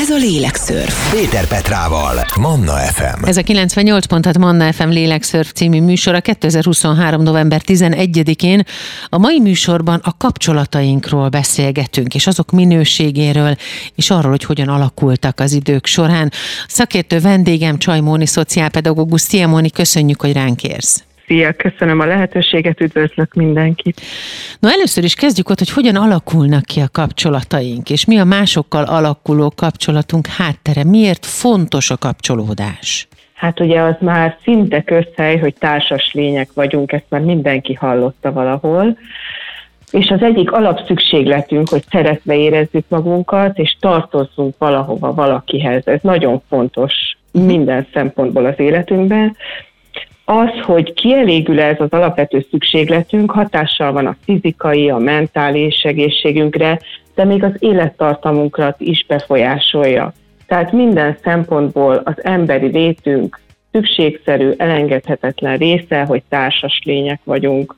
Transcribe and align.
Ez 0.00 0.10
a 0.10 0.16
Lélekszörf. 0.16 1.10
Péter 1.10 1.46
Petrával, 1.46 2.24
Manna 2.40 2.72
FM. 2.72 3.24
Ez 3.24 3.36
a 3.36 3.42
98 3.42 4.06
pontat 4.06 4.38
Manna 4.38 4.72
FM 4.72 4.88
Lélekszörf 4.88 5.52
című 5.52 5.80
műsora 5.80 6.20
2023. 6.20 7.22
november 7.22 7.62
11-én. 7.66 8.62
A 9.08 9.18
mai 9.18 9.40
műsorban 9.40 10.00
a 10.04 10.16
kapcsolatainkról 10.16 11.28
beszélgetünk, 11.28 12.14
és 12.14 12.26
azok 12.26 12.50
minőségéről, 12.50 13.56
és 13.94 14.10
arról, 14.10 14.30
hogy 14.30 14.44
hogyan 14.44 14.68
alakultak 14.68 15.40
az 15.40 15.52
idők 15.52 15.86
során. 15.86 16.32
Szakértő 16.68 17.20
vendégem 17.20 17.78
Csajmóni, 17.78 18.26
szociálpedagógus. 18.26 19.20
Szia 19.20 19.48
Móni, 19.48 19.70
köszönjük, 19.70 20.20
hogy 20.20 20.32
ránk 20.32 20.62
érsz. 20.62 21.04
Szia, 21.30 21.52
köszönöm 21.52 22.00
a 22.00 22.04
lehetőséget, 22.04 22.80
üdvözlök 22.80 23.34
mindenkit. 23.34 24.00
No 24.60 24.68
először 24.68 25.04
is 25.04 25.14
kezdjük 25.14 25.48
ott, 25.48 25.58
hogy 25.58 25.70
hogyan 25.70 25.96
alakulnak 25.96 26.64
ki 26.64 26.80
a 26.80 26.88
kapcsolataink, 26.92 27.90
és 27.90 28.04
mi 28.04 28.18
a 28.18 28.24
másokkal 28.24 28.84
alakuló 28.84 29.52
kapcsolatunk 29.56 30.26
háttere. 30.26 30.84
Miért 30.84 31.26
fontos 31.26 31.90
a 31.90 31.96
kapcsolódás? 31.96 33.08
Hát 33.34 33.60
ugye 33.60 33.80
az 33.80 33.94
már 34.00 34.36
szinte 34.42 34.82
közhely, 34.82 35.38
hogy 35.38 35.54
társas 35.58 36.12
lények 36.12 36.48
vagyunk, 36.54 36.92
ezt 36.92 37.06
már 37.08 37.20
mindenki 37.20 37.74
hallotta 37.74 38.32
valahol. 38.32 38.98
És 39.90 40.08
az 40.08 40.22
egyik 40.22 40.52
alapszükségletünk, 40.52 41.68
hogy 41.68 41.82
szeretve 41.90 42.36
érezzük 42.36 42.84
magunkat, 42.88 43.58
és 43.58 43.76
tartozzunk 43.80 44.54
valahova 44.58 45.14
valakihez. 45.14 45.86
Ez 45.86 46.00
nagyon 46.02 46.42
fontos 46.48 46.92
minden 47.32 47.86
szempontból 47.92 48.46
az 48.46 48.54
életünkben 48.56 49.36
az, 50.30 50.60
hogy 50.62 50.92
kielégül 50.92 51.60
ez 51.60 51.80
az 51.80 51.90
alapvető 51.90 52.46
szükségletünk, 52.50 53.30
hatással 53.30 53.92
van 53.92 54.06
a 54.06 54.16
fizikai, 54.24 54.90
a 54.90 54.96
mentális 54.98 55.82
egészségünkre, 55.82 56.80
de 57.14 57.24
még 57.24 57.44
az 57.44 57.52
élettartamunkra 57.58 58.74
is 58.78 59.04
befolyásolja. 59.08 60.12
Tehát 60.46 60.72
minden 60.72 61.16
szempontból 61.22 62.02
az 62.04 62.24
emberi 62.24 62.66
létünk 62.66 63.40
szükségszerű, 63.72 64.50
elengedhetetlen 64.56 65.56
része, 65.56 66.02
hogy 66.02 66.22
társas 66.28 66.80
lények 66.84 67.20
vagyunk. 67.24 67.76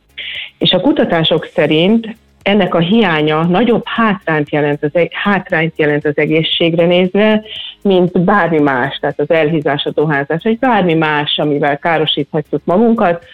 És 0.58 0.72
a 0.72 0.80
kutatások 0.80 1.44
szerint 1.55 2.16
ennek 2.42 2.74
a 2.74 2.78
hiánya 2.78 3.44
nagyobb 3.44 3.82
hátrányt 3.84 4.50
jelent 4.50 4.82
az, 4.82 4.90
e- 4.92 5.08
hátrányt 5.10 5.78
jelent 5.78 6.04
az 6.04 6.16
egészségre 6.16 6.86
nézve, 6.86 7.42
mint 7.82 8.20
bármi 8.20 8.58
más, 8.58 8.98
tehát 9.00 9.20
az 9.20 9.30
elhízás, 9.30 9.84
a 9.84 9.90
dohányzás, 9.90 10.42
vagy 10.42 10.58
bármi 10.58 10.94
más, 10.94 11.38
amivel 11.38 11.78
károsíthatjuk 11.78 12.60
magunkat, 12.64 13.24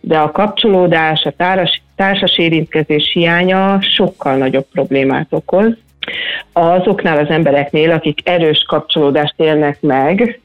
de 0.00 0.18
a 0.18 0.30
kapcsolódás, 0.30 1.24
a 1.24 1.30
társ, 1.30 1.82
társas 1.96 2.38
érintkezés 2.38 3.10
hiánya 3.12 3.78
sokkal 3.80 4.36
nagyobb 4.36 4.66
problémát 4.72 5.26
okoz. 5.30 5.72
Azoknál 6.52 7.18
az 7.18 7.28
embereknél, 7.28 7.90
akik 7.90 8.28
erős 8.28 8.64
kapcsolódást 8.68 9.34
élnek 9.36 9.80
meg, 9.80 10.40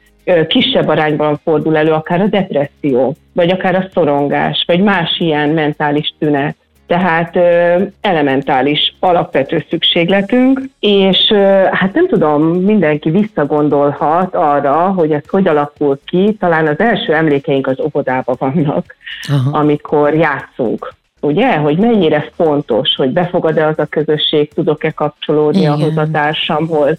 kisebb 0.47 0.87
arányban 0.87 1.39
fordul 1.43 1.77
elő 1.77 1.91
akár 1.91 2.21
a 2.21 2.27
depresszió, 2.27 3.15
vagy 3.33 3.49
akár 3.49 3.75
a 3.75 3.89
szorongás, 3.93 4.63
vagy 4.67 4.81
más 4.81 5.19
ilyen 5.19 5.49
mentális 5.49 6.13
tünet 6.19 6.55
tehát 6.89 7.35
ö, 7.35 7.75
elementális, 8.01 8.95
alapvető 8.99 9.65
szükségletünk, 9.69 10.61
és 10.79 11.29
ö, 11.29 11.63
hát 11.71 11.93
nem 11.93 12.07
tudom, 12.07 12.43
mindenki 12.43 13.09
visszagondolhat 13.09 14.35
arra, 14.35 14.75
hogy 14.75 15.11
ez 15.11 15.21
hogy 15.27 15.47
alakul 15.47 15.99
ki, 16.05 16.35
talán 16.39 16.67
az 16.67 16.79
első 16.79 17.13
emlékeink 17.13 17.67
az 17.67 17.79
óvodában 17.79 18.35
vannak, 18.39 18.95
Aha. 19.27 19.57
amikor 19.57 20.13
játszunk. 20.13 20.93
Ugye, 21.21 21.57
hogy 21.57 21.77
mennyire 21.77 22.29
fontos, 22.35 22.95
hogy 22.95 23.09
befogad-e 23.09 23.67
az 23.67 23.79
a 23.79 23.85
közösség, 23.85 24.53
tudok-e 24.53 24.91
kapcsolódni 24.91 25.59
Igen. 25.59 25.71
ahhoz 25.71 25.97
a 25.97 26.07
társamhoz, 26.11 26.97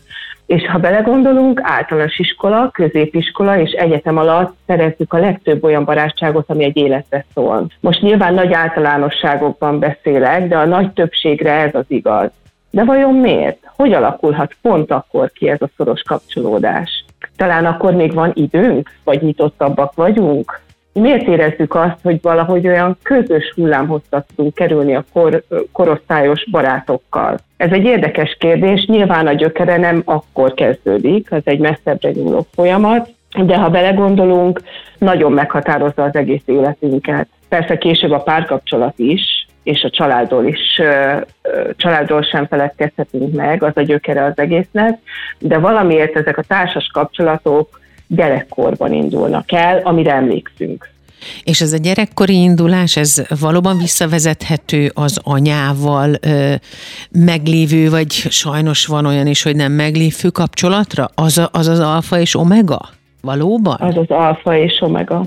és 0.50 0.66
ha 0.66 0.78
belegondolunk, 0.78 1.60
általános 1.62 2.18
iskola, 2.18 2.70
középiskola 2.72 3.58
és 3.58 3.70
egyetem 3.70 4.16
alatt 4.16 4.56
szerezzük 4.66 5.12
a 5.12 5.18
legtöbb 5.18 5.64
olyan 5.64 5.84
barátságot, 5.84 6.50
ami 6.50 6.64
egy 6.64 6.76
életre 6.76 7.24
szól. 7.34 7.66
Most 7.80 8.00
nyilván 8.00 8.34
nagy 8.34 8.52
általánosságokban 8.52 9.78
beszélek, 9.78 10.48
de 10.48 10.56
a 10.56 10.64
nagy 10.64 10.92
többségre 10.92 11.52
ez 11.52 11.74
az 11.74 11.84
igaz. 11.88 12.30
De 12.70 12.84
vajon 12.84 13.14
miért? 13.14 13.58
Hogy 13.76 13.92
alakulhat 13.92 14.56
pont 14.62 14.90
akkor 14.90 15.30
ki 15.30 15.48
ez 15.48 15.62
a 15.62 15.70
szoros 15.76 16.02
kapcsolódás? 16.02 17.04
Talán 17.36 17.66
akkor 17.66 17.94
még 17.94 18.14
van 18.14 18.32
időnk, 18.34 18.90
vagy 19.04 19.22
nyitottabbak 19.22 19.94
vagyunk? 19.94 20.60
Miért 20.92 21.26
érezzük 21.26 21.74
azt, 21.74 21.98
hogy 22.02 22.18
valahogy 22.22 22.66
olyan 22.66 22.98
közös 23.02 23.52
hullámhosszat 23.54 24.26
tudunk 24.36 24.54
kerülni 24.54 24.94
a 24.94 25.04
kor, 25.12 25.42
korosztályos 25.72 26.50
barátokkal? 26.50 27.38
Ez 27.56 27.72
egy 27.72 27.84
érdekes 27.84 28.36
kérdés, 28.38 28.86
nyilván 28.86 29.26
a 29.26 29.32
gyökere 29.32 29.76
nem 29.76 30.02
akkor 30.04 30.54
kezdődik, 30.54 31.32
az 31.32 31.42
egy 31.44 31.58
messzebbre 31.58 32.10
nyúló 32.10 32.46
folyamat, 32.54 33.08
de 33.44 33.56
ha 33.56 33.70
belegondolunk, 33.70 34.60
nagyon 34.98 35.32
meghatározza 35.32 36.02
az 36.02 36.14
egész 36.14 36.42
életünket. 36.44 37.28
Persze 37.48 37.78
később 37.78 38.10
a 38.10 38.22
párkapcsolat 38.22 38.98
is, 38.98 39.46
és 39.62 39.82
a 39.82 39.90
családról 39.90 40.46
is, 40.46 40.80
családról 41.76 42.22
sem 42.22 42.46
feledkezhetünk 42.46 43.34
meg, 43.34 43.62
az 43.62 43.72
a 43.74 43.82
gyökere 43.82 44.24
az 44.24 44.38
egésznek, 44.38 44.98
de 45.38 45.58
valamiért 45.58 46.16
ezek 46.16 46.38
a 46.38 46.42
társas 46.42 46.90
kapcsolatok 46.92 47.79
gyerekkorban 48.16 48.92
indulnak 48.92 49.52
el, 49.52 49.80
amire 49.84 50.12
emlékszünk. 50.12 50.88
És 51.44 51.60
ez 51.60 51.72
a 51.72 51.76
gyerekkori 51.76 52.42
indulás, 52.42 52.96
ez 52.96 53.22
valóban 53.40 53.78
visszavezethető 53.78 54.90
az 54.94 55.20
anyával 55.24 56.10
ö, 56.20 56.54
meglévő, 57.10 57.90
vagy 57.90 58.10
sajnos 58.12 58.86
van 58.86 59.06
olyan 59.06 59.26
is, 59.26 59.42
hogy 59.42 59.56
nem 59.56 59.72
meglévő 59.72 60.28
kapcsolatra? 60.28 61.08
Az 61.14 61.38
a, 61.38 61.48
az, 61.52 61.66
az 61.66 61.78
alfa 61.78 62.18
és 62.18 62.34
omega? 62.34 62.80
Valóban? 63.22 63.76
Az 63.80 63.96
az 63.96 64.08
alfa 64.10 64.56
és 64.56 64.80
omega. 64.80 65.24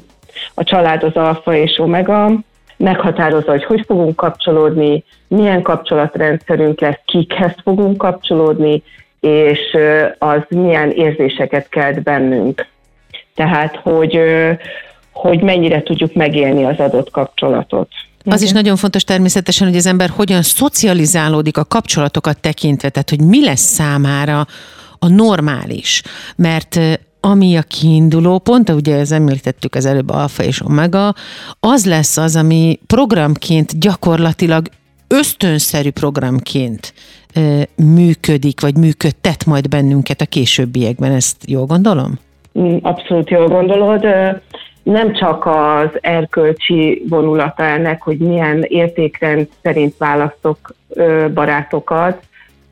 A 0.54 0.64
család 0.64 1.04
az 1.04 1.14
alfa 1.14 1.56
és 1.56 1.80
omega, 1.80 2.32
meghatározza, 2.78 3.52
hogy 3.52 3.64
hogy 3.64 3.84
fogunk 3.88 4.16
kapcsolódni, 4.16 5.04
milyen 5.28 5.62
kapcsolatrendszerünk 5.62 6.82
lesz, 6.82 7.00
kikhez 7.06 7.56
fogunk 7.64 7.98
kapcsolódni, 7.98 8.84
és 9.20 9.78
az 10.18 10.42
milyen 10.50 10.92
érzéseket 10.92 11.70
kelt 11.70 12.04
bennünk. 12.04 12.68
Tehát, 13.36 13.76
hogy, 13.76 14.20
hogy 15.12 15.42
mennyire 15.42 15.84
tudjuk 15.84 16.14
megélni 16.14 16.64
az 16.64 16.78
adott 16.78 17.12
kapcsolatot. 17.12 17.90
Az 18.26 18.42
is 18.42 18.52
nagyon 18.52 18.76
fontos 18.76 19.04
természetesen, 19.04 19.68
hogy 19.68 19.78
az 19.78 19.86
ember 19.86 20.10
hogyan 20.10 20.42
szocializálódik 20.42 21.58
a 21.58 21.64
kapcsolatokat 21.64 22.40
tekintve, 22.40 22.90
tehát 22.90 23.10
hogy 23.10 23.22
mi 23.22 23.44
lesz 23.44 23.62
számára 23.62 24.48
a 25.00 25.08
normális. 25.08 26.02
Mert 26.36 26.80
ami 27.20 27.56
a 27.56 27.62
kiinduló 27.62 28.40
pont, 28.40 28.70
ugye 28.70 28.96
ez 28.96 29.12
említettük 29.12 29.76
az 29.76 29.86
előbb 29.86 30.10
alfa 30.10 30.44
és 30.44 30.62
omega, 30.62 31.14
az 31.60 31.86
lesz 31.86 32.18
az, 32.18 32.36
ami 32.36 32.80
programként 32.88 33.80
gyakorlatilag 33.80 34.68
ösztönszerű 35.08 35.90
programként 35.90 36.94
működik, 37.76 38.62
vagy 38.62 38.78
működtet 38.78 39.46
majd 39.46 39.68
bennünket 39.70 40.22
a 40.22 40.26
későbbiekben. 40.26 41.12
Ezt 41.12 41.38
jól 41.46 41.66
gondolom? 41.66 42.20
Mm, 42.60 42.78
abszolút 42.82 43.30
jól 43.30 43.48
gondolod. 43.48 44.08
Nem 44.84 45.14
csak 45.14 45.46
az 45.46 45.90
erkölcsi 46.02 47.04
vonulata 47.10 47.64
ennek, 47.64 48.02
hogy 48.02 48.18
milyen 48.18 48.64
értékrend 48.68 49.48
szerint 49.62 49.98
választok 49.98 50.76
barátokat, 51.34 52.24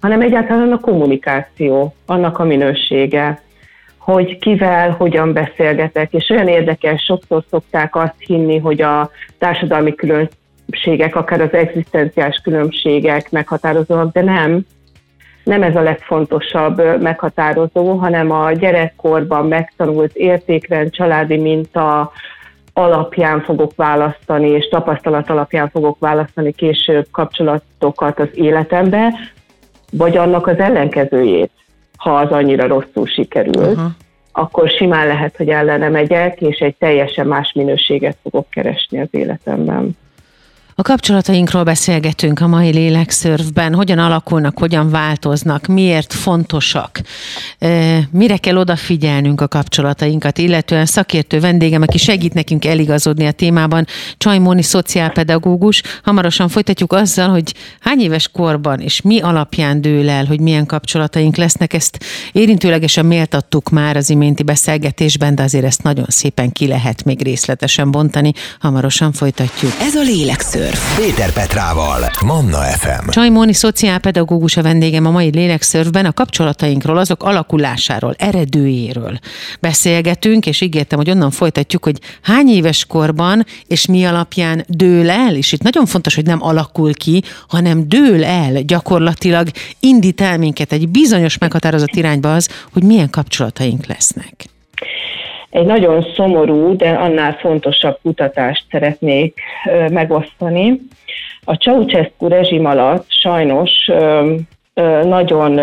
hanem 0.02 0.22
egyáltalán 0.22 0.72
a 0.72 0.80
kommunikáció, 0.80 1.96
annak 2.06 2.40
a 2.40 2.44
minősége, 2.44 3.42
hogy 3.98 4.40
kivel, 4.40 4.90
hogyan 4.90 5.34
beszélgetek, 5.34 6.14
és 6.14 6.30
olyan 6.30 6.48
érdekes, 6.48 7.04
sokszor 7.04 7.44
szokták 7.50 7.96
azt 7.96 8.16
hinni, 8.18 8.58
hogy 8.58 8.82
a 8.82 9.10
társadalmi 9.38 9.96
különbségek, 9.96 11.16
akár 11.16 11.42
az 11.42 11.54
egzisztenciás 11.54 12.42
különbségek 12.44 13.32
meghatározóak, 13.32 14.12
de 14.12 14.22
nem 14.22 14.66
nem 15.44 15.64
ez 15.64 15.76
a 15.76 15.82
legfontosabb 15.82 17.02
meghatározó, 17.02 17.94
hanem 17.94 18.32
a 18.32 18.52
gyerekkorban 18.52 19.48
megtanult 19.48 20.16
értékrend, 20.16 20.92
családi 20.92 21.38
minta 21.38 22.12
alapján 22.74 23.42
fogok 23.42 23.76
választani, 23.76 24.50
és 24.50 24.68
tapasztalat 24.68 25.30
alapján 25.30 25.70
fogok 25.70 26.00
választani 26.00 26.52
később 26.52 27.08
kapcsolatokat 27.12 28.20
az 28.20 28.30
életembe, 28.34 29.14
vagy 29.92 30.18
annak 30.18 30.48
az 30.48 30.58
ellenkezőjét, 30.58 31.52
ha 31.98 32.16
az 32.16 32.30
annyira 32.30 32.68
rosszul 32.68 33.08
sikerül. 33.08 33.68
Uh-huh. 33.68 33.92
akkor 34.32 34.70
simán 34.70 35.08
lehet, 35.08 35.38
hogy 35.38 35.50
ellene 35.50 35.90
megyek, 35.90 36.42
és 36.42 36.60
egy 36.60 36.76
teljesen 36.76 37.28
más 37.28 37.52
minőséget 37.56 38.18
fogok 38.22 38.50
keresni 38.50 39.00
az 39.00 39.08
életemben. 39.12 39.98
A 40.76 40.82
kapcsolatainkról 40.82 41.64
beszélgetünk 41.64 42.40
a 42.40 42.48
mai 42.48 42.72
lélekszörfben, 42.72 43.74
hogyan 43.74 43.98
alakulnak, 43.98 44.60
hogyan 44.60 44.90
változnak, 44.90 45.68
miért 45.68 46.14
fontosak, 46.14 47.02
mire 48.12 48.38
kell 48.38 48.58
odafigyelnünk 48.58 49.42
a 49.42 49.48
kapcsolatainkat, 49.48 50.38
illetően 50.38 50.86
szakértő 50.86 51.40
vendégem, 51.40 51.82
aki 51.82 51.98
segít 51.98 52.34
nekünk 52.34 52.66
eligazodni 52.66 53.26
a 53.26 53.32
témában, 53.32 53.86
Csajmóni 54.18 54.62
szociálpedagógus. 54.62 55.82
Hamarosan 56.04 56.50
folytatjuk 56.50 56.94
azzal, 56.94 57.30
hogy 57.30 57.54
hány 57.80 58.00
éves 58.00 58.28
korban 58.28 58.80
és 58.80 59.02
mi 59.02 59.20
alapján 59.20 59.82
dől 59.82 60.10
el, 60.10 60.26
hogy 60.26 60.40
milyen 60.40 60.66
kapcsolataink 60.66 61.36
lesznek. 61.36 61.74
Ezt 61.74 61.98
érintőlegesen 62.32 63.06
méltattuk 63.06 63.70
már 63.70 63.98
az 63.98 64.10
iménti 64.10 64.44
beszélgetésben, 64.44 65.36
de 65.36 65.44
azért 65.44 65.66
ezt 65.66 65.84
nagyon 65.84 66.06
szépen 66.08 66.52
ki 66.52 66.68
lehet 66.68 67.04
még 67.04 67.24
részletesen 67.24 67.92
bontani. 67.92 68.34
Hamarosan 68.60 69.12
folytatjuk. 69.12 69.72
Ez 69.80 69.96
a 69.96 70.02
lélekszörf. 70.02 70.61
Lélekszörf. 70.62 70.98
Péter 70.98 71.34
Petrával, 71.34 72.12
Manna 72.26 72.58
FM. 72.58 73.10
Csajmóni 73.10 73.54
szociálpedagógus 73.54 74.58
a 74.58 74.62
vendégem 74.62 75.06
a 75.06 75.12
mai 75.12 75.30
Lélekszörfben 75.30 76.06
a 76.06 76.14
kapcsolatainkról, 76.14 76.98
azok 76.98 77.24
alakulásáról, 77.24 78.16
eredőjéről 78.18 79.20
beszélgetünk, 79.60 80.46
és 80.46 80.62
ígértem, 80.62 80.98
hogy 80.98 81.10
onnan 81.10 81.32
folytatjuk, 81.32 81.84
hogy 81.84 82.00
hány 82.22 82.48
éves 82.48 82.86
korban 82.86 83.46
és 83.68 83.86
mi 83.86 84.06
alapján 84.06 84.66
dől 84.68 85.10
el, 85.10 85.36
és 85.36 85.52
itt 85.52 85.62
nagyon 85.62 85.86
fontos, 85.86 86.16
hogy 86.16 86.26
nem 86.26 86.44
alakul 86.44 86.94
ki, 86.94 87.24
hanem 87.48 87.88
dől 87.88 88.24
el 88.24 88.62
gyakorlatilag, 88.62 89.48
indít 89.80 90.22
el 90.22 90.38
minket 90.38 90.72
egy 90.72 90.90
bizonyos 90.90 91.38
meghatározott 91.38 91.96
irányba 91.96 92.34
az, 92.34 92.50
hogy 92.74 92.84
milyen 92.84 93.10
kapcsolataink 93.10 93.86
lesznek 93.86 94.50
egy 95.52 95.66
nagyon 95.66 96.06
szomorú, 96.16 96.76
de 96.76 96.90
annál 96.90 97.34
fontosabb 97.34 97.98
kutatást 98.02 98.66
szeretnék 98.72 99.42
megosztani. 99.90 100.80
A 101.44 101.54
Ceausescu 101.54 102.28
rezsim 102.28 102.66
alatt 102.66 103.06
sajnos 103.08 103.72
nagyon 105.04 105.60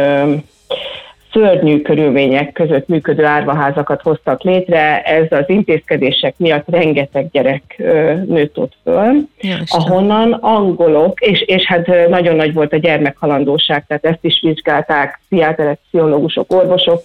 szörnyű 1.32 1.82
körülmények 1.82 2.52
között 2.52 2.88
működő 2.88 3.24
árvaházakat 3.24 4.02
hoztak 4.02 4.42
létre, 4.42 5.02
ez 5.02 5.26
az 5.30 5.44
intézkedések 5.46 6.34
miatt 6.36 6.68
rengeteg 6.68 7.30
gyerek 7.30 7.74
nőtt 8.26 8.58
ott 8.58 8.72
föl, 8.82 9.14
Jasne. 9.40 9.78
ahonnan 9.78 10.32
angolok, 10.32 11.20
és, 11.20 11.40
és 11.40 11.66
hát 11.66 12.08
nagyon 12.08 12.36
nagy 12.36 12.52
volt 12.52 12.72
a 12.72 12.76
gyermekhalandóság, 12.76 13.84
tehát 13.86 14.04
ezt 14.04 14.24
is 14.24 14.40
vizsgálták 14.42 15.20
pszichiáterek, 15.24 15.78
pszichológusok, 15.88 16.52
orvosok, 16.52 17.02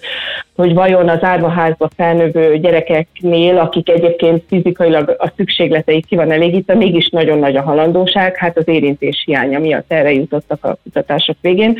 hogy 0.56 0.74
vajon 0.74 1.10
az 1.10 1.24
árvaházba 1.24 1.90
felnövő 1.96 2.58
gyerekeknél, 2.58 3.58
akik 3.58 3.90
egyébként 3.90 4.44
fizikailag 4.48 5.16
a 5.20 5.32
szükségleteik 5.36 6.06
ki 6.06 6.16
van 6.16 6.32
elégítve, 6.32 6.74
mégis 6.76 7.10
nagyon 7.10 7.40
nagy 7.40 7.56
a 7.56 7.62
halandóság, 7.62 8.38
hát 8.38 8.58
az 8.58 8.68
érintés 8.68 9.24
hiánya 9.26 9.60
miatt 9.60 9.92
erre 9.92 10.14
jutottak 10.14 10.66
a 10.66 10.78
kutatások 10.84 11.36
végén. 11.42 11.78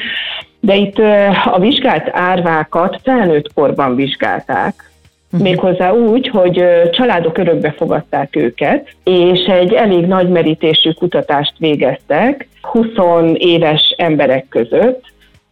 De 0.60 0.76
itt 0.76 0.98
a 1.46 1.60
vizsgált 1.60 2.10
árvákat 2.12 3.00
felnőtt 3.04 3.54
korban 3.54 3.96
vizsgálták, 3.96 4.92
Uh-huh. 5.34 5.50
Méghozzá 5.50 5.92
úgy, 5.92 6.28
hogy 6.28 6.66
családok 6.92 7.38
örökbe 7.38 7.72
fogadták 7.72 8.36
őket, 8.36 8.88
és 9.04 9.46
egy 9.46 9.74
elég 9.74 10.06
nagy 10.06 10.30
merítésű 10.30 10.92
kutatást 10.92 11.54
végeztek 11.58 12.48
20 12.62 12.86
éves 13.34 13.94
emberek 13.98 14.48
között, 14.50 15.04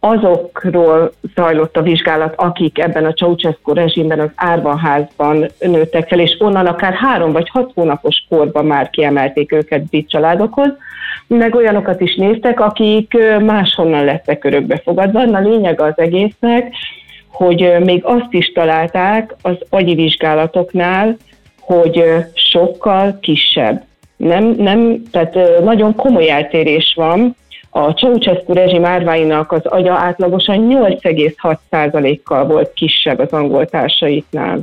azokról 0.04 1.12
zajlott 1.34 1.76
a 1.76 1.82
vizsgálat, 1.82 2.34
akik 2.36 2.78
ebben 2.78 3.04
a 3.04 3.12
Ceausescu 3.12 3.72
rezsimben 3.72 4.20
az 4.20 4.30
árvaházban 4.34 5.46
nőttek 5.58 6.08
fel, 6.08 6.20
és 6.20 6.36
onnan 6.38 6.66
akár 6.66 6.94
három 6.94 7.32
vagy 7.32 7.48
hat 7.48 7.70
hónapos 7.74 8.24
korban 8.28 8.66
már 8.66 8.90
kiemelték 8.90 9.52
őket 9.52 9.84
brit 9.84 10.08
családokhoz, 10.08 10.70
meg 11.26 11.54
olyanokat 11.54 12.00
is 12.00 12.14
néztek, 12.14 12.60
akik 12.60 13.16
máshonnan 13.40 14.04
lettek 14.04 14.44
örökbe 14.44 14.80
fogadva. 14.84 15.20
A 15.20 15.40
lényeg 15.40 15.80
az 15.80 15.94
egésznek, 15.96 16.74
hogy 17.28 17.74
még 17.84 18.04
azt 18.04 18.32
is 18.32 18.52
találták 18.52 19.34
az 19.42 19.56
agyi 19.70 19.94
vizsgálatoknál, 19.94 21.16
hogy 21.60 22.04
sokkal 22.34 23.18
kisebb. 23.20 23.82
Nem, 24.16 24.44
nem, 24.44 25.02
tehát 25.10 25.38
nagyon 25.64 25.94
komoly 25.94 26.30
eltérés 26.30 26.92
van 26.96 27.36
a 27.74 27.90
Ceausescu 27.90 28.52
rezsim 28.52 28.84
árváinak 28.84 29.52
az 29.52 29.66
agya 29.66 29.94
átlagosan 29.94 30.68
8,6%-kal 30.70 32.46
volt 32.46 32.72
kisebb 32.72 33.18
az 33.18 33.32
angol 33.32 33.66
társaiknál. 33.66 34.60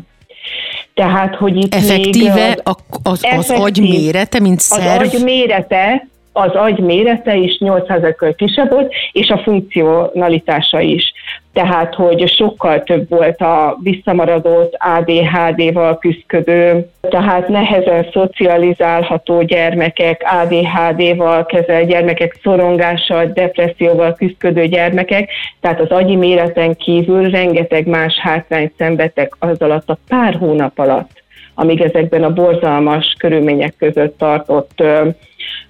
Tehát, 0.93 1.35
hogy 1.35 1.55
itt 1.57 1.75
Effektíve 1.75 2.47
még 2.47 2.59
az, 2.63 2.75
az, 3.03 3.23
az 3.37 3.49
agy 3.49 3.79
mérete, 3.79 4.39
mint 4.39 4.59
szerv? 4.59 5.01
Az 5.01 5.13
agy 5.13 5.23
mérete, 5.23 6.07
az 6.31 6.51
agy 6.51 6.79
mérete 6.79 7.35
is 7.35 7.57
800-kal 7.59 8.33
kisebb 8.37 8.69
volt, 8.69 8.93
és 9.11 9.29
a 9.29 9.37
funkcionalitása 9.37 10.79
is. 10.79 11.13
Tehát, 11.53 11.95
hogy 11.95 12.29
sokkal 12.29 12.83
több 12.83 13.09
volt 13.09 13.41
a 13.41 13.77
visszamaradott 13.83 14.77
ADHD-val 14.77 15.97
küzdködő, 15.97 16.89
tehát 17.01 17.47
nehezen 17.47 18.07
szocializálható 18.11 19.41
gyermekek, 19.41 20.23
ADHD-val 20.41 21.45
kezelt 21.45 21.87
gyermekek, 21.87 22.39
szorongással, 22.43 23.25
depresszióval 23.25 24.13
küzdködő 24.13 24.65
gyermekek, 24.65 25.29
tehát 25.59 25.79
az 25.79 25.89
agyi 25.89 26.15
méreten 26.15 26.75
kívül 26.75 27.29
rengeteg 27.29 27.87
más 27.87 28.17
hátrányt 28.17 28.73
szenvedtek 28.77 29.33
az 29.39 29.61
alatt 29.61 29.89
a 29.89 29.97
pár 30.07 30.35
hónap 30.35 30.79
alatt 30.79 31.18
amíg 31.59 31.81
ezekben 31.81 32.23
a 32.23 32.33
borzalmas 32.33 33.15
körülmények 33.17 33.73
között 33.77 34.17
tartott 34.17 34.71
ö, 34.75 35.07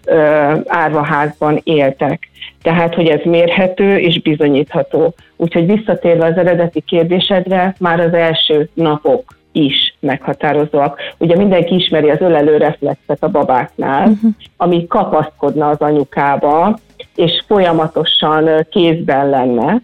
ö, 0.05 0.53
árvaházban 0.65 1.61
éltek. 1.63 2.29
Tehát, 2.61 2.95
hogy 2.95 3.07
ez 3.07 3.19
mérhető 3.23 3.97
és 3.97 4.21
bizonyítható. 4.21 5.13
Úgyhogy 5.35 5.65
visszatérve 5.65 6.25
az 6.25 6.37
eredeti 6.37 6.81
kérdésedre, 6.81 7.75
már 7.79 7.99
az 7.99 8.13
első 8.13 8.69
napok 8.73 9.37
is 9.51 9.95
meghatározóak. 9.99 10.99
Ugye 11.17 11.35
mindenki 11.35 11.75
ismeri 11.75 12.09
az 12.09 12.21
ölelő 12.21 12.57
reflexet 12.57 13.23
a 13.23 13.29
babáknál, 13.29 14.07
uh-huh. 14.07 14.31
ami 14.57 14.87
kapaszkodna 14.87 15.69
az 15.69 15.79
anyukába, 15.79 16.77
és 17.15 17.43
folyamatosan 17.47 18.67
kézben 18.69 19.29
lenne. 19.29 19.81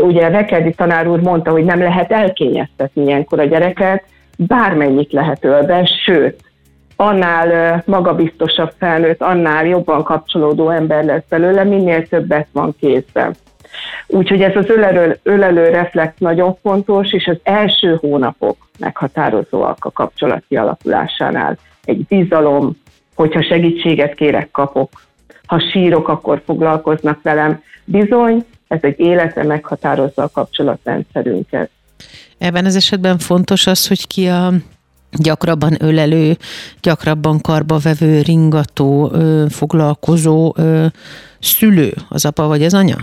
Ugye 0.00 0.28
Rekerdi 0.28 0.74
tanár 0.74 1.08
úr 1.08 1.20
mondta, 1.20 1.50
hogy 1.50 1.64
nem 1.64 1.78
lehet 1.78 2.12
elkényeztetni 2.12 3.02
ilyenkor 3.02 3.40
a 3.40 3.44
gyereket, 3.44 4.04
bármennyit 4.36 5.12
lehet 5.12 5.44
ölben, 5.44 5.86
sőt, 6.04 6.44
annál 6.96 7.82
magabiztosabb 7.86 8.72
felnőtt, 8.78 9.22
annál 9.22 9.66
jobban 9.66 10.02
kapcsolódó 10.02 10.70
ember 10.70 11.04
lesz 11.04 11.24
belőle, 11.28 11.64
minél 11.64 12.08
többet 12.08 12.48
van 12.52 12.74
kézben. 12.80 13.34
Úgyhogy 14.06 14.42
ez 14.42 14.56
az 14.56 14.68
ölelő, 14.68 15.18
ölelő 15.22 15.68
reflex 15.68 16.14
nagyon 16.18 16.56
fontos, 16.62 17.12
és 17.12 17.26
az 17.26 17.38
első 17.42 17.98
hónapok 18.00 18.68
meghatározóak 18.78 19.84
a 19.84 19.90
kapcsolati 19.90 20.56
alakulásánál. 20.56 21.58
Egy 21.84 22.04
bizalom, 22.04 22.76
hogyha 23.14 23.42
segítséget 23.42 24.14
kérek, 24.14 24.50
kapok. 24.50 24.90
Ha 25.46 25.60
sírok, 25.60 26.08
akkor 26.08 26.42
foglalkoznak 26.44 27.22
velem. 27.22 27.62
Bizony, 27.84 28.44
ez 28.68 28.78
egy 28.82 29.00
életre 29.00 29.42
meghatározza 29.42 30.22
a 30.22 30.30
kapcsolatrendszerünket. 30.32 31.70
Ebben 32.38 32.64
az 32.64 32.76
esetben 32.76 33.18
fontos 33.18 33.66
az, 33.66 33.88
hogy 33.88 34.06
ki 34.06 34.28
a 34.28 34.52
gyakrabban 35.12 35.76
ölelő, 35.78 36.36
gyakrabban 36.80 37.40
karbavevő, 37.40 38.20
ringató, 38.20 39.12
foglalkozó 39.48 40.54
szülő, 41.40 41.92
az 42.08 42.24
apa 42.24 42.46
vagy 42.46 42.62
az 42.62 42.74
anya? 42.74 42.96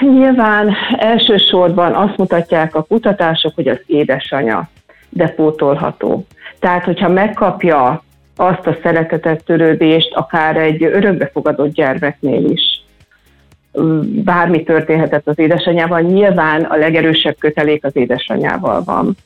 Nyilván 0.00 0.74
elsősorban 0.96 1.94
azt 1.94 2.16
mutatják 2.16 2.74
a 2.74 2.82
kutatások, 2.82 3.54
hogy 3.54 3.68
az 3.68 3.80
édesanya, 3.86 4.68
de 5.08 5.28
pótolható. 5.28 6.26
Tehát, 6.58 6.84
hogyha 6.84 7.08
megkapja 7.08 8.02
azt 8.36 8.66
a 8.66 8.76
szeretetet, 8.82 9.44
törődést, 9.44 10.14
akár 10.14 10.56
egy 10.56 10.82
örökbefogadott 10.84 11.72
gyermeknél 11.72 12.44
is, 12.44 12.79
bármi 14.24 14.62
történhetett 14.62 15.28
az 15.28 15.38
édesanyával, 15.38 16.00
nyilván 16.00 16.62
a 16.62 16.76
legerősebb 16.76 17.36
kötelék 17.38 17.84
az 17.84 17.96
édesanyával 17.96 18.82
van. 18.84 19.16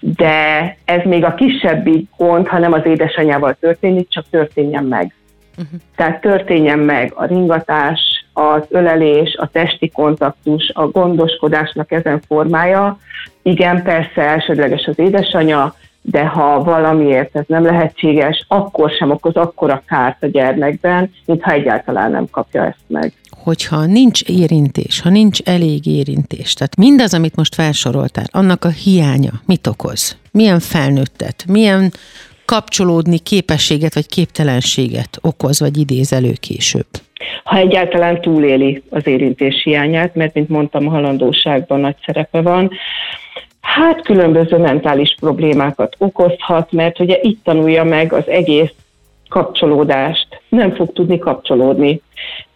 De 0.00 0.76
ez 0.84 1.00
még 1.04 1.24
a 1.24 1.34
kisebbik 1.34 2.08
gond, 2.16 2.46
ha 2.46 2.58
nem 2.58 2.72
az 2.72 2.84
édesanyával 2.84 3.56
történik, 3.60 4.08
csak 4.08 4.24
történjen 4.30 4.84
meg. 4.84 5.14
Uh-huh. 5.50 5.80
Tehát 5.96 6.20
történjen 6.20 6.78
meg 6.78 7.12
a 7.14 7.24
ringatás, 7.24 8.00
az 8.32 8.62
ölelés, 8.68 9.36
a 9.36 9.46
testi 9.46 9.88
kontaktus, 9.88 10.70
a 10.74 10.86
gondoskodásnak 10.86 11.92
ezen 11.92 12.20
formája. 12.26 12.98
Igen, 13.42 13.82
persze 13.82 14.22
elsődleges 14.22 14.86
az 14.86 14.98
édesanya, 14.98 15.74
de 16.10 16.26
ha 16.26 16.62
valamiért 16.62 17.36
ez 17.36 17.44
nem 17.46 17.64
lehetséges, 17.64 18.44
akkor 18.48 18.90
sem 18.90 19.10
okoz 19.10 19.34
akkora 19.34 19.82
kárt 19.86 20.22
a 20.22 20.26
gyermekben, 20.26 21.10
mintha 21.26 21.50
egyáltalán 21.50 22.10
nem 22.10 22.26
kapja 22.30 22.64
ezt 22.64 22.84
meg. 22.86 23.12
Hogyha 23.30 23.86
nincs 23.86 24.22
érintés, 24.22 25.00
ha 25.00 25.10
nincs 25.10 25.40
elég 25.40 25.86
érintés, 25.86 26.54
tehát 26.54 26.76
mindaz, 26.76 27.14
amit 27.14 27.36
most 27.36 27.54
felsoroltál, 27.54 28.24
annak 28.30 28.64
a 28.64 28.68
hiánya 28.68 29.32
mit 29.46 29.66
okoz? 29.66 30.16
Milyen 30.30 30.60
felnőttet, 30.60 31.44
milyen 31.48 31.92
kapcsolódni 32.44 33.18
képességet 33.18 33.94
vagy 33.94 34.06
képtelenséget 34.06 35.18
okoz, 35.20 35.60
vagy 35.60 35.76
idéz 35.76 36.12
elő 36.12 36.32
később? 36.40 36.86
Ha 37.48 37.56
egyáltalán 37.56 38.20
túléli 38.20 38.82
az 38.90 39.06
érintés 39.06 39.62
hiányát, 39.62 40.14
mert 40.14 40.34
mint 40.34 40.48
mondtam, 40.48 40.86
a 40.86 40.90
halandóságban 40.90 41.80
nagy 41.80 41.96
szerepe 42.04 42.40
van, 42.40 42.70
Hát 43.60 44.02
különböző 44.02 44.56
mentális 44.58 45.14
problémákat 45.20 45.94
okozhat, 45.98 46.72
mert 46.72 47.00
ugye 47.00 47.18
itt 47.22 47.44
tanulja 47.44 47.84
meg 47.84 48.12
az 48.12 48.28
egész 48.28 48.72
kapcsolódást. 49.28 50.40
Nem 50.48 50.74
fog 50.74 50.92
tudni 50.92 51.18
kapcsolódni. 51.18 52.00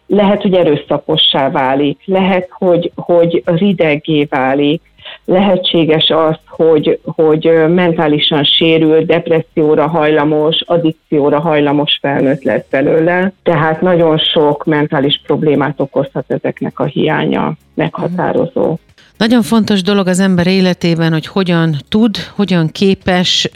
Lehet, 0.07 0.41
hogy 0.41 0.53
erőszakossá 0.53 1.49
válik, 1.49 1.99
lehet, 2.05 2.49
hogy, 2.51 2.91
hogy 2.95 3.43
rideggé 3.45 4.23
válik, 4.29 4.81
lehetséges 5.25 6.09
az, 6.09 6.35
hogy, 6.47 6.99
hogy 7.03 7.51
mentálisan 7.67 8.43
sérül, 8.43 9.05
depresszióra 9.05 9.87
hajlamos, 9.87 10.61
addikcióra 10.65 11.39
hajlamos 11.39 11.97
felnőtt 12.01 12.43
lesz 12.43 12.65
belőle. 12.69 13.31
Tehát 13.43 13.81
nagyon 13.81 14.17
sok 14.17 14.65
mentális 14.65 15.21
problémát 15.25 15.79
okozhat 15.79 16.25
ezeknek 16.27 16.79
a 16.79 16.85
hiánya 16.85 17.53
meghatározó. 17.73 18.77
Nagyon 19.17 19.41
fontos 19.41 19.81
dolog 19.81 20.07
az 20.07 20.19
ember 20.19 20.47
életében, 20.47 21.11
hogy 21.11 21.27
hogyan 21.27 21.81
tud, 21.89 22.17
hogyan 22.17 22.71
képes, 22.71 23.49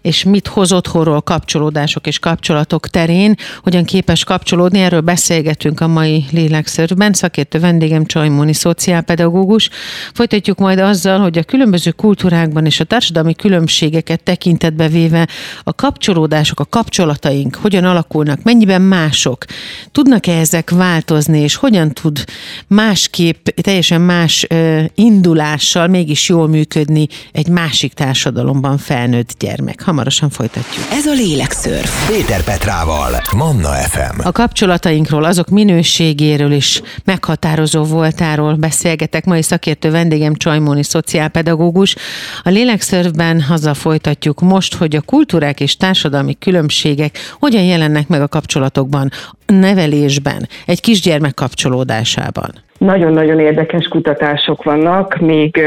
és 0.00 0.24
mit 0.24 0.46
hoz 0.46 0.72
otthonról 0.72 1.20
kapcsolódások 1.20 2.06
és 2.06 2.18
kapcsolatok 2.18 2.88
terén, 2.88 3.34
hogyan 3.62 3.84
képes 3.84 4.24
kapcsolódni. 4.24 4.80
Erről 4.80 5.00
beszélgetünk 5.00 5.80
a 5.80 5.86
mai 5.86 6.24
lélekszerűben. 6.30 7.12
Szakértő 7.12 7.58
vendégem 7.58 8.04
Csajmóni 8.04 8.52
szociálpedagógus. 8.52 9.68
Folytatjuk 10.12 10.58
majd 10.58 10.78
azzal, 10.78 11.18
hogy 11.18 11.38
a 11.38 11.42
különböző 11.42 11.90
kultúrákban 11.90 12.66
és 12.66 12.80
a 12.80 12.84
társadalmi 12.84 13.34
különbségeket 13.34 14.22
tekintetbe 14.22 14.88
véve 14.88 15.28
a 15.62 15.74
kapcsolódások, 15.74 16.60
a 16.60 16.64
kapcsolataink 16.64 17.54
hogyan 17.54 17.84
alakulnak, 17.84 18.42
mennyiben 18.42 18.82
mások. 18.82 19.44
Tudnak-e 19.92 20.38
ezek 20.38 20.70
változni, 20.70 21.40
és 21.40 21.54
hogyan 21.54 21.92
tud 21.92 22.24
másképp, 22.66 23.46
teljesen 23.46 24.00
más 24.00 24.46
indulással 24.94 25.86
mégis 25.86 26.28
jól 26.28 26.48
működni 26.48 27.06
egy 27.32 27.48
másik 27.48 27.92
társadalomban 27.92 28.78
felnőtt 28.78 29.34
gyermek. 29.38 29.82
Hamarosan 29.82 30.30
folytatjuk. 30.30 30.84
Ez 30.90 31.06
a 31.06 31.12
Lélekszörf. 31.12 32.08
Péter 32.08 32.44
Petrával, 32.44 33.22
Manna 33.36 33.68
FM. 33.68 34.20
A 34.22 34.32
kapcsolatainkról, 34.32 35.24
azok 35.24 35.48
minőségéről 35.48 36.52
és 36.52 36.82
meghatározó 37.04 37.84
voltáról 37.84 38.54
beszélgetek. 38.54 39.24
Mai 39.24 39.42
szakértő 39.42 39.90
vendégem 39.90 40.34
Csajmóni 40.34 40.82
szociálpedagógus. 40.82 41.94
A 42.42 42.48
Lélekszörfben 42.48 43.44
azzal 43.48 43.74
folytatjuk 43.74 44.40
most, 44.40 44.74
hogy 44.74 44.96
a 44.96 45.00
kultúrák 45.00 45.60
és 45.60 45.76
társadalmi 45.76 46.38
különbségek 46.38 47.18
hogyan 47.38 47.62
jelennek 47.62 48.08
meg 48.08 48.20
a 48.20 48.28
kapcsolatokban, 48.28 49.10
a 49.46 49.52
nevelésben, 49.52 50.48
egy 50.66 50.80
kisgyermek 50.80 51.34
kapcsolódásában. 51.34 52.63
Nagyon-nagyon 52.84 53.38
érdekes 53.38 53.88
kutatások 53.88 54.62
vannak, 54.62 55.16
még 55.16 55.60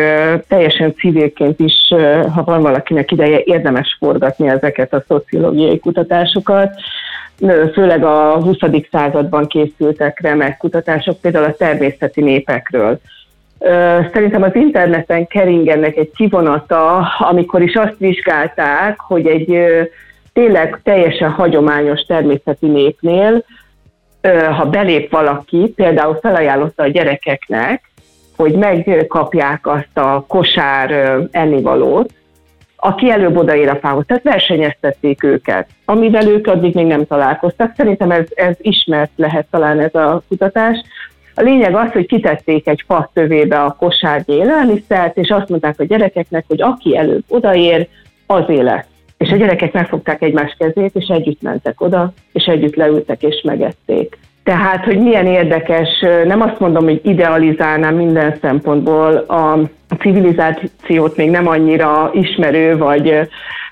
teljesen 0.47 0.93
civilként 0.95 1.59
is, 1.59 1.93
ha 2.36 2.43
van 2.43 2.62
valakinek 2.62 3.12
ideje, 3.12 3.41
érdemes 3.43 3.95
forgatni 4.00 4.50
ezeket 4.50 4.93
a 4.93 5.03
szociológiai 5.07 5.79
kutatásokat. 5.79 6.74
Főleg 7.74 8.03
a 8.03 8.41
20. 8.41 8.57
században 8.91 9.47
készültek 9.47 10.19
remek 10.21 10.57
kutatások, 10.57 11.19
például 11.21 11.45
a 11.45 11.55
természeti 11.55 12.21
népekről. 12.21 13.00
Szerintem 14.13 14.43
az 14.43 14.55
interneten 14.55 15.27
keringennek 15.27 15.97
egy 15.97 16.12
kivonata, 16.15 16.97
amikor 17.19 17.62
is 17.62 17.75
azt 17.75 17.97
vizsgálták, 17.97 19.00
hogy 19.00 19.27
egy 19.27 19.59
tényleg 20.33 20.79
teljesen 20.83 21.29
hagyományos 21.29 22.01
természeti 22.01 22.67
népnél 22.67 23.43
ha 24.51 24.65
belép 24.65 25.12
valaki, 25.12 25.74
például 25.75 26.17
felajánlotta 26.22 26.84
a 26.84 26.88
gyerekeknek, 26.88 27.91
hogy 28.36 28.53
megkapják 28.53 29.67
azt 29.67 29.98
a 29.98 30.25
kosár 30.27 31.17
ennivalót, 31.31 32.13
aki 32.75 33.10
előbb 33.10 33.38
odaér 33.38 33.69
a 33.69 33.75
fához. 33.75 34.03
Tehát 34.07 34.24
versenyeztették 34.24 35.24
őket, 35.24 35.67
amivel 35.86 36.27
ők 36.27 36.48
addig 36.48 36.75
még 36.75 36.86
nem 36.86 37.05
találkoztak. 37.05 37.74
Szerintem 37.77 38.12
ez, 38.12 38.25
ez 38.36 38.55
ismert 38.57 39.12
lehet 39.15 39.48
talán 39.51 39.79
ez 39.79 39.96
a 39.96 40.22
kutatás. 40.27 40.77
A 41.36 41.41
lényeg 41.41 41.75
az, 41.75 41.91
hogy 41.91 42.05
kitették 42.05 42.67
egy 42.67 42.84
fa 42.88 43.10
tövébe 43.13 43.63
a 43.63 43.75
kosárnyi 43.79 44.34
élelmiszert, 44.34 45.17
és 45.17 45.29
azt 45.29 45.50
mondták 45.50 45.79
a 45.79 45.84
gyerekeknek, 45.84 46.46
hogy 46.48 46.62
aki 46.62 46.98
előbb 46.98 47.24
odaér, 47.27 47.88
az 48.25 48.43
élet. 48.48 48.86
És 49.17 49.31
a 49.31 49.36
gyerekek 49.36 49.74
megfogták 49.74 50.21
egymás 50.21 50.55
kezét, 50.57 50.95
és 50.95 51.07
együtt 51.07 51.41
mentek 51.41 51.81
oda, 51.81 52.13
és 52.33 52.45
együtt 52.45 52.75
leültek 52.75 53.24
és 53.24 53.41
megették. 53.43 54.17
Tehát, 54.43 54.83
hogy 54.86 55.00
milyen 55.00 55.25
érdekes, 55.25 55.89
nem 56.25 56.41
azt 56.41 56.59
mondom, 56.59 56.83
hogy 56.83 57.00
idealizálnám 57.03 57.95
minden 57.95 58.38
szempontból 58.41 59.15
a 59.15 59.59
civilizációt 60.00 61.15
még 61.15 61.29
nem 61.29 61.47
annyira 61.47 62.09
ismerő, 62.13 62.77
vagy 62.77 63.27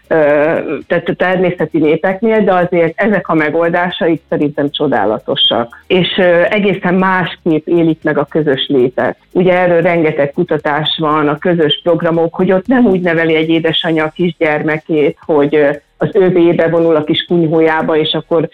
tehát 0.07 1.09
a 1.09 1.13
természeti 1.17 1.77
népeknél, 1.77 2.43
de 2.43 2.53
azért 2.53 3.01
ezek 3.01 3.27
a 3.27 3.33
megoldásaik 3.33 4.21
szerintem 4.29 4.69
csodálatosak. 4.69 5.83
És 5.87 6.07
egészen 6.49 6.93
másképp 6.93 7.67
élik 7.67 7.99
meg 8.03 8.17
a 8.17 8.25
közös 8.25 8.67
létet. 8.67 9.17
Ugye 9.31 9.53
erről 9.53 9.81
rengeteg 9.81 10.31
kutatás 10.31 10.97
van, 10.99 11.27
a 11.27 11.37
közös 11.37 11.79
programok, 11.83 12.35
hogy 12.35 12.51
ott 12.51 12.67
nem 12.67 12.85
úgy 12.85 13.01
neveli 13.01 13.35
egy 13.35 13.49
édesanyja 13.49 14.03
a 14.03 14.09
kisgyermekét, 14.15 15.17
hogy 15.25 15.67
az 15.97 16.09
övébe 16.13 16.67
vonul 16.67 16.95
a 16.95 17.03
kis 17.03 17.25
kunyhójába, 17.27 17.97
és 17.97 18.13
akkor 18.13 18.49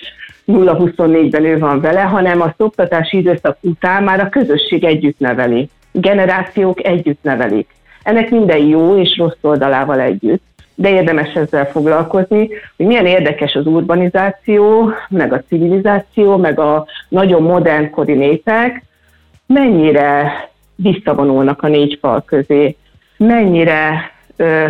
0-24-ben 0.47 1.45
ő 1.45 1.59
van 1.59 1.81
vele, 1.81 2.01
hanem 2.01 2.41
a 2.41 2.53
szoktatási 2.57 3.17
időszak 3.17 3.57
után 3.61 4.03
már 4.03 4.19
a 4.19 4.29
közösség 4.29 4.83
együtt 4.83 5.19
neveli. 5.19 5.69
Generációk 5.91 6.85
együtt 6.85 7.23
nevelik. 7.23 7.67
Ennek 8.03 8.29
minden 8.29 8.57
jó 8.57 8.97
és 8.97 9.17
rossz 9.17 9.37
oldalával 9.41 9.99
együtt 9.99 10.43
de 10.81 10.89
érdemes 10.89 11.33
ezzel 11.33 11.65
foglalkozni, 11.65 12.49
hogy 12.77 12.85
milyen 12.85 13.05
érdekes 13.05 13.53
az 13.53 13.65
urbanizáció, 13.65 14.91
meg 15.09 15.33
a 15.33 15.43
civilizáció, 15.47 16.37
meg 16.37 16.59
a 16.59 16.85
nagyon 17.09 17.41
modern 17.41 17.89
kori 17.89 18.13
népek, 18.13 18.83
mennyire 19.45 20.33
visszavonulnak 20.75 21.61
a 21.61 21.67
négy 21.67 21.97
fal 22.01 22.23
közé, 22.25 22.75
mennyire 23.17 24.11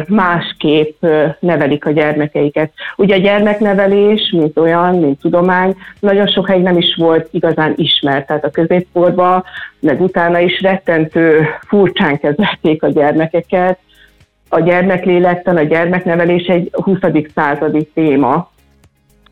másképp 0.07 1.05
nevelik 1.39 1.85
a 1.85 1.91
gyermekeiket. 1.91 2.71
Ugye 2.95 3.15
a 3.15 3.19
gyermeknevelés, 3.19 4.33
mint 4.37 4.57
olyan, 4.57 4.95
mint 4.95 5.19
tudomány, 5.19 5.75
nagyon 5.99 6.27
sokáig 6.27 6.61
nem 6.61 6.77
is 6.77 6.95
volt 6.95 7.27
igazán 7.31 7.73
ismert, 7.75 8.27
tehát 8.27 8.45
a 8.45 8.49
középkorban, 8.49 9.43
meg 9.79 10.01
utána 10.01 10.39
is 10.39 10.61
rettentő 10.61 11.47
furcsán 11.67 12.19
kezelték 12.19 12.83
a 12.83 12.87
gyermekeket, 12.87 13.79
a 14.53 14.59
gyermeklélektan, 14.59 15.57
a 15.57 15.61
gyermeknevelés 15.61 16.45
egy 16.45 16.69
20. 16.71 16.97
századi 17.35 17.89
téma 17.93 18.51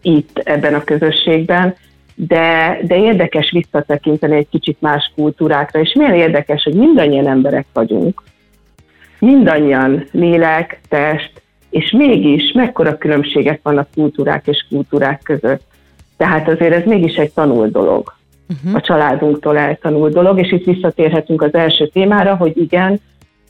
itt 0.02 0.38
ebben 0.44 0.74
a 0.74 0.84
közösségben, 0.84 1.76
de, 2.16 2.80
de 2.84 2.98
érdekes 2.98 3.52
visszatekinteni 3.52 4.36
egy 4.36 4.50
kicsit 4.50 4.82
más 4.82 5.12
kultúrákra, 5.16 5.80
és 5.80 5.94
milyen 5.94 6.14
érdekes, 6.14 6.64
hogy 6.64 6.74
mindannyian 6.74 7.28
emberek 7.28 7.66
vagyunk, 7.74 8.24
mindannyian 9.20 10.08
lélek, 10.12 10.80
test, 10.90 11.42
és 11.70 11.92
mégis 11.92 12.52
mekkora 12.52 12.98
különbségek 12.98 13.60
vannak 13.64 13.88
kultúrák 13.94 14.48
és 14.48 14.66
kultúrák 14.70 15.22
között. 15.24 15.62
Tehát 16.18 16.50
azért 16.50 16.74
ez 16.74 16.86
mégis 16.86 17.16
egy 17.16 17.32
tanult 17.32 17.72
dolog. 17.72 18.14
Uh-huh. 18.50 18.76
A 18.76 18.82
családunktól 18.82 19.58
eltanult 19.58 20.14
dolog, 20.14 20.40
és 20.40 20.52
itt 20.52 20.66
visszatérhetünk 20.66 21.42
az 21.42 21.54
első 21.54 21.88
témára, 21.88 22.36
hogy 22.36 22.58
igen, 22.58 23.00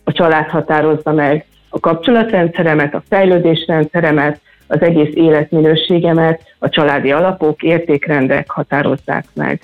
a 0.04 0.12
család 0.12 0.50
határozza 0.50 1.12
meg 1.12 1.46
a 1.70 1.80
kapcsolatrendszeremet, 1.80 2.94
a 2.94 3.04
fejlődésrendszeremet, 3.10 4.40
az 4.68 4.82
egész 4.82 5.14
életminőségemet 5.14 6.42
a 6.60 6.70
családi 6.70 7.12
alapok, 7.12 7.64
értékrendek 7.64 8.50
határozzák 8.50 9.26
meg. 9.34 9.62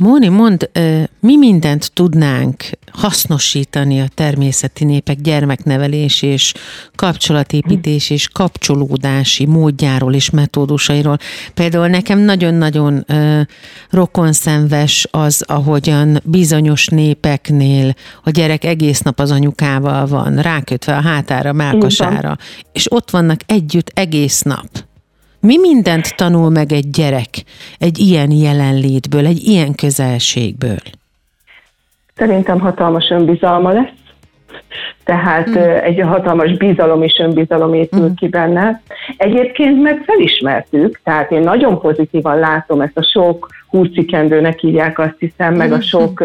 Móni, 0.00 0.28
mond, 0.28 0.70
mi 1.20 1.36
mindent 1.36 1.90
tudnánk 1.92 2.64
hasznosítani 2.92 4.00
a 4.00 4.08
természeti 4.14 4.84
népek 4.84 5.20
gyermeknevelés 5.20 6.22
és 6.22 6.54
kapcsolatépítés 6.94 8.10
és 8.10 8.28
kapcsolódási 8.28 9.46
módjáról 9.46 10.14
és 10.14 10.30
metódusairól. 10.30 11.18
Például 11.54 11.88
nekem 11.88 12.18
nagyon-nagyon 12.18 13.06
rokonszenves 13.90 15.06
az, 15.10 15.44
ahogyan 15.46 16.20
bizonyos 16.24 16.86
népeknél 16.86 17.94
a 18.24 18.30
gyerek 18.30 18.64
egész 18.64 19.00
nap 19.00 19.20
az 19.20 19.30
anyukával 19.30 20.06
van, 20.06 20.36
rákötve 20.36 20.96
a 20.96 21.02
hátára, 21.02 21.52
melkasára, 21.52 22.36
és 22.72 22.92
ott 22.92 23.10
vannak 23.10 23.40
együtt 23.46 23.90
egész 23.94 24.42
nap 24.42 24.88
mi 25.40 25.58
mindent 25.58 26.16
tanul 26.16 26.50
meg 26.50 26.72
egy 26.72 26.90
gyerek 26.90 27.28
egy 27.78 27.98
ilyen 27.98 28.30
jelenlétből, 28.30 29.26
egy 29.26 29.42
ilyen 29.44 29.74
közelségből? 29.74 30.78
Szerintem 32.14 32.60
hatalmas 32.60 33.10
önbizalma 33.10 33.72
lesz. 33.72 33.92
tehát 35.04 35.48
mm. 35.50 35.54
egy 35.82 36.00
hatalmas 36.00 36.56
bizalom 36.56 37.02
és 37.02 37.18
önbizalom 37.18 37.74
épül 37.74 38.08
mm. 38.08 38.14
ki 38.14 38.28
benne. 38.28 38.82
Egyébként 39.16 39.82
meg 39.82 40.02
felismertük, 40.06 41.00
tehát 41.04 41.30
én 41.30 41.40
nagyon 41.40 41.80
pozitívan 41.80 42.38
látom 42.38 42.80
ezt 42.80 42.98
a 42.98 43.02
sok 43.02 43.48
húrcikendőnek 43.68 44.58
hívják 44.58 44.98
azt 44.98 45.16
hiszem, 45.18 45.54
meg 45.54 45.72
a 45.72 45.76
mhm. 45.76 45.84
sok 45.84 46.24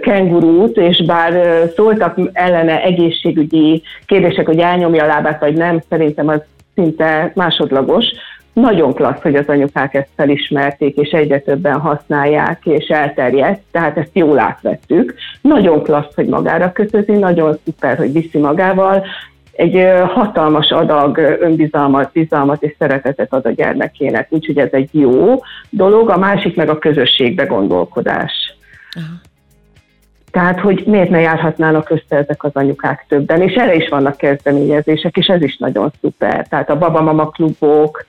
kengurút, 0.00 0.76
és 0.76 1.04
bár 1.04 1.62
szóltak 1.76 2.18
ellene 2.32 2.82
egészségügyi 2.82 3.82
kérdések, 4.06 4.46
hogy 4.46 4.58
elnyomja 4.58 5.04
a 5.04 5.06
lábát, 5.06 5.40
vagy 5.40 5.54
nem, 5.54 5.80
szerintem 5.88 6.28
az 6.28 6.40
szinte 6.80 7.32
másodlagos. 7.34 8.04
Nagyon 8.52 8.94
klassz, 8.94 9.22
hogy 9.22 9.34
az 9.34 9.46
anyukák 9.46 9.94
ezt 9.94 10.08
felismerték, 10.16 10.96
és 10.96 11.10
egyre 11.10 11.38
többen 11.38 11.80
használják, 11.80 12.66
és 12.66 12.86
elterjedt, 12.86 13.62
tehát 13.70 13.96
ezt 13.96 14.10
jól 14.12 14.38
átvettük. 14.38 15.14
Nagyon 15.40 15.82
klassz, 15.82 16.14
hogy 16.14 16.26
magára 16.26 16.72
kötözi, 16.72 17.12
nagyon 17.12 17.58
szuper, 17.64 17.96
hogy 17.96 18.12
viszi 18.12 18.38
magával, 18.38 19.06
egy 19.52 19.86
hatalmas 20.06 20.70
adag 20.70 21.18
önbizalmat, 21.40 22.12
bizalmat 22.12 22.62
és 22.62 22.74
szeretetet 22.78 23.32
ad 23.32 23.46
a 23.46 23.50
gyermekének, 23.50 24.26
úgyhogy 24.30 24.58
ez 24.58 24.68
egy 24.70 24.88
jó 24.92 25.40
dolog, 25.70 26.08
a 26.08 26.18
másik 26.18 26.56
meg 26.56 26.68
a 26.68 26.78
közösségbe 26.78 27.44
gondolkodás. 27.44 28.54
Aha. 28.92 29.29
Tehát, 30.30 30.60
hogy 30.60 30.82
miért 30.86 31.10
ne 31.10 31.20
járhatnának 31.20 31.90
össze 31.90 32.16
ezek 32.16 32.44
az 32.44 32.50
anyukák 32.54 33.04
többen, 33.08 33.42
és 33.42 33.54
erre 33.54 33.74
is 33.74 33.88
vannak 33.88 34.16
kezdeményezések, 34.16 35.16
és 35.16 35.26
ez 35.26 35.42
is 35.42 35.56
nagyon 35.56 35.92
szuper. 36.00 36.46
Tehát 36.48 36.70
a 36.70 36.78
babamama 36.78 37.28
klubok, 37.28 38.06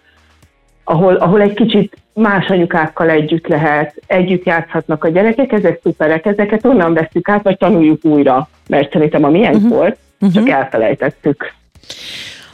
ahol, 0.84 1.16
ahol 1.16 1.42
egy 1.42 1.54
kicsit 1.54 1.98
más 2.14 2.48
anyukákkal 2.48 3.10
együtt 3.10 3.48
lehet, 3.48 3.96
együtt 4.08 4.46
játszhatnak 4.46 5.04
a 5.04 5.10
gyerekek, 5.10 5.52
ezek 5.52 5.80
szuperek, 5.84 6.26
ezeket 6.26 6.66
onnan 6.66 6.94
veszük 6.94 7.30
át, 7.30 7.44
vagy 7.44 7.58
tanuljuk 7.58 8.06
újra, 8.06 8.50
mert 8.68 8.92
szerintem 8.92 9.24
a 9.24 9.30
milyen 9.30 9.56
uh-huh. 9.56 9.70
volt, 9.70 9.98
uh-huh. 10.20 10.34
csak 10.34 10.50
elfelejtettük. 10.50 11.54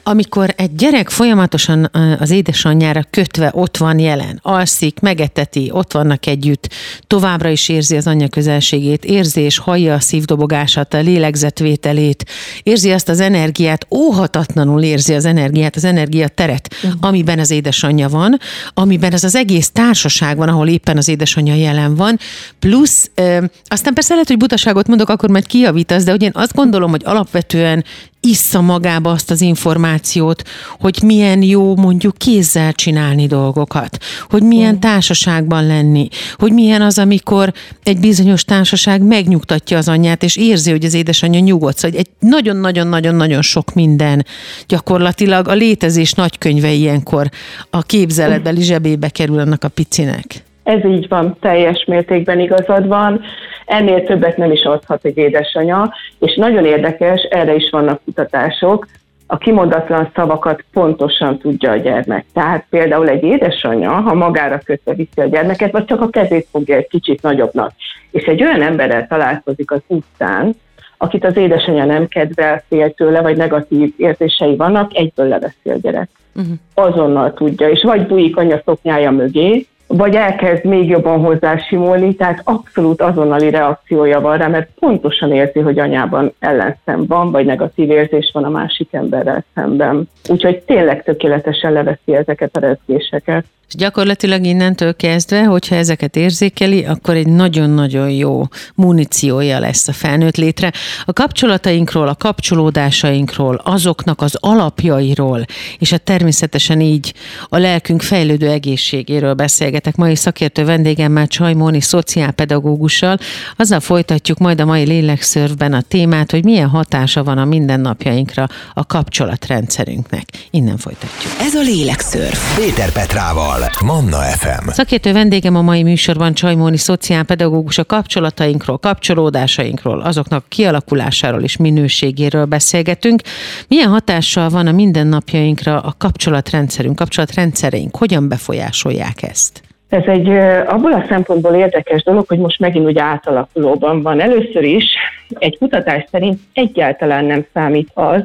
Amikor 0.10 0.54
egy 0.58 0.76
gyerek 0.76 1.10
folyamatosan 1.10 1.90
az 2.20 2.30
édesanyjára 2.30 3.02
kötve 3.10 3.52
ott 3.54 3.78
van 3.78 4.00
jelen, 4.00 4.40
alszik, 4.42 5.00
megeteti, 5.00 5.70
ott 5.74 5.92
vannak 5.92 6.26
együtt, 6.26 6.74
továbbra 7.08 7.50
is 7.50 7.70
érzi 7.70 7.96
az 7.96 8.08
anyja 8.08 8.28
közelségét, 8.28 9.06
érzi 9.06 9.42
és 9.42 9.58
hallja 9.58 9.94
a 9.94 10.00
szívdobogását, 10.00 10.94
a 10.94 11.00
lélegzetvételét, 11.00 12.26
érzi 12.64 12.92
azt 12.92 13.10
az 13.10 13.20
energiát, 13.20 13.88
óhatatlanul 13.90 14.82
érzi 14.82 15.14
az 15.14 15.26
energiát, 15.26 15.76
az 15.76 15.84
energiateret, 15.84 16.76
uh-huh. 16.84 17.00
amiben 17.02 17.40
az 17.40 17.52
édesanyja 17.52 18.10
van, 18.10 18.40
amiben 18.74 19.14
ez 19.14 19.24
az 19.24 19.36
egész 19.36 19.70
társaság 19.70 20.38
van, 20.38 20.48
ahol 20.48 20.68
éppen 20.68 20.98
az 20.98 21.08
édesanyja 21.08 21.56
jelen 21.56 21.96
van, 21.96 22.20
plusz, 22.60 23.10
ö, 23.16 23.44
aztán 23.66 23.94
persze 23.94 24.14
lehet, 24.14 24.28
hogy 24.28 24.38
butaságot 24.38 24.88
mondok, 24.88 25.10
akkor 25.10 25.30
majd 25.30 25.48
kijavítasz, 25.48 26.04
de 26.04 26.12
hogy 26.12 26.22
én 26.22 26.32
azt 26.34 26.54
gondolom, 26.54 26.90
hogy 26.90 27.02
alapvetően 27.06 27.84
issza 28.28 28.62
magába 28.62 29.12
azt 29.12 29.32
az 29.32 29.42
információt, 29.42 30.44
hogy 30.80 31.00
milyen 31.04 31.42
jó 31.42 31.76
mondjuk 31.76 32.18
kézzel 32.18 32.74
csinálni 32.74 33.28
dolgokat, 33.28 33.98
hogy 34.30 34.42
milyen 34.42 34.76
mm. 34.76 34.80
társaságban 34.80 35.68
lenni, 35.68 36.08
hogy 36.36 36.52
milyen 36.52 36.82
az, 36.82 36.98
amikor 36.98 37.54
egy 37.84 38.00
bizonyos 38.00 38.44
társaság 38.44 39.02
megnyugtatja 39.02 39.78
az 39.78 39.88
anyját, 39.88 40.24
és 40.24 40.36
érzi, 40.36 40.72
hogy 40.72 40.86
az 40.86 40.94
édesanyja 40.94 41.40
nyugodt. 41.40 41.78
Szóval 41.78 42.00
egy 42.00 42.10
nagyon-nagyon-nagyon-nagyon 42.20 43.42
sok 43.42 43.74
minden 43.74 44.26
gyakorlatilag 44.68 45.48
a 45.48 45.54
létezés 45.54 46.12
nagykönyve 46.12 46.72
ilyenkor 46.72 47.30
a 47.70 47.82
képzeletbeli 47.82 48.62
zsebébe 48.62 49.10
kerül 49.10 49.40
annak 49.40 49.64
a 49.64 49.68
picinek. 49.68 50.47
Ez 50.68 50.86
így 50.86 51.08
van, 51.08 51.38
teljes 51.40 51.86
mértékben 51.86 52.40
igazad 52.40 52.88
van. 52.88 53.22
Ennél 53.66 54.04
többet 54.04 54.38
nem 54.38 54.52
is 54.52 54.64
adhat 54.64 55.06
egy 55.06 55.18
édesanya, 55.18 55.94
és 56.20 56.36
nagyon 56.36 56.66
érdekes, 56.66 57.22
erre 57.22 57.56
is 57.56 57.70
vannak 57.70 58.02
kutatások, 58.06 58.88
a 59.28 59.38
kimondatlan 59.38 60.12
szavakat 60.16 60.64
pontosan 60.74 61.38
tudja 61.38 61.72
a 61.72 61.76
gyermek. 61.76 62.26
Tehát 62.34 62.66
például 62.70 63.10
egy 63.10 63.24
édesanyja, 63.24 63.92
ha 63.92 64.14
magára 64.14 64.60
kötve 64.66 64.94
viszi 64.94 65.22
a 65.22 65.26
gyermeket, 65.26 65.72
vagy 65.72 65.86
csak 65.86 66.02
a 66.02 66.10
kezét 66.10 66.48
fogja 66.52 66.76
egy 66.76 66.88
kicsit 66.88 67.22
nagyobbnak, 67.22 67.72
és 68.12 68.24
egy 68.24 68.44
olyan 68.44 68.62
emberrel 68.62 69.08
találkozik 69.08 69.72
az 69.72 69.82
utcán, 69.88 70.56
akit 70.98 71.26
az 71.26 71.38
édesanyja 71.38 71.86
nem 71.86 72.08
kedvel, 72.08 72.64
fél 72.70 72.94
tőle, 72.94 73.22
vagy 73.22 73.38
negatív 73.38 73.94
érzései 73.98 74.56
vannak, 74.56 74.96
egyből 74.96 75.28
leveszi 75.28 75.70
a 75.70 75.78
gyerek. 75.82 76.10
Uh-huh. 76.36 76.54
Azonnal 76.74 77.34
tudja, 77.34 77.70
és 77.70 77.84
vagy 77.84 78.08
bújik 78.08 78.38
anya 78.38 78.62
szoknyája 78.66 79.12
mögé, 79.12 79.66
vagy 79.88 80.16
elkezd 80.16 80.66
még 80.66 80.90
jobban 80.90 81.20
hozzásimulni, 81.20 82.16
tehát 82.16 82.42
abszolút 82.44 83.02
azonnali 83.02 83.50
reakciója 83.50 84.22
van 84.22 84.38
rá, 84.38 84.48
mert 84.48 84.70
pontosan 84.80 85.32
érzi, 85.32 85.60
hogy 85.60 85.80
anyában 85.80 86.34
ellenszem 86.40 87.06
van, 87.08 87.32
vagy 87.32 87.46
negatív 87.46 87.90
érzés 87.90 88.30
van 88.34 88.44
a 88.44 88.50
másik 88.50 88.94
emberrel 88.94 89.44
szemben. 89.54 90.10
Úgyhogy 90.30 90.60
tényleg 90.60 91.04
tökéletesen 91.04 91.72
leveszi 91.72 92.16
ezeket 92.16 92.56
a 92.56 92.60
rezgéseket. 92.60 93.46
És 93.68 93.76
gyakorlatilag 93.76 94.46
innentől 94.46 94.96
kezdve, 94.96 95.44
hogyha 95.44 95.76
ezeket 95.76 96.16
érzékeli, 96.16 96.86
akkor 96.86 97.16
egy 97.16 97.28
nagyon-nagyon 97.28 98.10
jó 98.10 98.48
muníciója 98.76 99.60
lesz 99.60 99.88
a 99.88 99.94
felnőtt 99.94 100.36
létre. 100.36 100.72
A 101.06 101.14
kapcsolatainkról, 101.14 102.08
a 102.08 102.16
kapcsolódásainkról, 102.16 103.62
azoknak 103.64 104.22
az 104.22 104.38
alapjairól, 104.40 105.46
és 105.80 105.92
a 105.92 105.98
természetesen 105.98 106.82
így 106.82 107.14
a 107.50 107.58
lelkünk 107.58 108.02
fejlődő 108.02 108.50
egészségéről 108.50 109.34
beszélgetek 109.34 109.96
mai 109.96 110.16
szakértő 110.16 110.66
vendégemmel, 110.66 111.28
Csajmóni 111.28 111.82
szociálpedagógussal. 111.82 113.18
Azzal 113.56 113.80
folytatjuk 113.80 114.38
majd 114.38 114.62
a 114.62 114.66
mai 114.66 114.86
lélekszörvben 114.86 115.74
a 115.74 115.82
témát, 115.82 116.32
hogy 116.32 116.44
milyen 116.44 116.70
hatása 116.70 117.24
van 117.24 117.38
a 117.38 117.46
mindennapjainkra 117.46 118.48
a 118.74 118.86
kapcsolatrendszerünknek. 118.86 120.24
Innen 120.52 120.78
folytatjuk. 120.78 121.34
Ez 121.40 121.56
a 121.56 121.62
lélekszörv. 121.62 122.38
Péter 122.56 122.92
Petrával. 122.92 123.57
Manna 123.86 124.18
FM. 124.18 124.68
Szakértő 124.68 125.14
vendégem 125.14 125.56
a 125.56 125.62
mai 125.62 125.84
műsorban 125.84 126.34
Csajmóni 126.34 126.78
szociálpedagógus 126.78 127.78
a 127.78 127.86
kapcsolatainkról, 127.86 128.78
kapcsolódásainkról, 128.78 130.02
azoknak 130.02 130.46
kialakulásáról 130.48 131.42
és 131.42 131.58
minőségéről 131.58 132.46
beszélgetünk. 132.46 133.22
Milyen 133.68 133.90
hatással 133.90 134.50
van 134.50 134.68
a 134.68 134.72
mindennapjainkra 134.72 135.80
a 135.80 135.94
kapcsolatrendszerünk, 135.98 136.96
kapcsolatrendszereink? 136.96 137.96
Hogyan 137.96 138.28
befolyásolják 138.28 139.24
ezt? 139.24 139.62
Ez 139.90 140.04
egy 140.06 140.30
abból 140.68 140.94
a 140.94 141.06
szempontból 141.10 141.54
érdekes 141.54 142.04
dolog, 142.04 142.28
hogy 142.28 142.40
most 142.40 142.60
megint 142.60 142.86
ugye 142.86 143.02
átalakulóban 143.02 144.02
van. 144.02 144.22
Először 144.22 144.64
is 144.64 144.86
egy 145.30 145.58
kutatás 145.58 146.06
szerint 146.12 146.40
egyáltalán 146.54 147.26
nem 147.26 147.46
számít 147.54 147.90
az, 147.94 148.22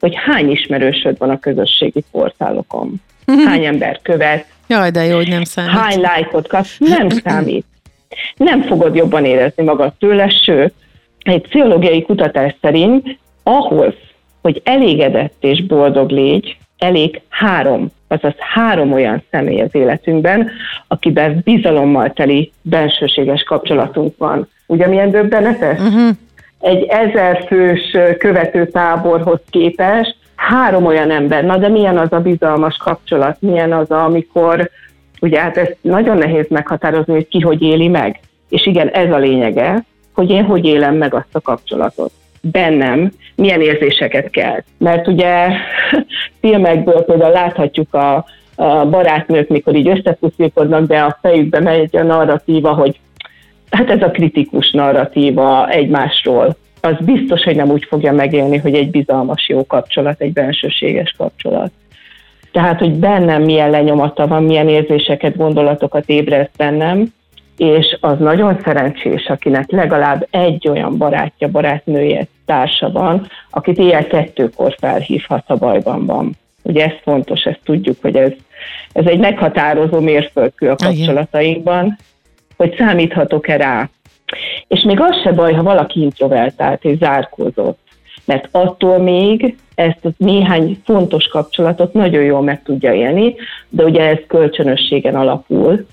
hogy 0.00 0.14
hány 0.26 0.50
ismerősöd 0.50 1.18
van 1.18 1.30
a 1.30 1.38
közösségi 1.38 2.04
portálokon. 2.10 3.00
Hány 3.46 3.64
ember 3.64 3.98
követ, 4.02 4.46
Jaj, 4.70 4.90
de 4.90 5.04
jó, 5.04 5.16
hogy 5.16 5.28
nem 5.28 5.44
számít. 5.44 5.70
Hány 5.70 6.00
lájkot 6.00 6.48
kapsz, 6.48 6.76
nem 6.78 7.08
számít. 7.24 7.64
Nem 8.36 8.62
fogod 8.62 8.94
jobban 8.94 9.24
érezni 9.24 9.64
magad 9.64 9.92
tőle, 9.98 10.28
sőt, 10.28 10.72
egy 11.22 11.40
pszichológiai 11.40 12.02
kutatás 12.02 12.54
szerint 12.60 13.18
ahhoz, 13.42 13.94
hogy 14.42 14.60
elégedett 14.64 15.34
és 15.40 15.66
boldog 15.66 16.10
légy, 16.10 16.56
elég 16.78 17.20
három, 17.28 17.90
azaz 18.08 18.34
három 18.38 18.92
olyan 18.92 19.22
személy 19.30 19.60
az 19.60 19.74
életünkben, 19.74 20.50
akiben 20.88 21.40
bizalommal 21.44 22.12
teli 22.12 22.52
bensőséges 22.62 23.42
kapcsolatunk 23.42 24.14
van. 24.18 24.48
Ugye 24.66 24.86
milyen 24.86 25.10
döbbenetes? 25.10 25.78
Uh-huh. 25.78 26.16
Egy 26.60 26.82
ezer 26.82 27.44
fős 27.46 27.96
követőtáborhoz 28.18 29.40
képest 29.50 30.16
három 30.40 30.84
olyan 30.84 31.10
ember, 31.10 31.44
na 31.44 31.56
de 31.56 31.68
milyen 31.68 31.98
az 31.98 32.12
a 32.12 32.20
bizalmas 32.20 32.76
kapcsolat, 32.76 33.36
milyen 33.40 33.72
az, 33.72 33.90
amikor, 33.90 34.70
ugye 35.20 35.40
hát 35.40 35.56
ezt 35.56 35.76
nagyon 35.80 36.16
nehéz 36.16 36.46
meghatározni, 36.48 37.12
hogy 37.12 37.28
ki 37.28 37.40
hogy 37.40 37.62
éli 37.62 37.88
meg. 37.88 38.20
És 38.48 38.66
igen, 38.66 38.88
ez 38.88 39.10
a 39.10 39.18
lényege, 39.18 39.84
hogy 40.14 40.30
én 40.30 40.44
hogy 40.44 40.64
élem 40.64 40.94
meg 40.94 41.14
azt 41.14 41.34
a 41.34 41.40
kapcsolatot. 41.40 42.12
Bennem 42.40 43.12
milyen 43.34 43.60
érzéseket 43.60 44.30
kell. 44.30 44.62
Mert 44.78 45.06
ugye 45.06 45.48
filmekből 46.40 47.04
például 47.04 47.32
láthatjuk 47.32 47.94
a, 47.94 48.24
a 48.54 48.86
barátnők, 48.86 49.48
mikor 49.48 49.74
így 49.74 49.88
összepuszilkodnak, 49.88 50.86
de 50.86 50.98
a 50.98 51.18
fejükbe 51.22 51.60
megy 51.60 51.96
a 51.96 52.02
narratíva, 52.02 52.72
hogy 52.72 53.00
hát 53.70 53.90
ez 53.90 54.02
a 54.02 54.10
kritikus 54.10 54.70
narratíva 54.70 55.68
egymásról 55.68 56.56
az 56.80 56.96
biztos, 57.00 57.42
hogy 57.42 57.56
nem 57.56 57.70
úgy 57.70 57.84
fogja 57.88 58.12
megélni, 58.12 58.56
hogy 58.58 58.74
egy 58.74 58.90
bizalmas 58.90 59.48
jó 59.48 59.66
kapcsolat, 59.66 60.20
egy 60.20 60.32
bensőséges 60.32 61.14
kapcsolat. 61.18 61.70
Tehát, 62.52 62.78
hogy 62.78 62.92
bennem 62.92 63.42
milyen 63.42 63.70
lenyomata 63.70 64.26
van, 64.26 64.44
milyen 64.44 64.68
érzéseket, 64.68 65.36
gondolatokat 65.36 66.08
ébreszt 66.08 66.56
bennem, 66.56 67.12
és 67.56 67.96
az 68.00 68.18
nagyon 68.18 68.60
szerencsés, 68.64 69.26
akinek 69.26 69.70
legalább 69.70 70.26
egy 70.30 70.68
olyan 70.68 70.96
barátja, 70.96 71.48
barátnője, 71.48 72.26
társa 72.46 72.90
van, 72.90 73.26
akit 73.50 73.78
ilyen 73.78 74.08
kettőkor 74.08 74.74
felhívhat, 74.78 75.44
a 75.46 75.56
bajban 75.56 76.06
van. 76.06 76.32
Ugye 76.62 76.84
ez 76.84 76.92
fontos, 77.02 77.42
ezt 77.42 77.60
tudjuk, 77.64 77.96
hogy 78.02 78.16
ez, 78.16 78.32
ez 78.92 79.06
egy 79.06 79.18
meghatározó 79.18 80.00
mérföldkő 80.00 80.70
a 80.70 80.76
kapcsolatainkban, 80.76 81.98
hogy 82.56 82.74
számíthatok-e 82.78 83.56
rá, 83.56 83.88
és 84.68 84.82
még 84.82 85.00
az 85.00 85.20
se 85.22 85.32
baj, 85.32 85.52
ha 85.52 85.62
valaki 85.62 86.00
introvertált 86.00 86.84
és 86.84 86.98
zárkózott. 86.98 87.78
mert 88.24 88.48
attól 88.50 88.98
még 88.98 89.56
ezt 89.74 90.04
a 90.04 90.08
néhány 90.16 90.80
fontos 90.84 91.26
kapcsolatot 91.26 91.92
nagyon 91.92 92.22
jól 92.22 92.42
meg 92.42 92.62
tudja 92.62 92.92
élni, 92.92 93.34
de 93.68 93.84
ugye 93.84 94.08
ez 94.08 94.18
kölcsönösségen 94.26 95.14
alapul, 95.14 95.86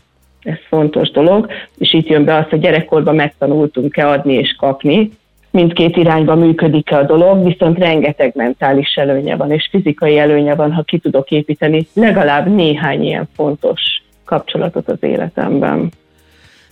ez 0.44 0.58
fontos 0.68 1.12
dolog, 1.12 1.48
és 1.78 1.94
itt 1.94 2.08
jön 2.08 2.24
be 2.24 2.36
az, 2.36 2.46
hogy 2.50 2.60
gyerekkorban 2.60 3.16
megtanultunk-e 3.16 4.10
adni 4.10 4.34
és 4.34 4.56
kapni, 4.56 5.10
mindkét 5.52 5.98
irányba 5.98 6.36
működik-e 6.36 6.98
a 6.98 7.04
dolog, 7.04 7.44
viszont 7.46 7.78
rengeteg 7.78 8.32
mentális 8.36 8.96
előnye 8.96 9.36
van, 9.36 9.52
és 9.52 9.68
fizikai 9.72 10.18
előnye 10.18 10.56
van, 10.56 10.74
ha 10.74 10.82
ki 10.82 10.98
tudok 10.98 11.32
építeni 11.32 11.88
legalább 11.94 12.48
néhány 12.48 13.04
ilyen 13.04 13.28
fontos 13.36 13.82
kapcsolatot 14.26 14.90
az 14.90 15.04
életemben. 15.04 15.92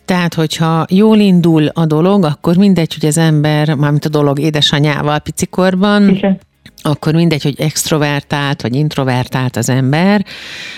Tehát, 0.05 0.33
hogyha 0.33 0.85
jól 0.89 1.17
indul 1.17 1.67
a 1.73 1.85
dolog, 1.85 2.23
akkor 2.23 2.57
mindegy, 2.57 2.93
hogy 2.93 3.07
az 3.07 3.17
ember, 3.17 3.73
mármint 3.73 4.05
a 4.05 4.09
dolog 4.09 4.39
édesanyával 4.39 5.19
picikorban, 5.19 6.09
Igen 6.09 6.39
akkor 6.85 7.13
mindegy, 7.13 7.43
hogy 7.43 7.55
extrovertált 7.57 8.61
vagy 8.61 8.75
introvertált 8.75 9.55
az 9.55 9.69
ember, 9.69 10.21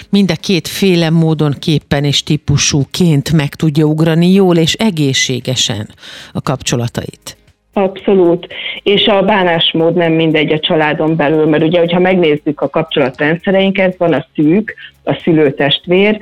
mind 0.10 0.32
a 0.32 0.36
kétféle 0.42 1.10
módon 1.10 1.54
képpen 1.60 2.04
és 2.04 2.24
típusúként 2.24 3.32
meg 3.32 3.56
tudja 3.56 3.86
ugrani 3.86 4.32
jól 4.32 4.56
és 4.58 4.74
egészségesen 4.74 5.90
a 6.34 6.42
kapcsolatait. 6.42 7.38
Abszolút. 7.74 8.48
És 8.84 9.06
a 9.06 9.22
bánásmód 9.22 9.96
nem 9.96 10.14
mindegy 10.14 10.52
a 10.52 10.60
családon 10.60 11.16
belül, 11.16 11.46
mert 11.46 11.64
ugye, 11.64 11.80
hogyha 11.80 12.00
megnézzük 12.00 12.62
a 12.62 12.70
kapcsolatrendszereinket, 12.70 13.98
van 13.98 14.14
a 14.14 14.26
szűk, 14.36 14.76
a 15.04 15.20
szülőtestvér, 15.24 16.20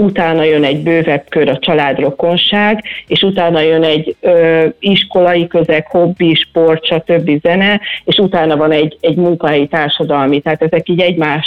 utána 0.00 0.42
jön 0.42 0.64
egy 0.64 0.82
bővebb 0.82 1.24
kör 1.28 1.48
a 1.48 1.58
családrokonság, 1.58 2.84
és 3.06 3.22
utána 3.22 3.60
jön 3.60 3.82
egy 3.82 4.16
ö, 4.20 4.66
iskolai 4.78 5.46
közeg, 5.46 5.86
hobbi, 5.86 6.34
sport, 6.34 6.84
stb. 6.84 7.40
zene, 7.42 7.80
és 8.04 8.18
utána 8.18 8.56
van 8.56 8.72
egy, 8.72 8.96
egy 9.00 9.16
munkahelyi 9.16 9.66
társadalmi, 9.66 10.40
tehát 10.40 10.62
ezek 10.62 10.88
így 10.88 11.00
egymás 11.00 11.46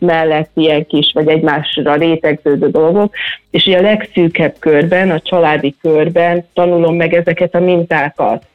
mellett 0.00 0.50
ilyen 0.54 0.86
kis, 0.86 1.10
vagy 1.14 1.28
egymásra 1.28 1.94
rétegződő 1.94 2.68
dolgok, 2.68 3.14
és 3.50 3.66
ugye 3.66 3.78
a 3.78 3.82
legszűkebb 3.82 4.54
körben, 4.58 5.10
a 5.10 5.20
családi 5.20 5.74
körben 5.80 6.46
tanulom 6.54 6.96
meg 6.96 7.14
ezeket 7.14 7.54
a 7.54 7.60
mintákat 7.60 8.46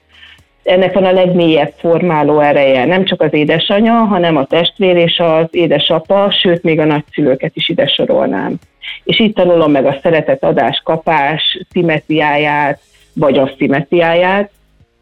ennek 0.63 0.93
van 0.93 1.05
a 1.05 1.11
legmélyebb 1.11 1.73
formáló 1.77 2.39
ereje. 2.39 2.85
Nem 2.85 3.05
csak 3.05 3.21
az 3.21 3.33
édesanya, 3.33 3.93
hanem 3.93 4.37
a 4.37 4.45
testvér 4.45 4.95
és 4.95 5.19
az 5.19 5.47
édesapa, 5.51 6.31
sőt, 6.31 6.63
még 6.63 6.79
a 6.79 6.85
nagyszülőket 6.85 7.55
is 7.55 7.69
ide 7.69 7.87
sorolnám. 7.87 8.59
És 9.03 9.19
itt 9.19 9.35
tanulom 9.35 9.71
meg 9.71 9.85
a 9.85 9.99
szeretet 10.01 10.43
adás, 10.43 10.81
kapás, 10.83 11.59
szimetriáját, 11.71 12.79
vagy 13.13 13.37
a 13.37 13.51
szimetriáját. 13.57 14.51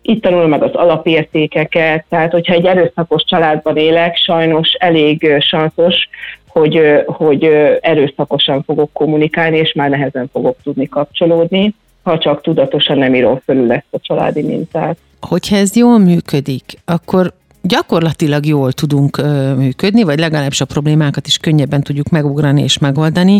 Itt 0.02 0.21
tanulom 0.21 0.50
meg 0.50 0.63
az 0.63 0.73
alapértékeket, 0.73 2.06
tehát 2.10 2.32
hogyha 2.32 2.54
egy 2.54 2.65
erőszakos 2.65 3.23
családban 3.23 3.78
élek, 3.78 4.15
sajnos 4.15 4.73
elég 4.73 5.36
sanszos, 5.39 6.10
hogy, 6.47 6.82
hogy 7.06 7.43
erőszakosan 7.82 8.63
fogok 8.63 8.89
kommunikálni, 8.93 9.58
és 9.58 9.73
már 9.73 9.89
nehezen 9.89 10.30
fogok 10.32 10.58
tudni 10.63 10.88
kapcsolódni, 10.88 11.73
ha 12.04 12.17
csak 12.17 12.41
tudatosan 12.41 12.97
nem 12.97 13.15
írom 13.15 13.39
fölül 13.45 13.71
ezt 13.71 13.86
a 13.91 14.00
családi 14.00 14.41
mintát 14.41 14.97
hogyha 15.21 15.56
ez 15.56 15.76
jól 15.76 15.97
működik, 15.97 16.63
akkor 16.86 17.34
gyakorlatilag 17.62 18.46
jól 18.46 18.72
tudunk 18.72 19.17
ö, 19.17 19.54
működni, 19.54 20.04
vagy 20.04 20.20
legalábbis 20.20 20.62
a 20.62 20.65
problémákat 20.65 21.28
is 21.28 21.38
könnyebben 21.38 21.82
tudjuk 21.82 22.10
megugrani 22.10 22.62
és 22.62 22.78
megoldani, 22.78 23.39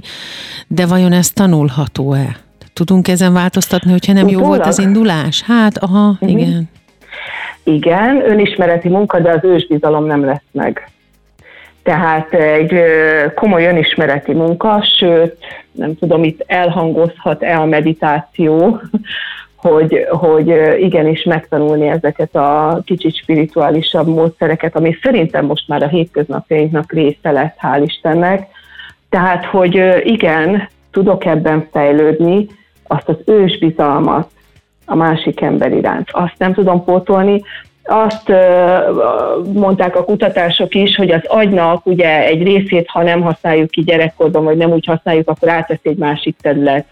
de 0.68 0.86
vajon 0.86 1.12
ez 1.12 1.30
tanulható-e? 1.30 2.38
Tudunk 2.74 3.08
ezen 3.08 3.34
változtatni, 3.34 3.92
hogyha 3.92 4.14
nem 4.14 4.26
Utólag? 4.26 4.42
jó 4.42 4.48
volt 4.48 4.66
az 4.66 4.80
indulás? 4.80 5.42
Hát, 5.42 5.78
aha, 5.78 6.10
uh-huh. 6.10 6.30
igen. 6.30 6.70
Igen, 7.64 8.30
önismereti 8.30 8.90
munka, 8.90 9.20
de 9.20 9.32
az 9.32 9.44
ősbizalom 9.44 10.06
nem 10.06 10.26
lesz 10.26 10.44
meg. 10.52 10.90
Tehát 11.84 12.34
egy 12.34 12.74
komoly 13.36 13.66
önismereti 13.66 14.34
munka, 14.34 14.84
sőt, 14.98 15.38
nem 15.72 15.98
tudom, 15.98 16.24
itt 16.24 16.44
elhangozhat-e 16.48 17.60
a 17.60 17.66
meditáció, 17.66 18.82
hogy, 19.58 20.08
hogy 20.10 20.48
igenis 20.80 21.24
megtanulni 21.24 21.88
ezeket 21.88 22.36
a 22.36 22.82
kicsit 22.86 23.16
spirituálisabb 23.16 24.08
módszereket, 24.08 24.76
ami 24.76 24.98
szerintem 25.02 25.46
most 25.46 25.68
már 25.68 25.84
a 25.84 25.88
hétköznapjainknak 25.88 26.92
része 26.92 27.32
lett, 27.32 27.58
hál' 27.62 27.84
Istennek. 27.86 28.48
Tehát, 29.10 29.46
hogy 29.46 29.84
igen, 30.04 30.70
tudok 30.92 31.26
ebben 31.26 31.68
fejlődni, 31.72 32.48
azt 32.88 33.10
az 33.10 33.18
ősbizalmat 33.26 34.30
a 34.86 34.96
másik 34.96 35.42
ember 35.42 35.72
iránt. 35.72 36.08
Azt 36.12 36.36
nem 36.38 36.54
tudom 36.54 36.84
pótolni, 36.84 37.42
azt 37.84 38.32
mondták 39.54 39.96
a 39.96 40.04
kutatások 40.04 40.76
is, 40.76 40.96
hogy 40.96 41.12
az 41.12 41.26
agynak 41.28 41.86
ugye 41.86 42.26
egy 42.26 42.44
részét, 42.44 42.90
ha 42.90 43.04
nem 43.04 43.22
használjuk 43.22 43.70
ki 43.70 43.82
gyerekkorban, 43.82 44.44
vagy 44.44 44.58
nem 44.58 44.72
úgy 44.72 44.86
használjuk, 44.86 45.30
akkor 45.30 45.50
átvesz 45.50 45.80
egy 45.82 45.98
másik 45.98 46.38
terület 46.42 46.86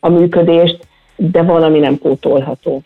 a 0.00 0.08
működést 0.08 0.86
de 1.16 1.42
valami 1.42 1.78
nem 1.78 1.98
pótolható. 1.98 2.82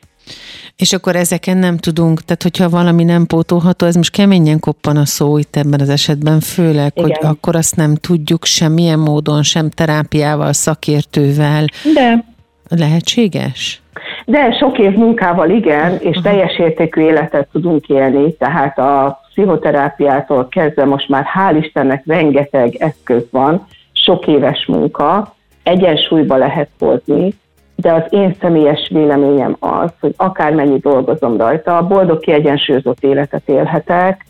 És 0.77 0.93
akkor 0.93 1.17
ezeken 1.17 1.57
nem 1.57 1.77
tudunk, 1.77 2.21
tehát 2.21 2.43
hogyha 2.43 2.69
valami 2.69 3.05
nem 3.05 3.27
pótolható, 3.27 3.87
ez 3.87 3.95
most 3.95 4.13
keményen 4.13 4.61
koppan 4.61 4.97
a 4.97 5.05
szó 5.05 5.39
itt 5.39 5.57
ebben 5.57 5.81
az 5.81 5.89
esetben, 5.89 6.41
főleg, 6.41 6.93
Igen. 6.95 7.05
hogy 7.05 7.17
akkor 7.21 7.57
azt 7.57 7.77
nem 7.77 7.95
tudjuk 7.95 8.45
semmilyen 8.45 8.99
módon, 8.99 9.43
sem 9.43 9.71
terápiával, 9.71 10.53
szakértővel. 10.53 11.65
De. 11.95 12.25
Lehetséges? 12.69 13.83
De 14.25 14.53
sok 14.53 14.79
év 14.79 14.93
munkával 14.93 15.51
igen, 15.51 15.99
és 16.01 16.17
Aha. 16.17 16.23
teljes 16.23 16.59
értékű 16.59 17.01
életet 17.01 17.49
tudunk 17.53 17.89
élni, 17.89 18.35
tehát 18.37 18.79
a 18.79 19.21
pszichoterápiától 19.31 20.49
kezdve 20.51 20.85
most 20.85 21.09
már 21.09 21.25
hál' 21.35 21.63
Istennek 21.63 22.03
rengeteg 22.07 22.75
eszköz 22.75 23.23
van, 23.31 23.67
sok 23.93 24.27
éves 24.27 24.67
munka, 24.67 25.35
egyensúlyba 25.63 26.37
lehet 26.37 26.69
hozni, 26.79 27.35
de 27.83 27.93
az 27.93 28.03
én 28.11 28.35
személyes 28.41 28.89
véleményem 28.93 29.57
az, 29.61 29.91
hogy 30.01 30.15
akármennyi 30.17 30.79
dolgozom 30.79 31.37
rajta, 31.37 31.87
boldog, 31.87 32.21
kiegyensúlyozott 32.21 33.01
életet 33.01 33.49
élhetek, 33.49 34.27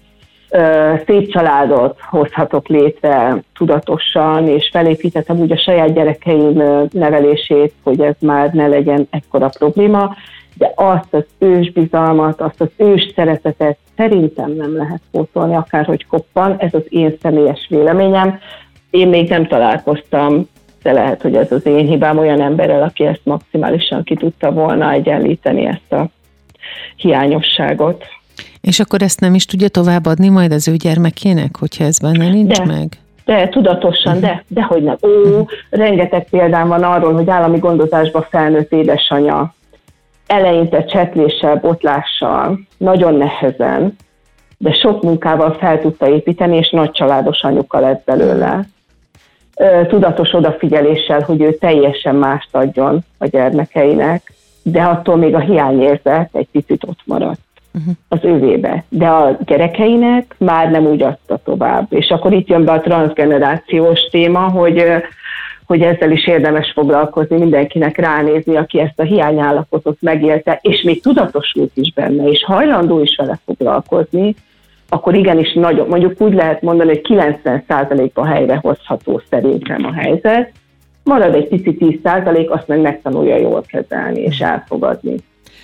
szép 1.06 1.30
családot 1.30 2.00
hozhatok 2.00 2.68
létre 2.68 3.42
tudatosan, 3.54 4.48
és 4.48 4.68
felépítettem 4.72 5.38
úgy 5.38 5.52
a 5.52 5.58
saját 5.58 5.92
gyerekeim 5.92 6.62
nevelését, 6.90 7.72
hogy 7.82 8.00
ez 8.00 8.14
már 8.20 8.52
ne 8.52 8.66
legyen 8.66 9.06
ekkora 9.10 9.48
probléma, 9.58 10.14
de 10.54 10.72
azt 10.74 11.14
az 11.14 11.24
ősbizalmat, 11.38 12.40
azt 12.40 12.60
az 12.60 12.68
ős 12.76 13.12
szeretetet 13.14 13.78
szerintem 13.96 14.50
nem 14.52 14.76
lehet 14.76 15.00
pótolni, 15.10 15.56
akárhogy 15.56 16.06
koppan, 16.06 16.56
ez 16.58 16.74
az 16.74 16.84
én 16.88 17.16
személyes 17.22 17.66
véleményem. 17.68 18.38
Én 18.90 19.08
még 19.08 19.28
nem 19.28 19.46
találkoztam 19.46 20.48
de 20.82 20.92
lehet, 20.92 21.22
hogy 21.22 21.34
ez 21.34 21.52
az 21.52 21.66
én 21.66 21.86
hibám 21.86 22.18
olyan 22.18 22.40
emberrel, 22.40 22.82
aki 22.82 23.04
ezt 23.04 23.20
maximálisan 23.24 24.02
ki 24.02 24.14
tudta 24.14 24.52
volna 24.52 24.92
egyenlíteni 24.92 25.66
ezt 25.66 25.92
a 25.92 26.08
hiányosságot. 26.96 28.04
És 28.60 28.80
akkor 28.80 29.02
ezt 29.02 29.20
nem 29.20 29.34
is 29.34 29.44
tudja 29.44 29.68
továbbadni 29.68 30.28
majd 30.28 30.52
az 30.52 30.68
ő 30.68 30.74
gyermekének, 30.76 31.56
hogyha 31.56 31.84
ez 31.84 31.98
benne 31.98 32.28
nincs 32.28 32.58
de, 32.58 32.64
meg? 32.64 32.88
De, 33.24 33.48
tudatosan, 33.48 34.20
de, 34.20 34.44
de 34.48 34.62
hogy 34.62 34.82
nem. 34.82 34.96
Ó, 35.02 35.44
rengeteg 35.70 36.28
példám 36.30 36.68
van 36.68 36.82
arról, 36.82 37.12
hogy 37.12 37.30
állami 37.30 37.58
gondozásba 37.58 38.22
felnőtt 38.30 38.72
édesanya 38.72 39.54
eleinte 40.26 40.84
csetléssel, 40.84 41.56
botlással, 41.56 42.60
nagyon 42.76 43.14
nehezen, 43.14 43.96
de 44.58 44.72
sok 44.72 45.02
munkával 45.02 45.52
fel 45.52 45.80
tudta 45.80 46.08
építeni, 46.08 46.56
és 46.56 46.70
nagy 46.70 46.90
családos 46.90 47.42
anyuka 47.42 47.78
lett 47.78 48.04
belőle 48.04 48.68
tudatos 49.88 50.34
odafigyeléssel, 50.34 51.20
hogy 51.20 51.42
ő 51.42 51.54
teljesen 51.54 52.14
mást 52.14 52.48
adjon 52.50 53.04
a 53.18 53.26
gyermekeinek, 53.26 54.32
de 54.62 54.82
attól 54.82 55.16
még 55.16 55.34
a 55.34 55.40
hiányérzet 55.40 56.28
egy 56.32 56.48
picit 56.52 56.84
ott 56.86 57.00
maradt 57.04 57.40
uh-huh. 57.74 57.94
az 58.08 58.18
ővébe. 58.22 58.84
De 58.88 59.06
a 59.06 59.38
gyerekeinek 59.44 60.34
már 60.38 60.70
nem 60.70 60.86
úgy 60.86 61.02
adta 61.02 61.40
tovább. 61.44 61.86
És 61.92 62.08
akkor 62.08 62.32
itt 62.32 62.48
jön 62.48 62.64
be 62.64 62.72
a 62.72 62.80
transgenerációs 62.80 64.00
téma, 64.10 64.40
hogy 64.40 64.84
hogy 65.66 65.82
ezzel 65.82 66.10
is 66.10 66.26
érdemes 66.26 66.72
foglalkozni, 66.74 67.38
mindenkinek 67.38 67.96
ránézni, 67.96 68.56
aki 68.56 68.80
ezt 68.80 69.00
a 69.00 69.02
hiányállapotot 69.02 69.96
megélte, 70.00 70.58
és 70.62 70.82
még 70.82 71.02
tudatosult 71.02 71.70
is 71.74 71.92
benne, 71.92 72.28
és 72.28 72.44
hajlandó 72.44 73.02
is 73.02 73.16
vele 73.16 73.38
foglalkozni, 73.44 74.34
akkor 74.88 75.14
igenis 75.14 75.52
nagyon, 75.52 75.88
mondjuk 75.88 76.20
úgy 76.20 76.34
lehet 76.34 76.62
mondani, 76.62 76.88
hogy 76.88 77.06
90%-ban 77.44 78.26
helyre 78.26 78.58
hozható 78.62 79.20
szerintem 79.30 79.84
a 79.84 79.92
helyzet, 79.92 80.52
marad 81.04 81.34
egy 81.34 81.48
pici 81.48 82.00
10%, 82.02 82.48
azt 82.48 82.68
meg 82.68 82.80
megtanulja 82.80 83.36
jól 83.36 83.62
kezelni 83.66 84.20
és 84.20 84.40
elfogadni. 84.40 85.16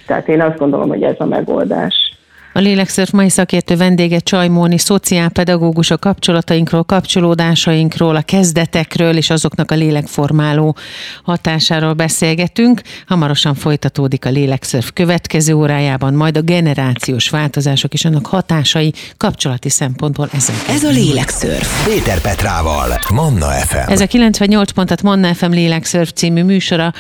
Tehát 0.07 0.29
én 0.29 0.41
azt 0.41 0.59
gondolom, 0.59 0.89
hogy 0.89 1.03
ez 1.03 1.15
a 1.19 1.25
megoldás. 1.25 2.14
A 2.57 2.61
Lélekszörf 2.61 3.11
mai 3.11 3.29
szakértő 3.29 3.77
vendége 3.77 4.19
Csajmóni, 4.19 4.79
szociálpedagógus 4.79 5.91
a 5.91 5.99
kapcsolatainkról, 5.99 6.85
kapcsolódásainkról, 6.85 8.17
a 8.17 8.23
kezdetekről 8.23 9.17
és 9.17 9.31
azoknak 9.31 9.71
a 9.71 9.75
lélekformáló 9.75 10.77
hatásáról 11.23 11.93
beszélgetünk. 11.93 12.83
Hamarosan 13.07 13.55
folytatódik 13.55 14.25
a 14.25 14.31
Lélekszörf 14.31 14.91
következő 14.93 15.55
órájában, 15.55 16.15
majd 16.15 16.37
a 16.37 16.41
generációs 16.41 17.29
változások 17.29 17.93
és 17.93 18.05
annak 18.05 18.27
hatásai 18.27 18.93
kapcsolati 19.17 19.69
szempontból 19.69 20.29
ezen. 20.33 20.57
Ez 20.69 20.85
a 20.85 20.91
Lélekszörf. 20.91 21.85
Péter 21.85 22.21
Petrával, 22.21 22.99
Manna 23.13 23.47
FM. 23.47 23.91
Ez 23.91 24.01
a 24.01 24.07
98 24.07 24.71
pontat 24.71 25.03
Manna 25.03 25.35
FM 25.35 25.51
Lélekszörf 25.51 26.11
című 26.13 26.43
műsora 26.43 26.93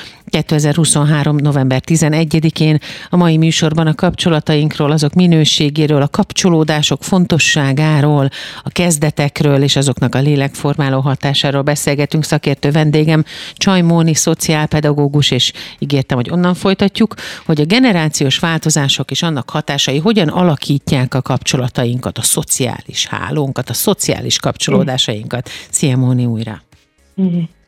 2023. 0.42 1.37
november 1.37 1.83
11-én. 1.87 2.79
A 3.11 3.16
mai 3.16 3.37
műsorban 3.37 3.87
a 3.87 3.94
kapcsolatainkról, 3.94 4.90
azok 4.90 5.12
minőségéről, 5.12 6.03
a 6.03 6.09
kapcsolódások 6.09 7.03
fontosságáról, 7.03 8.29
a 8.62 8.70
kezdetekről 8.70 9.62
és 9.62 9.77
azoknak 9.77 10.14
a 10.14 10.18
lélekformáló 10.18 11.01
hatásáról 11.01 11.62
beszélgetünk. 11.62 12.25
Szakértő 12.25 12.70
vendégem 12.70 13.25
Csajmóni, 13.55 14.14
szociálpedagógus, 14.14 15.31
és 15.31 15.53
ígértem, 15.79 16.16
hogy 16.16 16.31
onnan 16.31 16.55
folytatjuk, 16.55 17.14
hogy 17.47 17.61
a 17.61 17.64
generációs 17.64 18.38
változások 18.38 19.11
és 19.11 19.23
annak 19.23 19.51
hatásai 19.51 19.99
hogyan 19.99 20.29
alakítják 20.29 21.14
a 21.14 21.23
kapcsolatainkat, 21.23 22.18
a 22.18 22.23
szociális 22.23 23.07
hálónkat, 23.07 23.70
a 23.70 23.75
szociális 23.75 24.38
kapcsolódásainkat. 24.38 25.49
Szia 25.70 25.97
Móni 25.97 26.25
újra! 26.25 26.62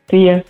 Szia! 0.07 0.43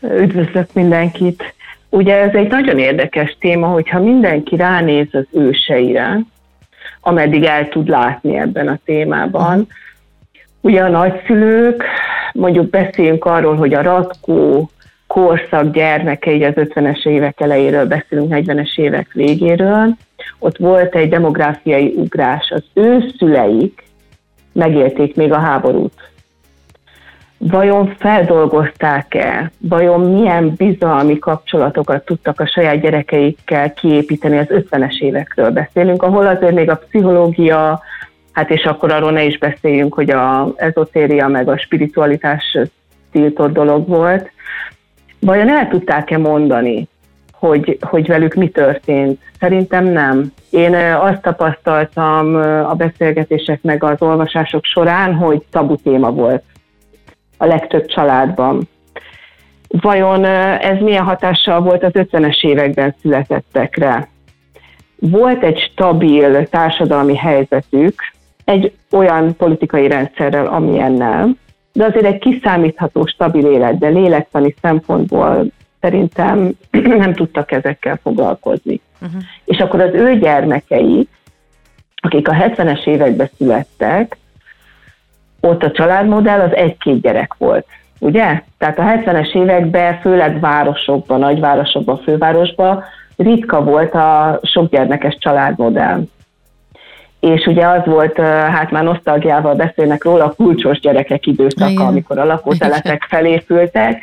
Üdvözlök 0.00 0.72
mindenkit! 0.72 1.54
Ugye 1.88 2.16
ez 2.16 2.34
egy 2.34 2.48
nagyon 2.48 2.78
érdekes 2.78 3.36
téma, 3.40 3.66
hogyha 3.66 4.02
mindenki 4.02 4.56
ránéz 4.56 5.06
az 5.12 5.26
őseire, 5.32 6.18
ameddig 7.00 7.44
el 7.44 7.68
tud 7.68 7.88
látni 7.88 8.38
ebben 8.38 8.68
a 8.68 8.78
témában. 8.84 9.66
Ugye 10.60 10.82
a 10.82 10.88
nagyszülők, 10.88 11.84
mondjuk 12.32 12.70
beszéljünk 12.70 13.24
arról, 13.24 13.56
hogy 13.56 13.74
a 13.74 13.82
ratkó 13.82 14.70
korszak 15.06 15.72
gyermekei, 15.72 16.44
az 16.44 16.52
50-es 16.56 17.06
évek 17.06 17.40
elejéről 17.40 17.86
beszélünk, 17.86 18.32
40-es 18.34 18.78
évek 18.78 19.12
végéről, 19.12 19.96
ott 20.38 20.56
volt 20.56 20.94
egy 20.94 21.08
demográfiai 21.08 21.92
ugrás. 21.96 22.50
Az 22.50 22.64
ő 22.72 23.12
szüleik 23.18 23.84
megélték 24.52 25.16
még 25.16 25.32
a 25.32 25.38
háborút 25.38 25.92
vajon 27.38 27.94
feldolgozták-e, 27.98 29.50
vajon 29.58 30.00
milyen 30.00 30.54
bizalmi 30.56 31.18
kapcsolatokat 31.18 32.04
tudtak 32.04 32.40
a 32.40 32.46
saját 32.46 32.80
gyerekeikkel 32.80 33.72
kiépíteni, 33.72 34.38
az 34.38 34.46
50-es 34.48 35.00
évekről 35.00 35.50
beszélünk, 35.50 36.02
ahol 36.02 36.26
azért 36.26 36.54
még 36.54 36.70
a 36.70 36.76
pszichológia, 36.76 37.82
hát 38.32 38.50
és 38.50 38.64
akkor 38.64 38.92
arról 38.92 39.10
ne 39.10 39.24
is 39.24 39.38
beszéljünk, 39.38 39.94
hogy 39.94 40.10
a 40.10 40.52
ezotéria 40.56 41.28
meg 41.28 41.48
a 41.48 41.58
spiritualitás 41.58 42.58
tiltott 43.12 43.52
dolog 43.52 43.88
volt. 43.88 44.30
Vajon 45.20 45.48
el 45.48 45.68
tudták-e 45.68 46.18
mondani, 46.18 46.88
hogy, 47.32 47.78
hogy 47.80 48.06
velük 48.06 48.34
mi 48.34 48.48
történt? 48.48 49.20
Szerintem 49.40 49.84
nem. 49.84 50.32
Én 50.50 50.74
azt 51.00 51.22
tapasztaltam 51.22 52.34
a 52.68 52.74
beszélgetések 52.74 53.62
meg 53.62 53.84
az 53.84 54.02
olvasások 54.02 54.64
során, 54.64 55.14
hogy 55.14 55.42
tabu 55.50 55.76
téma 55.76 56.10
volt 56.10 56.42
a 57.38 57.46
legtöbb 57.46 57.86
családban. 57.86 58.68
Vajon 59.68 60.24
ez 60.24 60.78
milyen 60.80 61.04
hatással 61.04 61.60
volt 61.60 61.84
az 61.84 61.92
50-es 61.94 62.44
években 62.44 62.94
születettekre? 63.00 64.08
Volt 64.96 65.42
egy 65.42 65.58
stabil 65.58 66.48
társadalmi 66.48 67.16
helyzetük, 67.16 67.94
egy 68.44 68.72
olyan 68.90 69.36
politikai 69.36 69.88
rendszerrel, 69.88 70.46
amilyennel, 70.46 71.36
de 71.72 71.84
azért 71.84 72.04
egy 72.04 72.18
kiszámítható, 72.18 73.06
stabil 73.06 73.46
élet, 73.46 73.78
de 73.78 73.88
lélektani 73.88 74.54
szempontból 74.60 75.46
szerintem 75.80 76.52
nem 77.02 77.12
tudtak 77.12 77.52
ezekkel 77.52 77.98
foglalkozni. 78.02 78.80
Uh-huh. 79.00 79.22
És 79.44 79.58
akkor 79.58 79.80
az 79.80 79.94
ő 79.94 80.18
gyermekei, 80.18 81.08
akik 81.96 82.28
a 82.28 82.32
70-es 82.32 82.86
években 82.86 83.30
születtek, 83.36 84.16
ott 85.40 85.62
a 85.62 85.70
családmodell 85.70 86.40
az 86.40 86.54
egy-két 86.54 87.00
gyerek 87.00 87.34
volt, 87.38 87.66
ugye? 87.98 88.42
Tehát 88.58 88.78
a 88.78 88.82
70-es 88.82 89.34
években, 89.34 90.00
főleg 90.00 90.40
városokban, 90.40 91.18
nagyvárosokban, 91.18 91.96
fővárosban 91.96 92.84
ritka 93.16 93.64
volt 93.64 93.94
a 93.94 94.40
sok 94.42 94.70
gyermekes 94.70 95.16
családmodell. 95.18 96.02
És 97.20 97.46
ugye 97.46 97.66
az 97.66 97.84
volt, 97.84 98.16
hát 98.20 98.70
már 98.70 98.84
nosztalgiával 98.84 99.54
beszélnek 99.54 100.04
róla, 100.04 100.24
a 100.24 100.34
kulcsos 100.36 100.80
gyerekek 100.80 101.26
időszaka, 101.26 101.70
Igen. 101.70 101.86
amikor 101.86 102.18
a 102.18 102.24
lakótelepek 102.24 103.06
felépültek. 103.08 104.02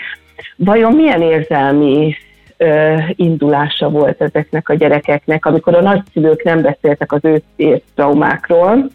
Vajon 0.55 0.93
milyen 0.93 1.21
érzelmi 1.21 2.15
ö, 2.57 2.97
indulása 3.15 3.89
volt 3.89 4.21
ezeknek 4.21 4.69
a 4.69 4.73
gyerekeknek, 4.73 5.45
amikor 5.45 5.75
a 5.75 5.81
nagyszülők 5.81 6.43
nem 6.43 6.61
beszéltek 6.61 7.11
az 7.11 7.21
ő 7.23 7.41
traumákról, 7.95 8.87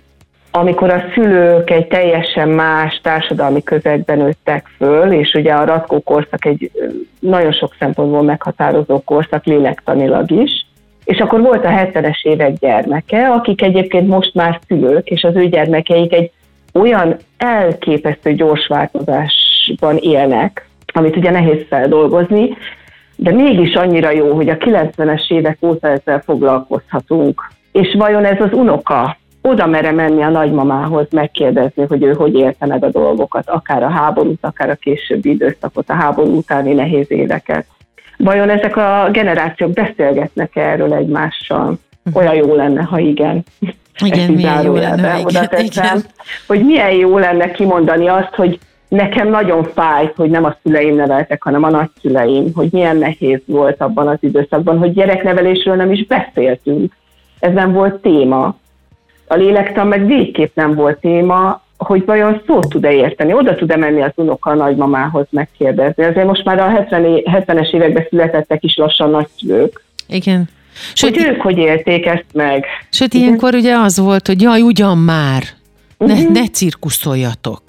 amikor 0.51 0.91
a 0.91 1.05
szülők 1.15 1.71
egy 1.71 1.87
teljesen 1.87 2.49
más 2.49 3.01
társadalmi 3.03 3.63
közegben 3.63 4.19
nőttek 4.19 4.67
föl, 4.77 5.13
és 5.13 5.35
ugye 5.35 5.53
a 5.53 5.65
ratkó 5.65 6.01
korszak 6.01 6.45
egy 6.45 6.71
nagyon 7.19 7.53
sok 7.53 7.75
szempontból 7.79 8.23
meghatározó 8.23 9.03
korszak 9.05 9.45
lélektanilag 9.45 10.31
is, 10.31 10.67
és 11.05 11.19
akkor 11.19 11.41
volt 11.41 11.65
a 11.65 11.69
70-es 11.69 12.23
évek 12.23 12.53
gyermeke, 12.53 13.29
akik 13.29 13.63
egyébként 13.63 14.09
most 14.09 14.35
már 14.35 14.61
szülők, 14.67 15.09
és 15.09 15.23
az 15.23 15.37
ő 15.37 15.49
gyermekeik 15.49 16.13
egy 16.13 16.31
olyan 16.75 17.17
elképesztő 17.37 18.35
gyors 18.35 18.67
változásban 18.67 19.97
élnek, 19.97 20.69
amit 20.93 21.17
ugye 21.17 21.31
nehéz 21.31 21.65
feldolgozni, 21.69 22.57
de 23.17 23.31
mégis 23.31 23.75
annyira 23.75 24.11
jó, 24.11 24.35
hogy 24.35 24.49
a 24.49 24.57
90-es 24.57 25.33
évek 25.33 25.59
óta 25.61 25.89
ezzel 25.89 26.23
foglalkozhatunk. 26.25 27.51
És 27.73 27.95
vajon 27.99 28.25
ez 28.25 28.41
az 28.41 28.53
unoka 28.53 29.17
oda 29.43 29.67
mere 29.67 29.91
menni 29.91 30.23
a 30.23 30.29
nagymamához, 30.29 31.07
megkérdezni, 31.11 31.85
hogy 31.89 32.03
ő 32.03 32.13
hogy 32.13 32.35
élte 32.35 32.67
meg 32.67 32.85
a 32.85 32.91
dolgokat, 32.91 33.49
akár 33.49 33.83
a 33.83 33.89
háborút, 33.89 34.39
akár 34.41 34.71
a 34.71 34.75
későbbi 34.75 35.31
időszakot, 35.31 35.91
a 35.91 35.95
háború 35.95 36.37
utáni 36.37 36.73
nehéz 36.73 37.11
éveket. 37.11 37.67
Vajon 38.17 38.51
ezek 38.51 38.77
a 38.77 39.09
generációk 39.13 39.71
beszélgetnek 39.71 40.57
erről 40.57 40.95
egymással? 40.95 41.79
Olyan 42.13 42.35
jó 42.35 42.55
lenne, 42.55 42.83
ha 42.83 42.99
igen. 42.99 43.45
Igen, 44.05 44.31
milyen 44.31 44.63
jó 44.63 44.75
lenne, 44.75 45.19
oda 45.25 45.43
igen, 45.43 45.65
igen. 45.65 46.03
hogy 46.47 46.65
milyen 46.65 46.91
jó 46.91 47.19
lenne 47.19 47.51
kimondani 47.51 48.09
azt, 48.09 48.35
hogy 48.35 48.59
nekem 48.89 49.29
nagyon 49.29 49.65
fájt, 49.65 50.15
hogy 50.17 50.31
nem 50.31 50.45
a 50.45 50.57
szüleim 50.63 50.95
neveltek, 50.95 51.43
hanem 51.43 51.63
a 51.63 51.71
nagyszüleim, 51.71 52.53
hogy 52.55 52.69
milyen 52.73 52.97
nehéz 52.97 53.41
volt 53.47 53.81
abban 53.81 54.09
az 54.09 54.19
időszakban, 54.21 54.79
hogy 54.79 54.93
gyereknevelésről 54.93 55.75
nem 55.75 55.93
is 55.93 56.07
beszéltünk. 56.07 56.97
Ez 57.39 57.53
nem 57.53 57.73
volt 57.73 57.95
téma 57.95 58.57
a 59.31 59.37
lélektan 59.37 59.87
meg 59.87 60.07
végképp 60.07 60.57
nem 60.57 60.75
volt 60.75 61.01
téma, 61.01 61.63
hogy 61.77 62.05
vajon 62.05 62.43
szót 62.47 62.69
tud-e 62.69 62.93
érteni, 62.93 63.33
oda 63.33 63.55
tud-e 63.55 63.77
menni 63.77 64.03
az 64.03 64.13
unoka 64.15 64.51
a 64.51 64.55
nagymamához 64.55 65.27
megkérdezni. 65.31 66.05
Azért 66.05 66.27
most 66.27 66.45
már 66.45 66.59
a 66.59 66.69
70, 66.69 67.23
70-es 67.25 67.75
években 67.75 68.07
születettek 68.09 68.65
is 68.65 68.77
lassan 68.77 69.11
nagyszülők. 69.11 69.83
Igen. 70.09 70.49
Sőt, 70.95 71.17
hogy 71.17 71.27
ők 71.27 71.41
hogy 71.41 71.59
élték 71.59 72.07
ezt 72.07 72.25
meg. 72.33 72.65
Sőt, 72.91 73.15
ilyenkor 73.15 73.55
ugye 73.55 73.77
az 73.77 73.99
volt, 73.99 74.27
hogy 74.27 74.43
jaj, 74.43 74.61
ugyan 74.61 74.99
már, 74.99 75.43
ne, 75.99 76.13
uh-huh. 76.13 76.33
ne 76.33 76.47
cirkuszoljatok. 76.47 77.63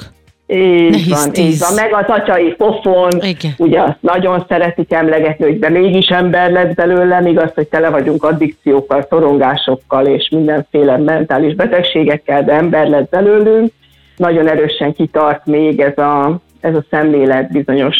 Így 0.53 1.09
van, 1.09 1.33
így 1.33 1.59
van. 1.59 1.73
Meg 1.75 1.93
az 1.93 2.05
atyai 2.07 2.51
pofon, 2.51 3.09
Igen. 3.21 3.51
ugye 3.57 3.81
azt 3.81 3.97
nagyon 3.99 4.45
szeretik 4.47 4.93
emlegetni, 4.93 5.45
hogy 5.45 5.59
de 5.59 5.69
mégis 5.69 6.07
ember 6.07 6.51
lett 6.51 6.75
belőle, 6.75 7.21
igaz, 7.25 7.51
hogy 7.55 7.67
tele 7.67 7.89
vagyunk 7.89 8.23
addikciókkal, 8.23 9.05
szorongásokkal 9.09 10.05
és 10.05 10.29
mindenféle 10.29 10.97
mentális 10.97 11.55
betegségekkel, 11.55 12.43
de 12.43 12.53
ember 12.53 12.87
lett 12.87 13.09
belőlünk. 13.09 13.71
Nagyon 14.17 14.47
erősen 14.47 14.93
kitart 14.93 15.45
még 15.45 15.79
ez 15.79 15.97
a, 15.97 16.39
ez 16.61 16.75
a 16.75 16.85
szemlélet 16.89 17.51
bizonyos 17.51 17.97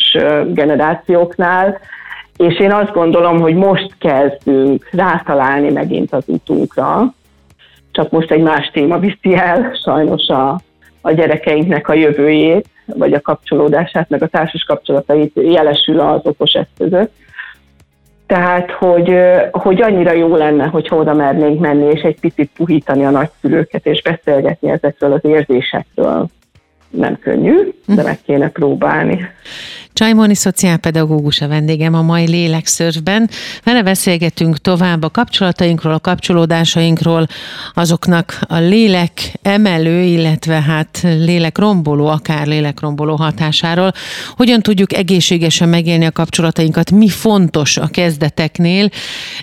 generációknál, 0.48 1.80
és 2.38 2.60
én 2.60 2.72
azt 2.72 2.94
gondolom, 2.94 3.40
hogy 3.40 3.56
most 3.56 3.96
kezdünk 4.00 4.90
rátalálni 4.92 5.72
megint 5.72 6.14
az 6.14 6.24
utunkra, 6.28 7.14
csak 7.92 8.12
most 8.12 8.32
egy 8.32 8.42
más 8.42 8.70
téma 8.74 8.98
viszi 8.98 9.36
el 9.36 9.72
sajnos 9.84 10.28
a, 10.28 10.60
a 11.02 11.12
gyerekeinknek 11.12 11.88
a 11.88 11.94
jövőjét, 11.94 12.66
vagy 12.86 13.14
a 13.14 13.22
kapcsolódását, 13.22 14.10
meg 14.10 14.24
a 14.24 14.28
társas 14.28 14.64
kapcsolatait 14.64 15.32
jelesül 15.36 16.00
az 16.00 16.20
okos 16.24 16.54
eszközök. 16.54 17.10
Tehát, 18.26 18.72
hogy, 18.72 19.16
hogy 19.52 19.82
annyira 19.82 20.12
jó 20.12 20.36
lenne, 20.36 20.66
hogy 20.66 20.88
oda 20.90 21.14
mernénk 21.14 21.60
menni, 21.60 21.92
és 21.92 22.02
egy 22.02 22.20
picit 22.20 22.50
puhítani 22.56 23.06
a 23.06 23.10
nagyszülőket, 23.10 23.86
és 23.86 24.02
beszélgetni 24.02 24.70
ezekről 24.70 25.12
az 25.14 25.26
érzésekről. 25.26 26.28
Nem 26.90 27.20
könnyű, 27.20 27.74
de 27.86 28.04
meg 28.04 28.20
kéne 28.26 28.50
próbálni. 28.50 29.30
Csajmoni 29.94 30.36
szociálpedagógus 30.36 31.42
a 31.42 31.48
vendégem 31.48 31.94
a 31.94 32.02
mai 32.02 32.28
lélekszörfben. 32.28 33.30
Vele 33.64 33.84
beszélgetünk 33.84 34.58
tovább 34.58 35.04
a 35.04 35.10
kapcsolatainkról, 35.10 35.94
a 35.94 36.00
kapcsolódásainkról, 36.00 37.28
azoknak 37.74 38.40
a 38.48 38.58
lélek 38.58 39.12
emelő, 39.42 40.02
illetve 40.02 40.62
hát 40.62 41.00
lélek 41.02 41.58
romboló, 41.58 42.08
akár 42.08 42.48
lélek 42.48 42.80
romboló 42.80 43.16
hatásáról. 43.16 43.94
Hogyan 44.36 44.62
tudjuk 44.62 44.94
egészségesen 44.94 45.70
megélni 45.70 46.06
a 46.06 46.12
kapcsolatainkat, 46.12 46.92
mi 46.92 47.10
fontos 47.10 47.78
a 47.78 47.88
kezdeteknél. 47.88 48.90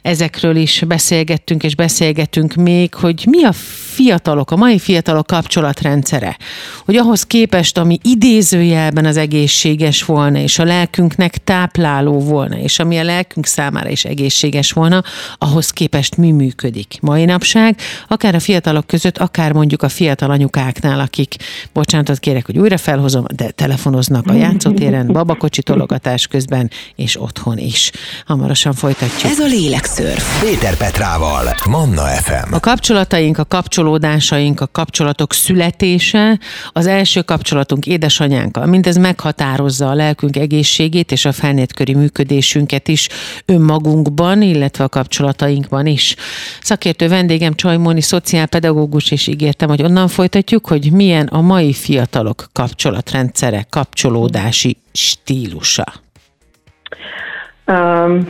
Ezekről 0.03 0.57
is 0.57 0.83
beszélgettünk 0.87 1.63
és 1.63 1.75
beszélgetünk 1.75 2.55
még, 2.55 2.95
hogy 2.95 3.27
mi 3.31 3.45
a 3.45 3.53
fiatalok, 3.99 4.51
a 4.51 4.57
mai 4.57 4.79
fiatalok 4.79 5.27
kapcsolatrendszere. 5.27 6.37
Hogy 6.85 6.97
ahhoz 6.97 7.23
képest, 7.23 7.79
ami 7.79 7.99
idézőjelben 8.03 9.05
az 9.05 9.17
egészséges 9.17 10.05
volna, 10.05 10.39
és 10.39 10.59
a 10.59 10.65
lelkünknek 10.65 11.45
tápláló 11.45 12.21
volna, 12.21 12.59
és 12.59 12.79
ami 12.79 12.99
a 12.99 13.05
lelkünk 13.05 13.47
számára 13.47 13.89
is 13.89 14.05
egészséges 14.05 14.73
volna, 14.73 15.03
ahhoz 15.39 15.71
képest 15.71 16.17
mi 16.17 16.31
működik. 16.31 16.99
Mai 17.01 17.25
napság, 17.25 17.77
akár 18.09 18.35
a 18.35 18.41
fiatalok 18.41 18.87
között, 18.87 19.19
akár 19.19 19.53
mondjuk 19.53 19.83
a 19.83 19.89
fiatal 19.89 20.31
anyukáknál, 20.31 21.01
akik, 21.01 21.35
bocsánatot 21.73 22.19
kérek, 22.19 22.47
hogy 22.47 22.59
újra 22.59 22.77
felhozom, 22.77 23.25
de 23.35 23.51
telefonoznak 23.51 24.27
a 24.27 24.33
játszótéren, 24.33 25.07
babakocsi 25.07 25.63
tologatás 25.63 26.27
közben, 26.27 26.71
és 26.97 27.21
otthon 27.21 27.59
is. 27.59 27.91
Hamarosan 28.27 28.73
folytatjuk. 28.73 29.33
Ez 29.33 29.39
a 29.39 29.47
Lélekszörf. 29.47 30.41
Péter 30.41 30.77
Petrával, 30.77 31.55
Manna 31.69 32.03
FM. 32.03 32.53
A 32.53 32.61
kapcsolataink, 32.61 33.39
a 33.39 33.45
kapcsolódásaink, 33.89 34.61
a 34.61 34.67
kapcsolatok 34.73 35.33
születése, 35.33 36.39
az 36.73 36.87
első 36.87 37.23
kapcsolatunk 37.23 37.87
édesanyánkkal, 37.87 38.67
mindez 38.67 38.97
meghatározza 38.97 39.91
a 39.91 39.95
lelkünk 39.95 40.37
egészségét 40.37 41.13
és 41.13 41.25
a 41.25 41.33
felnőttköri 41.33 41.95
működésünket 41.95 42.89
is 42.89 43.09
önmagunkban, 43.47 44.43
illetve 44.43 44.85
a 44.85 44.89
kapcsolatainkban 44.89 45.87
is. 45.87 46.17
Szakértő 46.61 47.09
vendégem 47.09 47.55
Csajmóni, 47.55 48.01
szociálpedagógus, 48.01 49.11
és 49.11 49.27
ígértem, 49.27 49.69
hogy 49.69 49.83
onnan 49.83 50.09
folytatjuk, 50.09 50.67
hogy 50.67 50.93
milyen 50.93 51.27
a 51.27 51.41
mai 51.41 51.73
fiatalok 51.73 52.47
kapcsolatrendszere, 52.53 53.67
kapcsolódási 53.71 54.77
stílusa. 54.93 55.85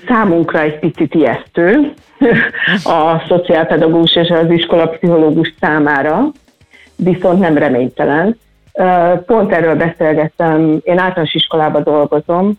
Számunkra 0.08 0.60
egy 0.60 0.78
picit 0.78 1.14
ijesztő 1.14 1.94
a 2.84 3.24
szociálpedagógus 3.28 4.16
és 4.16 4.28
az 4.28 4.50
iskolapszichológus 4.50 5.54
számára, 5.60 6.24
viszont 6.96 7.38
nem 7.38 7.58
reménytelen. 7.58 8.38
Pont 9.26 9.52
erről 9.52 9.74
beszélgettem, 9.74 10.80
én 10.82 10.98
általános 10.98 11.34
iskolában 11.34 11.82
dolgozom, 11.82 12.52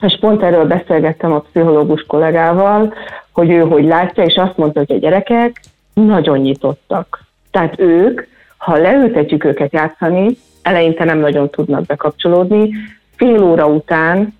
és 0.00 0.16
pont 0.20 0.42
erről 0.42 0.64
beszélgettem 0.64 1.32
a 1.32 1.40
pszichológus 1.40 2.04
kollégával, 2.06 2.94
hogy 3.32 3.50
ő 3.50 3.60
hogy 3.60 3.84
látja, 3.84 4.24
és 4.24 4.36
azt 4.36 4.56
mondta, 4.56 4.78
hogy 4.78 4.96
a 4.96 4.98
gyerekek 4.98 5.60
nagyon 5.94 6.38
nyitottak. 6.38 7.24
Tehát 7.50 7.80
ők, 7.80 8.22
ha 8.56 8.76
leültetjük 8.76 9.44
őket 9.44 9.72
játszani, 9.72 10.36
eleinte 10.62 11.04
nem 11.04 11.18
nagyon 11.18 11.50
tudnak 11.50 11.86
bekapcsolódni, 11.86 12.70
fél 13.16 13.42
óra 13.42 13.66
után, 13.66 14.34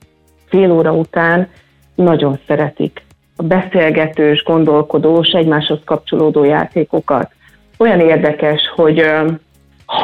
fél 0.49 0.73
óra 0.73 0.93
után 0.93 1.49
nagyon 1.95 2.39
szeretik 2.47 3.07
beszélgetős, 3.43 4.43
gondolkodós, 4.43 5.29
egymáshoz 5.29 5.81
kapcsolódó 5.85 6.45
játékokat. 6.45 7.31
Olyan 7.79 8.01
érdekes, 8.01 8.61
hogy 8.75 9.11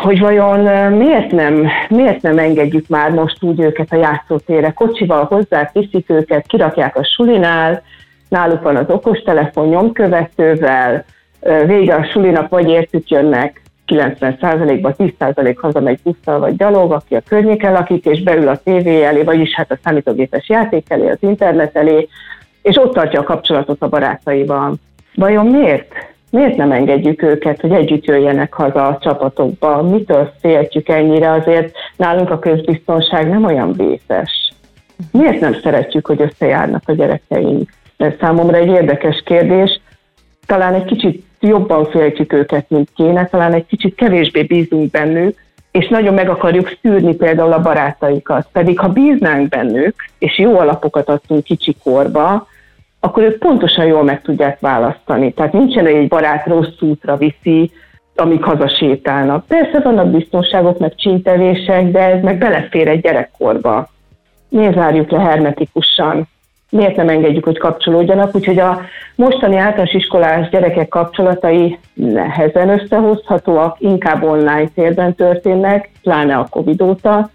hogy 0.02 0.20
vajon 0.20 0.92
miért 0.92 1.30
nem, 1.30 1.66
miért 1.88 2.22
nem 2.22 2.38
engedjük 2.38 2.88
már 2.88 3.10
most 3.10 3.42
úgy 3.42 3.60
őket 3.60 3.92
a 3.92 3.96
játszótérre. 3.96 4.70
Kocsival 4.70 5.24
hozzá 5.24 5.70
viszik 5.72 6.10
őket, 6.10 6.46
kirakják 6.46 6.96
a 6.96 7.04
sulinál, 7.04 7.82
náluk 8.28 8.62
van 8.62 8.76
az 8.76 8.88
okostelefon 8.88 9.68
nyomkövetővel, 9.68 11.04
vége 11.66 11.94
a 11.94 12.04
sulinak 12.04 12.48
vagy 12.48 12.68
értük 12.68 13.08
jönnek 13.08 13.62
90%-ban 13.86 14.94
10% 14.98 15.56
hazamegy 15.60 15.98
busszal 16.02 16.38
vagy 16.38 16.56
gyalog, 16.56 16.92
aki 16.92 17.14
a 17.14 17.22
környéken 17.28 17.72
lakik, 17.72 18.04
és 18.04 18.22
beül 18.22 18.48
a 18.48 18.56
tévé 18.56 19.02
elé, 19.02 19.22
vagyis 19.22 19.54
hát 19.54 19.70
a 19.70 19.78
számítógépes 19.84 20.48
játék 20.48 20.90
elé, 20.90 21.08
az 21.08 21.18
internet 21.20 21.76
elé, 21.76 22.08
és 22.64 22.76
ott 22.76 22.92
tartja 22.92 23.20
a 23.20 23.24
kapcsolatot 23.24 23.82
a 23.82 23.88
barátaival. 23.88 24.74
Vajon 25.14 25.46
miért? 25.46 25.92
Miért 26.30 26.56
nem 26.56 26.72
engedjük 26.72 27.22
őket, 27.22 27.60
hogy 27.60 27.72
együtt 27.72 28.04
jöjjenek 28.04 28.52
haza 28.52 28.86
a 28.86 28.98
csapatokba? 29.00 29.82
Mitől 29.82 30.32
féltjük 30.40 30.88
ennyire? 30.88 31.32
Azért 31.32 31.74
nálunk 31.96 32.30
a 32.30 32.38
közbiztonság 32.38 33.28
nem 33.28 33.44
olyan 33.44 33.72
vészes. 33.72 34.52
Miért 35.10 35.40
nem 35.40 35.54
szeretjük, 35.62 36.06
hogy 36.06 36.20
összejárnak 36.20 36.82
a 36.86 36.92
gyerekeink? 36.92 37.70
Ez 37.96 38.12
számomra 38.20 38.56
egy 38.56 38.68
érdekes 38.68 39.22
kérdés. 39.24 39.80
Talán 40.46 40.74
egy 40.74 40.84
kicsit 40.84 41.24
jobban 41.40 41.84
féltjük 41.84 42.32
őket, 42.32 42.70
mint 42.70 42.88
kéne, 42.96 43.26
talán 43.26 43.52
egy 43.52 43.66
kicsit 43.66 43.94
kevésbé 43.94 44.42
bízunk 44.42 44.90
bennük, 44.90 45.38
és 45.70 45.88
nagyon 45.88 46.14
meg 46.14 46.28
akarjuk 46.28 46.76
szűrni 46.82 47.14
például 47.14 47.52
a 47.52 47.60
barátaikat. 47.60 48.48
Pedig 48.52 48.78
ha 48.78 48.88
bíznánk 48.88 49.48
bennük, 49.48 49.94
és 50.18 50.38
jó 50.38 50.58
alapokat 50.58 51.08
adtunk 51.08 51.44
kicsi 51.44 51.76
korba, 51.82 52.46
akkor 53.04 53.22
ők 53.22 53.38
pontosan 53.38 53.84
jól 53.84 54.02
meg 54.02 54.22
tudják 54.22 54.60
választani. 54.60 55.32
Tehát 55.32 55.52
nincsen 55.52 55.86
egy 55.86 56.08
barát 56.08 56.46
rossz 56.46 56.80
útra 56.80 57.16
viszi, 57.16 57.70
amik 58.16 58.42
hazasétálnak. 58.42 59.46
Persze 59.46 59.80
vannak 59.80 60.10
biztonságok, 60.10 60.78
meg 60.78 60.94
csintevések, 60.94 61.90
de 61.90 61.98
ez 61.98 62.22
meg 62.22 62.38
belefér 62.38 62.88
egy 62.88 63.00
gyerekkorba. 63.00 63.88
Miért 64.48 64.74
zárjuk 64.74 65.10
le 65.10 65.20
hermetikusan? 65.20 66.28
Miért 66.70 66.96
nem 66.96 67.08
engedjük, 67.08 67.44
hogy 67.44 67.58
kapcsolódjanak? 67.58 68.34
Úgyhogy 68.34 68.58
a 68.58 68.80
mostani 69.14 69.56
általános 69.56 69.92
iskolás 69.92 70.48
gyerekek 70.48 70.88
kapcsolatai 70.88 71.78
nehezen 71.94 72.68
összehozhatóak, 72.68 73.76
inkább 73.80 74.22
online 74.22 74.68
térben 74.74 75.14
történnek, 75.14 75.90
pláne 76.02 76.36
a 76.36 76.46
Covid 76.50 76.82
óta, 76.82 77.30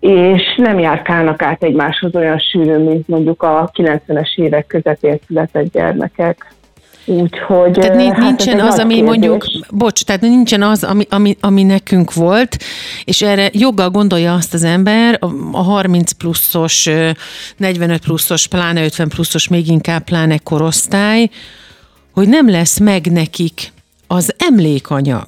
és 0.00 0.54
nem 0.56 0.78
járkálnak 0.78 1.42
át 1.42 1.62
egymáshoz 1.62 2.14
olyan 2.14 2.38
sűrűn, 2.38 2.80
mint 2.80 3.08
mondjuk 3.08 3.42
a 3.42 3.70
90-es 3.74 4.34
évek 4.34 4.66
közepén 4.66 5.18
született 5.26 5.72
gyermekek. 5.72 6.54
Úgyhogy, 7.04 7.72
tehát 7.72 8.12
hát 8.12 8.16
nincsen 8.16 8.60
az, 8.60 8.78
ami 8.78 8.94
kérdés. 8.94 9.08
mondjuk, 9.08 9.44
bocs, 9.70 10.04
tehát 10.04 10.20
nincsen 10.20 10.62
az, 10.62 10.84
ami, 10.84 11.04
ami, 11.10 11.36
ami 11.40 11.62
nekünk 11.62 12.14
volt, 12.14 12.56
és 13.04 13.22
erre 13.22 13.50
joggal 13.52 13.90
gondolja 13.90 14.34
azt 14.34 14.54
az 14.54 14.64
ember, 14.64 15.18
a 15.52 15.62
30 15.62 16.12
pluszos, 16.12 16.88
45 17.56 18.00
pluszos, 18.00 18.46
pláne 18.46 18.84
50 18.84 19.08
pluszos, 19.08 19.48
még 19.48 19.68
inkább 19.68 20.04
pláne 20.04 20.38
korosztály, 20.38 21.28
hogy 22.12 22.28
nem 22.28 22.50
lesz 22.50 22.78
meg 22.78 23.12
nekik 23.12 23.72
az 24.06 24.34
emlékanyag 24.38 25.26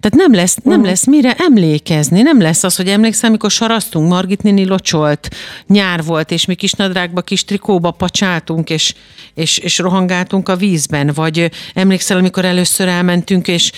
tehát 0.00 0.16
nem 0.16 0.34
lesz, 0.34 0.56
nem 0.62 0.84
lesz 0.84 1.06
mire 1.06 1.34
emlékezni, 1.38 2.22
nem 2.22 2.40
lesz 2.40 2.64
az, 2.64 2.76
hogy 2.76 2.88
emlékszem, 2.88 3.28
amikor 3.28 3.50
sarasztunk, 3.50 4.08
Margit 4.08 4.42
néni 4.42 4.66
locsolt, 4.66 5.28
nyár 5.66 6.04
volt, 6.04 6.30
és 6.30 6.44
mi 6.44 6.54
kis 6.54 6.72
nadrágba, 6.72 7.20
kis 7.20 7.44
trikóba 7.44 7.90
pacsáltunk, 7.90 8.70
és, 8.70 8.94
és, 9.34 9.58
és 9.58 9.78
rohangáltunk 9.78 10.48
a 10.48 10.56
vízben, 10.56 11.10
vagy 11.14 11.50
emlékszel, 11.74 12.16
amikor 12.16 12.44
először 12.44 12.88
elmentünk, 12.88 13.48
és 13.48 13.72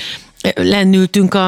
lennültünk 0.54 1.34
a, 1.34 1.46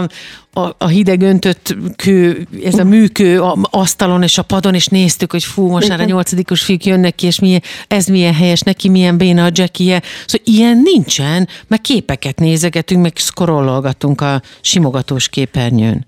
a, 0.52 0.68
a 0.78 0.86
hideg 0.86 1.22
öntött 1.22 1.76
kő, 1.96 2.46
ez 2.64 2.78
a 2.78 2.84
műkő 2.84 3.40
a 3.40 3.56
asztalon 3.70 4.22
és 4.22 4.38
a 4.38 4.42
padon, 4.42 4.74
és 4.74 4.86
néztük, 4.86 5.30
hogy 5.30 5.44
fú, 5.44 5.68
most 5.68 5.88
már 5.88 6.00
a 6.00 6.04
nyolcadikos 6.04 6.62
fiúk 6.62 6.84
jönnek 6.84 7.14
ki, 7.14 7.26
és 7.26 7.40
milyen, 7.40 7.60
ez 7.88 8.06
milyen 8.06 8.34
helyes, 8.34 8.60
neki 8.60 8.88
milyen 8.88 9.16
béna 9.16 9.44
a 9.44 9.50
jackie 9.52 10.00
Szóval 10.26 10.46
ilyen 10.54 10.80
nincsen, 10.82 11.48
meg 11.68 11.80
képeket 11.80 12.38
nézegetünk, 12.38 13.02
meg 13.02 13.12
scrollolgatunk 13.16 14.20
a 14.20 14.40
simogatós 14.60 15.28
képernyőn. 15.28 16.06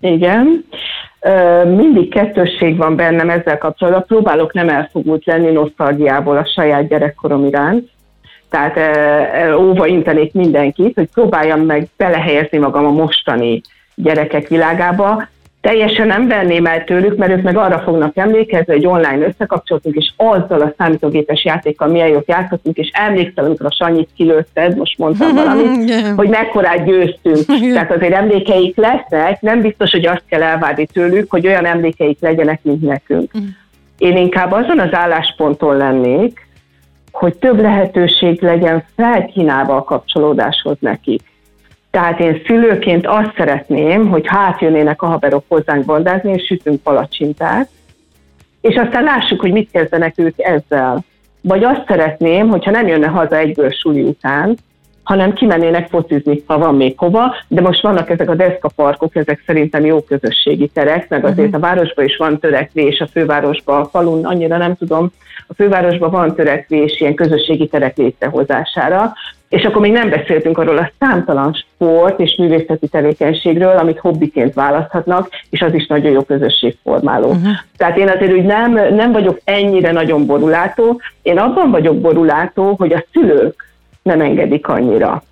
Igen. 0.00 0.64
Mindig 1.64 2.10
kettősség 2.10 2.76
van 2.76 2.96
bennem 2.96 3.30
ezzel 3.30 3.58
kapcsolatban. 3.58 4.04
Próbálok 4.06 4.52
nem 4.52 4.68
elfogult 4.68 5.24
lenni 5.24 5.50
nosztalgiából 5.50 6.36
a 6.36 6.46
saját 6.54 6.88
gyerekkorom 6.88 7.46
iránt 7.46 7.93
tehát 8.54 9.56
óva 9.56 9.86
intenék 9.86 10.32
mindenkit, 10.32 10.94
hogy 10.94 11.08
próbáljam 11.14 11.60
meg 11.60 11.88
belehelyezni 11.96 12.58
magam 12.58 12.86
a 12.86 12.90
mostani 12.90 13.60
gyerekek 13.94 14.48
világába, 14.48 15.28
teljesen 15.60 16.06
nem 16.06 16.28
venném 16.28 16.66
el 16.66 16.84
tőlük, 16.84 17.16
mert 17.16 17.32
ők 17.32 17.42
meg 17.42 17.56
arra 17.56 17.78
fognak 17.78 18.16
emlékezni, 18.16 18.72
hogy 18.72 18.86
online 18.86 19.26
összekapcsoltunk, 19.26 19.94
és 19.94 20.12
azzal 20.16 20.60
a 20.60 20.74
számítógépes 20.78 21.44
játékkal 21.44 21.88
milyen 21.88 22.08
jót 22.08 22.28
játszottunk, 22.28 22.76
és 22.76 22.90
emlékszel, 22.92 23.44
amikor 23.44 23.66
a 23.66 23.74
Sanyit 23.84 24.08
kilőtted, 24.16 24.76
most 24.76 24.98
mondtam 24.98 25.34
valamit, 25.44 25.94
hogy 26.16 26.28
mekkorát 26.28 26.84
győztünk. 26.84 27.72
Tehát 27.72 27.92
azért 27.92 28.14
emlékeik 28.14 28.76
lesznek, 28.76 29.40
nem 29.40 29.60
biztos, 29.60 29.90
hogy 29.90 30.06
azt 30.06 30.24
kell 30.28 30.42
elvárni 30.42 30.86
tőlük, 30.86 31.30
hogy 31.30 31.46
olyan 31.46 31.66
emlékeik 31.66 32.18
legyenek, 32.20 32.60
mint 32.62 32.82
nekünk. 32.82 33.30
Mm. 33.38 33.42
Én 33.98 34.16
inkább 34.16 34.52
azon 34.52 34.78
az 34.78 34.94
állásponton 34.94 35.76
lennék, 35.76 36.44
hogy 37.14 37.36
több 37.36 37.60
lehetőség 37.60 38.42
legyen 38.42 38.84
felkínálva 38.96 39.76
a 39.76 39.82
kapcsolódáshoz 39.82 40.76
nekik. 40.80 41.22
Tehát 41.90 42.20
én 42.20 42.42
szülőként 42.46 43.06
azt 43.06 43.32
szeretném, 43.36 44.08
hogy 44.08 44.26
hát 44.26 44.60
jönnének 44.60 45.02
a 45.02 45.06
haverok 45.06 45.44
hozzánk 45.48 45.84
bandázni, 45.84 46.32
és 46.32 46.46
sütünk 46.46 46.82
palacsintát, 46.82 47.68
és 48.60 48.76
aztán 48.76 49.02
lássuk, 49.02 49.40
hogy 49.40 49.52
mit 49.52 49.70
kezdenek 49.70 50.18
ők 50.18 50.34
ezzel. 50.36 51.04
Vagy 51.40 51.64
azt 51.64 51.84
szeretném, 51.86 52.48
hogyha 52.48 52.70
nem 52.70 52.86
jönne 52.86 53.06
haza 53.06 53.36
egyből 53.36 53.70
suli 53.70 54.02
után, 54.02 54.56
hanem 55.04 55.32
kimennének 55.32 55.88
focizni, 55.88 56.42
ha 56.46 56.58
van 56.58 56.74
még 56.74 56.98
hova, 56.98 57.34
de 57.48 57.60
most 57.60 57.82
vannak 57.82 58.10
ezek 58.10 58.30
a 58.30 58.34
deszkaparkok, 58.34 59.16
ezek 59.16 59.42
szerintem 59.46 59.84
jó 59.84 60.00
közösségi 60.00 60.68
terek, 60.68 61.08
meg 61.08 61.24
azért 61.24 61.48
uh-huh. 61.48 61.62
a 61.62 61.66
városban 61.66 62.04
is 62.04 62.16
van 62.16 62.38
törekvés, 62.38 63.00
a 63.00 63.06
fővárosban, 63.06 63.80
a 63.80 63.84
falun 63.84 64.24
annyira 64.24 64.56
nem 64.56 64.74
tudom, 64.74 65.12
a 65.46 65.54
fővárosban 65.54 66.10
van 66.10 66.34
törekvés 66.34 67.00
ilyen 67.00 67.14
közösségi 67.14 67.66
terek 67.66 67.96
létrehozására, 67.96 69.12
és 69.48 69.64
akkor 69.64 69.80
még 69.80 69.92
nem 69.92 70.10
beszéltünk 70.10 70.58
arról 70.58 70.78
a 70.78 70.90
számtalan 70.98 71.52
sport 71.52 72.20
és 72.20 72.36
művészeti 72.38 72.88
tevékenységről, 72.88 73.76
amit 73.76 73.98
hobbiként 73.98 74.54
választhatnak, 74.54 75.28
és 75.50 75.62
az 75.62 75.74
is 75.74 75.86
nagyon 75.86 76.12
jó 76.12 76.22
közösségformáló. 76.22 77.26
Uh-huh. 77.26 77.52
Tehát 77.76 77.98
én 77.98 78.08
azért 78.08 78.32
úgy 78.32 78.44
nem, 78.44 78.72
nem 78.72 79.12
vagyok 79.12 79.40
ennyire 79.44 79.92
nagyon 79.92 80.26
borulátó, 80.26 81.00
én 81.22 81.38
abban 81.38 81.70
vagyok 81.70 82.00
borulátó, 82.00 82.74
hogy 82.78 82.92
a 82.92 83.04
szülők 83.12 83.73
nem 84.04 84.20
engedik 84.20 84.68
annyira. 84.68 85.22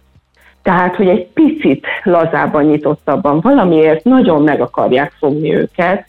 Tehát, 0.62 0.96
hogy 0.96 1.08
egy 1.08 1.26
picit 1.26 1.86
lazában, 2.02 2.64
nyitottabban 2.64 3.40
valamiért 3.40 4.04
nagyon 4.04 4.42
meg 4.42 4.60
akarják 4.60 5.12
fogni 5.18 5.54
őket, 5.54 6.06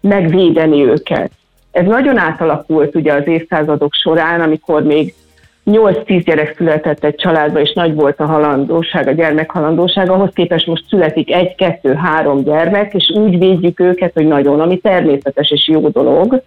megvédeni 0.00 0.84
őket. 0.84 1.30
Ez 1.70 1.86
nagyon 1.86 2.18
átalakult 2.18 2.94
ugye 2.94 3.12
az 3.12 3.26
évszázadok 3.26 3.94
során, 3.94 4.40
amikor 4.40 4.82
még 4.82 5.14
8-10 5.66 6.22
gyerek 6.24 6.54
született 6.56 7.04
egy 7.04 7.14
családba, 7.14 7.60
és 7.60 7.72
nagy 7.72 7.94
volt 7.94 8.20
a 8.20 8.26
halandóság, 8.26 9.08
a 9.08 9.12
gyermek 9.12 9.50
halandóság, 9.50 10.10
ahhoz 10.10 10.30
képest 10.34 10.66
most 10.66 10.88
születik 10.88 11.32
egy, 11.32 11.54
kettő, 11.54 11.94
három 11.94 12.42
gyermek, 12.42 12.94
és 12.94 13.10
úgy 13.10 13.38
védjük 13.38 13.80
őket, 13.80 14.12
hogy 14.14 14.26
nagyon, 14.26 14.60
ami 14.60 14.78
természetes 14.78 15.50
és 15.50 15.68
jó 15.68 15.88
dolog, 15.88 16.42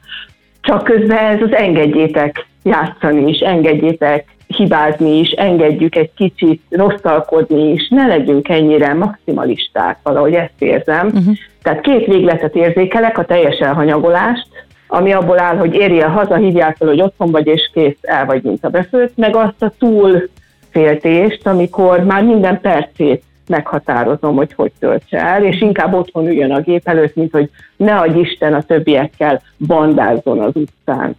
csak 0.62 0.84
közben 0.84 1.18
ez 1.18 1.42
az 1.42 1.54
engedjétek 1.54 2.48
játszani 2.64 3.30
is, 3.30 3.40
engedjétek 3.40 4.26
hibázni 4.48 5.20
is, 5.20 5.30
engedjük 5.30 5.96
egy 5.96 6.12
kicsit 6.16 6.62
rosszalkodni 6.70 7.72
is, 7.72 7.88
ne 7.90 8.08
legyünk 8.08 8.50
ennyire 8.50 8.94
maximalisták, 8.94 9.98
valahogy 10.04 10.34
ezt 10.34 10.54
érzem. 10.60 11.06
Uh-huh. 11.06 11.36
Tehát 11.62 11.82
két 11.82 12.06
végletet 12.06 12.56
érzékelek, 12.56 13.18
a 13.18 13.26
teljes 13.26 13.58
elhanyagolást, 13.58 14.48
ami 14.88 15.12
abból 15.12 15.40
áll, 15.40 15.58
hogy 15.58 15.74
érje 15.74 16.06
haza, 16.06 16.36
hívják 16.36 16.78
fel, 16.78 16.88
hogy 16.88 17.02
otthon 17.02 17.32
vagy, 17.32 17.48
és 17.48 17.70
kész, 17.74 17.98
el 18.02 18.26
vagy, 18.26 18.44
mint 18.44 18.66
a 18.66 18.70
befőtt, 18.70 19.18
meg 19.18 19.36
azt 19.36 19.62
a 19.62 19.74
túlféltést, 19.80 21.48
amikor 21.48 22.04
már 22.04 22.24
minden 22.24 22.62
percét 22.62 23.24
meghatározom, 23.50 24.36
hogy 24.36 24.54
hogy 24.54 24.72
töltse 24.80 25.18
el, 25.18 25.44
és 25.44 25.62
inkább 25.62 25.94
otthon 25.94 26.28
üljön 26.28 26.52
a 26.52 26.62
gép 26.62 26.88
előtt, 26.88 27.16
mint 27.16 27.32
hogy 27.32 27.50
ne 27.76 27.96
adj 27.96 28.20
Isten 28.20 28.54
a 28.54 28.62
többiekkel 28.62 29.42
bandázzon 29.68 30.40
az 30.40 30.52
utcán. 30.54 31.16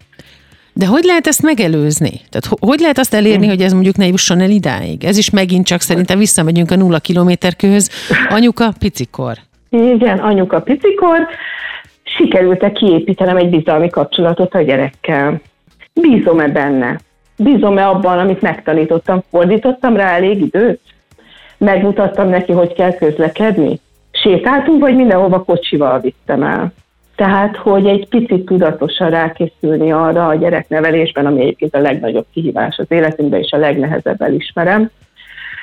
De 0.72 0.86
hogy 0.86 1.04
lehet 1.04 1.26
ezt 1.26 1.42
megelőzni? 1.42 2.20
Tehát 2.28 2.58
hogy 2.60 2.80
lehet 2.80 2.98
azt 2.98 3.14
elérni, 3.14 3.46
hogy 3.46 3.60
ez 3.60 3.72
mondjuk 3.72 3.96
ne 3.96 4.06
jusson 4.06 4.40
el 4.40 4.50
idáig? 4.50 5.04
Ez 5.04 5.18
is 5.18 5.30
megint 5.30 5.66
csak 5.66 5.80
szerintem 5.80 6.18
visszamegyünk 6.18 6.70
a 6.70 6.76
nulla 6.76 6.98
kilométerkőhöz. 6.98 7.90
Anyuka 8.28 8.72
picikor. 8.78 9.36
Igen, 9.70 10.18
anyuka 10.18 10.60
picikor. 10.60 11.26
Sikerült-e 12.02 12.72
kiépítenem 12.72 13.36
egy 13.36 13.50
bizalmi 13.50 13.88
kapcsolatot 13.88 14.54
a 14.54 14.62
gyerekkel? 14.62 15.40
Bízom-e 15.92 16.48
benne? 16.48 17.00
Bízom-e 17.36 17.88
abban, 17.88 18.18
amit 18.18 18.40
megtanítottam? 18.40 19.22
Fordítottam 19.30 19.96
rá 19.96 20.16
elég 20.16 20.40
időt? 20.40 20.80
Megmutattam 21.60 22.28
neki, 22.28 22.52
hogy 22.52 22.72
kell 22.72 22.94
közlekedni? 22.94 23.80
Sétáltunk, 24.10 24.80
vagy 24.80 24.94
mindenhova 24.94 25.42
kocsival 25.44 26.00
vittem 26.00 26.42
el? 26.42 26.72
Tehát, 27.16 27.56
hogy 27.56 27.86
egy 27.86 28.08
picit 28.08 28.44
tudatosan 28.44 29.10
rákészülni 29.10 29.92
arra 29.92 30.26
a 30.26 30.34
gyereknevelésben, 30.34 31.26
ami 31.26 31.40
egyébként 31.40 31.74
a 31.74 31.80
legnagyobb 31.80 32.26
kihívás 32.32 32.78
az 32.78 32.86
életünkben, 32.88 33.40
és 33.40 33.52
a 33.52 33.56
legnehezebb 33.56 34.22
elismerem, 34.22 34.90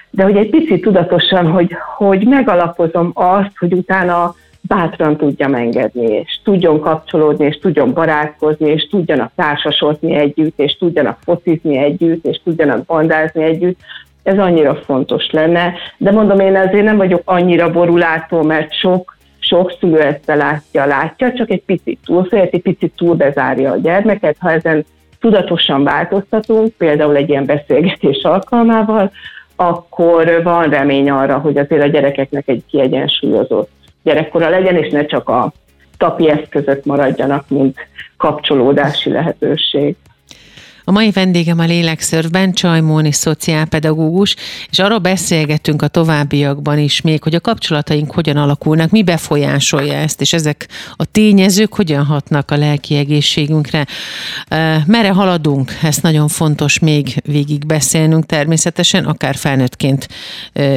de 0.09 0.23
hogy 0.23 0.35
egy 0.35 0.49
picit 0.49 0.81
tudatosan, 0.81 1.47
hogy, 1.51 1.75
hogy 1.97 2.27
megalapozom 2.27 3.11
azt, 3.13 3.57
hogy 3.57 3.73
utána 3.73 4.35
bátran 4.61 5.17
tudjam 5.17 5.55
engedni, 5.55 6.05
és 6.05 6.39
tudjon 6.43 6.79
kapcsolódni, 6.79 7.45
és 7.45 7.59
tudjon 7.59 7.93
barátkozni, 7.93 8.69
és 8.69 8.87
tudjanak 8.87 9.31
társasodni 9.35 10.15
együtt, 10.15 10.59
és 10.59 10.77
tudjanak 10.77 11.17
focizni 11.23 11.77
együtt, 11.77 12.25
és 12.25 12.41
tudjanak 12.43 12.85
bandázni 12.85 13.43
együtt, 13.43 13.79
ez 14.27 14.37
annyira 14.37 14.75
fontos 14.75 15.29
lenne. 15.31 15.73
De 15.97 16.11
mondom, 16.11 16.39
én 16.39 16.55
ezért 16.55 16.83
nem 16.83 16.97
vagyok 16.97 17.21
annyira 17.25 17.71
borulátó, 17.71 18.41
mert 18.41 18.73
sok 18.73 19.15
sok 19.39 19.75
szülő 19.79 20.01
ezt 20.01 20.25
látja, 20.25 20.85
látja, 20.85 21.33
csak 21.33 21.49
egy 21.49 21.63
picit 21.65 21.99
túlfélt, 22.05 22.53
egy 22.53 22.61
picit 22.61 22.93
túlbezárja 22.97 23.71
a 23.71 23.77
gyermeket. 23.77 24.35
Ha 24.39 24.51
ezen 24.51 24.85
tudatosan 25.19 25.83
változtatunk, 25.83 26.73
például 26.77 27.15
egy 27.15 27.29
ilyen 27.29 27.45
beszélgetés 27.45 28.23
alkalmával, 28.23 29.11
akkor 29.55 30.43
van 30.43 30.69
remény 30.69 31.09
arra, 31.09 31.37
hogy 31.37 31.57
azért 31.57 31.83
a 31.83 31.87
gyerekeknek 31.87 32.47
egy 32.47 32.63
kiegyensúlyozott 32.69 33.69
gyerekkora 34.03 34.49
legyen, 34.49 34.75
és 34.75 34.91
ne 34.91 35.05
csak 35.05 35.29
a 35.29 35.51
tapi 35.97 36.29
eszközök 36.29 36.85
maradjanak, 36.85 37.49
mint 37.49 37.77
kapcsolódási 38.17 39.09
lehetőség. 39.09 39.95
A 40.89 40.91
mai 40.91 41.11
vendégem 41.11 41.59
a 41.59 41.63
Lélekszörfben 41.63 42.53
Csajmóni 42.53 43.11
szociálpedagógus, 43.11 44.35
és 44.69 44.79
arról 44.79 44.97
beszélgetünk 44.97 45.81
a 45.81 45.87
továbbiakban 45.87 46.79
is 46.79 47.01
még, 47.01 47.23
hogy 47.23 47.35
a 47.35 47.39
kapcsolataink 47.39 48.11
hogyan 48.11 48.37
alakulnak, 48.37 48.89
mi 48.89 49.03
befolyásolja 49.03 49.93
ezt, 49.93 50.21
és 50.21 50.33
ezek 50.33 50.67
a 50.95 51.05
tényezők 51.05 51.73
hogyan 51.73 52.05
hatnak 52.05 52.51
a 52.51 52.57
lelki 52.57 52.95
egészségünkre. 52.95 53.85
Mere 54.85 55.09
haladunk, 55.09 55.71
ezt 55.81 56.01
nagyon 56.01 56.27
fontos 56.27 56.79
még 56.79 57.21
végig 57.25 57.65
beszélnünk 57.65 58.25
természetesen, 58.25 59.05
akár 59.05 59.35
felnőttként 59.35 60.07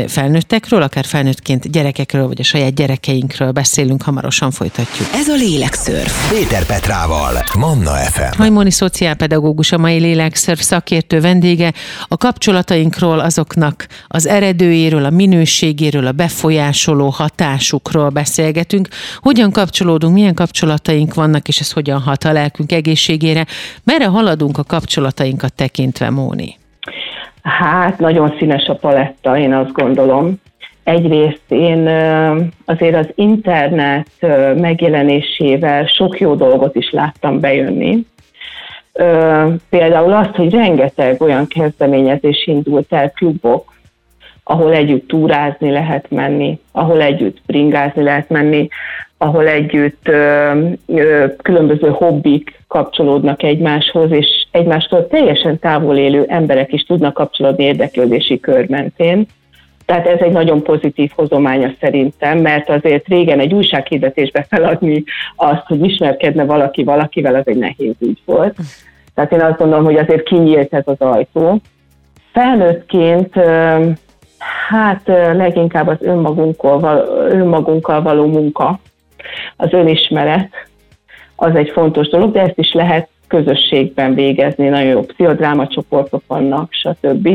felnőttekről, 0.07 0.83
akár 0.83 1.05
felnőttként 1.05 1.71
gyerekekről, 1.71 2.27
vagy 2.27 2.41
a 2.41 2.45
saját 2.45 2.75
gyerekeinkről 2.75 3.51
beszélünk, 3.51 4.03
hamarosan 4.03 4.51
folytatjuk. 4.51 5.09
Ez 5.15 5.29
a 5.29 5.35
Lélekszörf. 5.35 6.31
Péter 6.33 6.67
Petrával, 6.67 7.45
Manna 7.59 7.95
FM. 7.95 8.39
Hajmoni 8.39 8.71
szociálpedagógus 8.71 9.73
a 9.73 9.79
mai 9.79 9.99
lélekszörf 10.01 10.61
szakértő 10.61 11.21
vendége. 11.21 11.73
A 12.09 12.17
kapcsolatainkról, 12.17 13.19
azoknak 13.19 13.87
az 14.07 14.27
eredőjéről, 14.27 15.05
a 15.05 15.11
minőségéről, 15.11 16.07
a 16.07 16.13
befolyásoló 16.13 17.09
hatásukról 17.09 18.09
beszélgetünk. 18.09 18.89
Hogyan 19.17 19.51
kapcsolódunk, 19.51 20.15
milyen 20.15 20.35
kapcsolataink 20.35 21.15
vannak, 21.15 21.49
és 21.49 21.61
ez 21.61 21.73
hogyan 21.73 22.01
hat 22.01 22.25
a 22.25 22.33
lelkünk 22.33 22.73
egészségére. 22.73 23.45
Merre 23.85 24.07
haladunk 24.07 24.59
a 24.59 24.65
kapcsolatainkat 24.65 25.55
tekintve, 25.55 26.11
Móni? 26.11 26.59
Hát 27.43 27.99
nagyon 27.99 28.35
színes 28.39 28.67
a 28.67 28.75
paletta, 28.75 29.39
én 29.39 29.55
azt 29.55 29.73
gondolom. 29.73 30.35
Egyrészt 30.85 31.43
én 31.49 31.89
azért 32.65 32.97
az 32.97 33.09
internet 33.15 34.09
megjelenésével 34.57 35.87
sok 35.87 36.21
jó 36.21 36.35
dolgot 36.35 36.77
is 36.77 36.91
láttam 36.91 37.41
bejönni, 37.41 38.07
például 39.71 40.13
azt, 40.13 40.35
hogy 40.35 40.51
rengeteg 40.51 41.23
olyan 41.23 41.47
kezdeményezés 41.47 42.47
indult 42.47 42.93
el 42.93 43.11
klubok, 43.11 43.73
ahol 44.45 44.73
együtt 44.73 45.09
túrázni 45.09 45.71
lehet 45.71 46.11
menni, 46.11 46.59
ahol 46.73 47.03
együtt 47.03 47.39
bringázni 47.47 48.03
lehet 48.03 48.29
menni, 48.29 48.69
ahol 49.19 49.47
együtt 49.47 50.09
ö, 50.09 50.51
ö, 50.87 51.27
különböző 51.43 51.89
hobbik 51.89 52.61
kapcsolódnak 52.69 53.43
egymáshoz, 53.43 54.11
és 54.11 54.47
egymástól 54.51 55.09
teljesen 55.09 55.59
távol 55.59 55.97
élő 55.97 56.25
emberek 56.29 56.73
is 56.73 56.83
tudnak 56.83 57.15
kapcsolódni 57.15 57.65
érdeklődési 57.65 58.41
kör 58.41 58.69
mentén. 58.69 59.27
Tehát 59.85 60.07
ez 60.07 60.21
egy 60.21 60.33
nagyon 60.33 60.63
pozitív 60.63 61.11
hozománya 61.15 61.73
szerintem, 61.81 62.39
mert 62.39 62.69
azért 62.69 63.09
régen 63.09 63.41
egy 63.41 63.55
újsághirdetésbe 63.55 64.47
feladni 64.49 65.05
azt, 65.37 65.67
hogy 65.67 65.85
ismerkedne 65.85 66.45
valaki 66.45 66.85
valakivel, 66.85 67.35
az 67.35 67.47
egy 67.47 67.57
nehéz 67.57 67.95
ügy 67.99 68.19
volt. 68.25 68.57
Tehát 69.21 69.35
én 69.35 69.51
azt 69.51 69.59
gondolom, 69.59 69.85
hogy 69.85 69.97
azért 69.97 70.23
kinyílt 70.23 70.75
ez 70.75 70.83
az 70.85 71.01
ajtó. 71.01 71.61
Felnőttként 72.33 73.35
hát 74.69 75.03
leginkább 75.33 75.87
az 75.87 75.97
önmagunkkal, 76.01 77.09
önmagunkkal 77.31 78.03
való 78.03 78.27
munka, 78.27 78.81
az 79.57 79.73
önismeret, 79.73 80.49
az 81.37 81.55
egy 81.55 81.71
fontos 81.71 82.09
dolog, 82.09 82.33
de 82.33 82.41
ezt 82.41 82.59
is 82.59 82.73
lehet 82.73 83.09
közösségben 83.27 84.15
végezni, 84.15 84.69
nagyon 84.69 84.91
jó 84.91 85.01
pszichodráma 85.01 85.67
csoportok 85.67 86.23
vannak, 86.27 86.73
stb. 86.73 87.29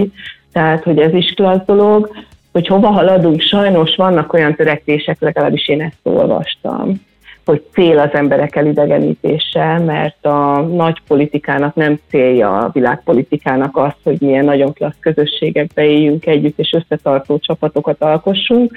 Tehát, 0.52 0.84
hogy 0.84 1.00
ez 1.00 1.14
is 1.14 1.34
klassz 1.34 1.66
dolog, 1.66 2.10
hogy 2.52 2.68
hova 2.68 2.88
haladunk, 2.88 3.42
sajnos 3.42 3.96
vannak 3.96 4.34
olyan 4.34 4.56
törekvések, 4.56 5.18
legalábbis 5.20 5.68
én 5.68 5.82
ezt 5.82 6.00
olvastam, 6.04 7.02
hogy 7.46 7.64
cél 7.74 8.00
az 8.00 8.14
emberek 8.14 8.56
elidegenítése, 8.56 9.80
mert 9.80 10.26
a 10.26 10.62
nagy 10.62 10.98
politikának 11.08 11.76
nem 11.76 12.00
célja 12.10 12.58
a 12.58 12.70
világpolitikának 12.74 13.78
az, 13.78 13.94
hogy 14.04 14.18
milyen 14.20 14.46
nagyon 14.46 14.74
klassz 14.74 15.00
közösségekbe 15.00 15.84
éljünk 15.84 16.26
együtt, 16.26 16.60
és 16.60 16.74
összetartó 16.74 17.38
csapatokat 17.38 18.02
alkossunk. 18.02 18.72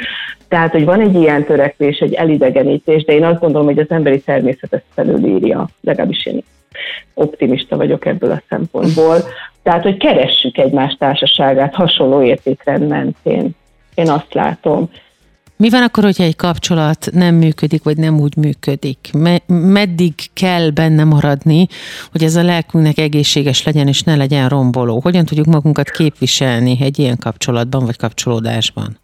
Tehát, 0.49 0.73
hogy 0.73 0.85
van 0.85 1.01
egy 1.01 1.15
ilyen 1.15 1.45
törekvés, 1.45 1.99
egy 1.99 2.15
elidegenítés, 2.15 3.05
de 3.05 3.13
én 3.13 3.25
azt 3.25 3.41
gondolom, 3.41 3.67
hogy 3.67 3.79
az 3.79 3.91
emberi 3.91 4.21
természet 4.21 4.73
ezt 4.73 4.85
felülírja, 4.95 5.69
legalábbis 5.81 6.27
én 6.27 6.43
optimista 7.15 7.77
vagyok 7.77 8.07
ebből 8.07 8.31
a 8.31 8.43
szempontból. 8.49 9.17
Tehát, 9.63 9.83
hogy 9.83 9.97
keressük 9.97 10.59
egymás 10.59 10.97
társaságát 10.99 11.75
hasonló 11.75 12.23
értékrend 12.23 12.89
mentén. 12.89 13.51
Én 13.95 14.11
azt 14.11 14.35
látom. 14.35 14.91
Mi 15.59 15.71
van 15.71 15.83
akkor, 15.83 16.05
hogyha 16.05 16.25
egy 16.25 16.37
kapcsolat 16.37 17.09
nem 17.13 17.35
működik, 17.35 17.85
vagy 17.85 17.97
nem 17.97 18.21
úgy 18.21 18.37
működik? 18.37 18.99
Me- 19.13 19.43
meddig 19.47 20.13
kell 20.35 20.71
benne 20.71 21.05
maradni, 21.05 21.67
hogy 22.13 22.23
ez 22.23 22.37
a 22.37 22.43
lelkünknek 22.43 22.99
egészséges 22.99 23.65
legyen, 23.65 23.89
és 23.89 24.03
ne 24.03 24.17
legyen 24.17 24.49
romboló? 24.49 25.01
Hogyan 25.03 25.25
tudjuk 25.25 25.47
magunkat 25.47 25.91
képviselni 25.91 26.77
egy 26.81 26.99
ilyen 26.99 27.17
kapcsolatban, 27.21 27.85
vagy 27.85 27.97
kapcsolódásban? 27.97 28.99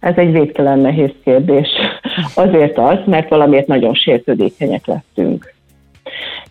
Ez 0.00 0.16
egy 0.16 0.32
végtelen 0.32 0.78
nehéz 0.78 1.12
kérdés. 1.24 1.68
Azért 2.34 2.78
az, 2.78 2.98
mert 3.06 3.28
valamiért 3.28 3.66
nagyon 3.66 3.94
sértődékenyek 3.94 4.86
lettünk. 4.86 5.54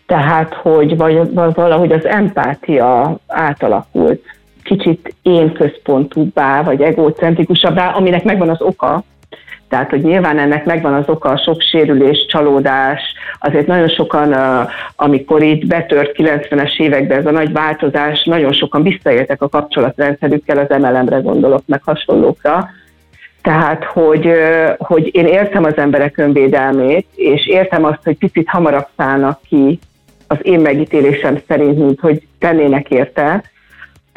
Tehát, 0.06 0.54
hogy 0.54 0.96
vagy, 0.96 1.34
valahogy 1.54 1.92
az 1.92 2.04
empátia 2.04 3.18
átalakult, 3.26 4.22
kicsit 4.62 5.14
én 5.22 5.52
központúbbá, 5.52 6.62
vagy 6.62 6.80
egocentrikusabbá, 6.80 7.90
aminek 7.90 8.24
megvan 8.24 8.48
az 8.48 8.60
oka, 8.62 9.04
tehát, 9.68 9.90
hogy 9.90 10.02
nyilván 10.02 10.38
ennek 10.38 10.64
megvan 10.64 10.94
az 10.94 11.08
oka, 11.08 11.28
a 11.28 11.36
sok 11.36 11.60
sérülés, 11.60 12.26
csalódás. 12.28 13.00
Azért 13.38 13.66
nagyon 13.66 13.88
sokan, 13.88 14.34
amikor 14.96 15.42
itt 15.42 15.66
betört 15.66 16.16
90-es 16.16 16.80
években 16.80 17.18
ez 17.18 17.26
a 17.26 17.30
nagy 17.30 17.52
változás, 17.52 18.24
nagyon 18.24 18.52
sokan 18.52 18.82
visszaéltek 18.82 19.42
a 19.42 19.48
kapcsolatrendszerükkel, 19.48 20.58
az 20.58 20.78
MLM-re 20.78 21.18
gondolok, 21.18 21.62
meg 21.66 21.82
hasonlókra. 21.84 22.70
Tehát, 23.42 23.84
hogy, 23.84 24.30
hogy 24.78 25.14
én 25.14 25.26
értem 25.26 25.64
az 25.64 25.76
emberek 25.76 26.18
önvédelmét, 26.18 27.06
és 27.14 27.46
értem 27.46 27.84
azt, 27.84 28.02
hogy 28.04 28.18
picit 28.18 28.48
hamarabb 28.48 28.86
szállnak 28.96 29.40
ki 29.48 29.78
az 30.26 30.38
én 30.42 30.60
megítélésem 30.60 31.38
szerint, 31.48 31.78
mint 31.78 32.00
hogy 32.00 32.22
tennének 32.38 32.90
érte, 32.90 33.42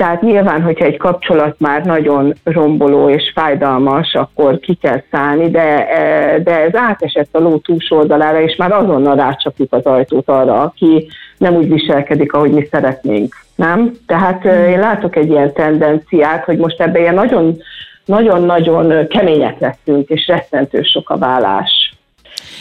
tehát 0.01 0.21
nyilván, 0.21 0.61
hogyha 0.61 0.85
egy 0.85 0.97
kapcsolat 0.97 1.55
már 1.59 1.85
nagyon 1.85 2.33
romboló 2.43 3.09
és 3.09 3.31
fájdalmas, 3.35 4.13
akkor 4.13 4.59
ki 4.59 4.73
kell 4.81 5.03
szállni, 5.11 5.49
de, 5.49 5.87
e, 5.89 6.39
de 6.39 6.59
ez 6.59 6.75
átesett 6.75 7.35
a 7.35 7.39
ló 7.39 7.57
túlsó 7.57 7.97
oldalára, 7.97 8.41
és 8.41 8.55
már 8.55 8.71
azonnal 8.71 9.15
rácsapjuk 9.15 9.73
az 9.73 9.85
ajtót 9.85 10.29
arra, 10.29 10.61
aki 10.61 11.07
nem 11.37 11.55
úgy 11.55 11.69
viselkedik, 11.69 12.33
ahogy 12.33 12.51
mi 12.51 12.67
szeretnénk. 12.71 13.35
Nem? 13.55 13.91
Tehát 14.07 14.45
e, 14.45 14.69
én 14.69 14.79
látok 14.79 15.15
egy 15.15 15.29
ilyen 15.29 15.53
tendenciát, 15.53 16.43
hogy 16.43 16.57
most 16.57 16.81
ebben 16.81 17.01
ilyen 17.01 17.13
nagyon 17.13 17.57
nagyon-nagyon 18.05 19.07
kemények 19.07 19.59
lettünk, 19.59 20.09
és 20.09 20.27
rettentő 20.27 20.81
sok 20.81 21.09
a 21.09 21.17
vállás. 21.17 21.93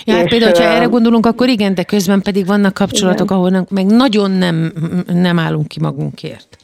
Ja, 0.05 0.14
hát 0.14 0.28
például, 0.28 0.53
ha 0.55 0.62
erre 0.62 0.84
gondolunk, 0.84 1.26
akkor 1.26 1.49
igen, 1.49 1.74
de 1.74 1.82
közben 1.82 2.22
pedig 2.22 2.47
vannak 2.47 2.74
kapcsolatok, 2.74 3.30
igen. 3.30 3.36
ahol 3.36 3.66
meg 3.70 3.86
nagyon 3.86 4.30
nem, 4.30 4.72
nem 5.07 5.38
állunk 5.38 5.68
ki 5.68 5.80
magunkért. 5.80 6.57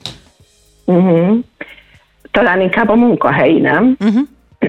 Uh-huh. 0.87 1.39
Talán 2.31 2.61
inkább 2.61 2.89
a 2.89 2.95
munkahelyi, 2.95 3.61
nem? 3.61 3.97
Uh-huh. 4.01 4.23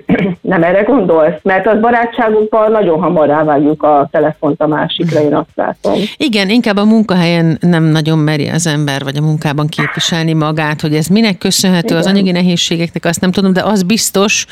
Nem 0.42 0.64
erre 0.64 0.82
gondolsz? 0.82 1.40
Mert 1.44 1.68
az 1.68 1.80
barátságunkban 1.80 2.72
nagyon 2.72 3.00
hamar 3.00 3.28
rávágjuk 3.28 3.84
a 3.84 4.08
telefont 4.12 4.62
a 4.62 4.68
másikra, 4.68 5.22
én 5.22 5.36
azt 5.36 5.50
látom. 5.56 5.94
Igen, 6.18 6.50
inkább 6.50 6.78
a 6.78 6.86
munkahelyen 6.86 7.58
nem 7.62 7.84
nagyon 7.84 8.18
meri 8.18 8.48
az 8.48 8.68
ember, 8.68 9.04
vagy 9.04 9.18
a 9.18 9.22
munkában 9.22 9.68
képviselni 9.68 10.34
magát, 10.34 10.82
hogy 10.82 10.96
ez 10.96 11.08
minek 11.08 11.38
köszönhető 11.38 11.88
Igen. 11.88 11.98
az 11.98 12.06
anyagi 12.06 12.32
nehézségeknek, 12.32 13.06
azt 13.06 13.22
nem 13.22 13.32
tudom, 13.32 13.54
de 13.54 13.62
az 13.64 13.84
biztos, 13.84 14.46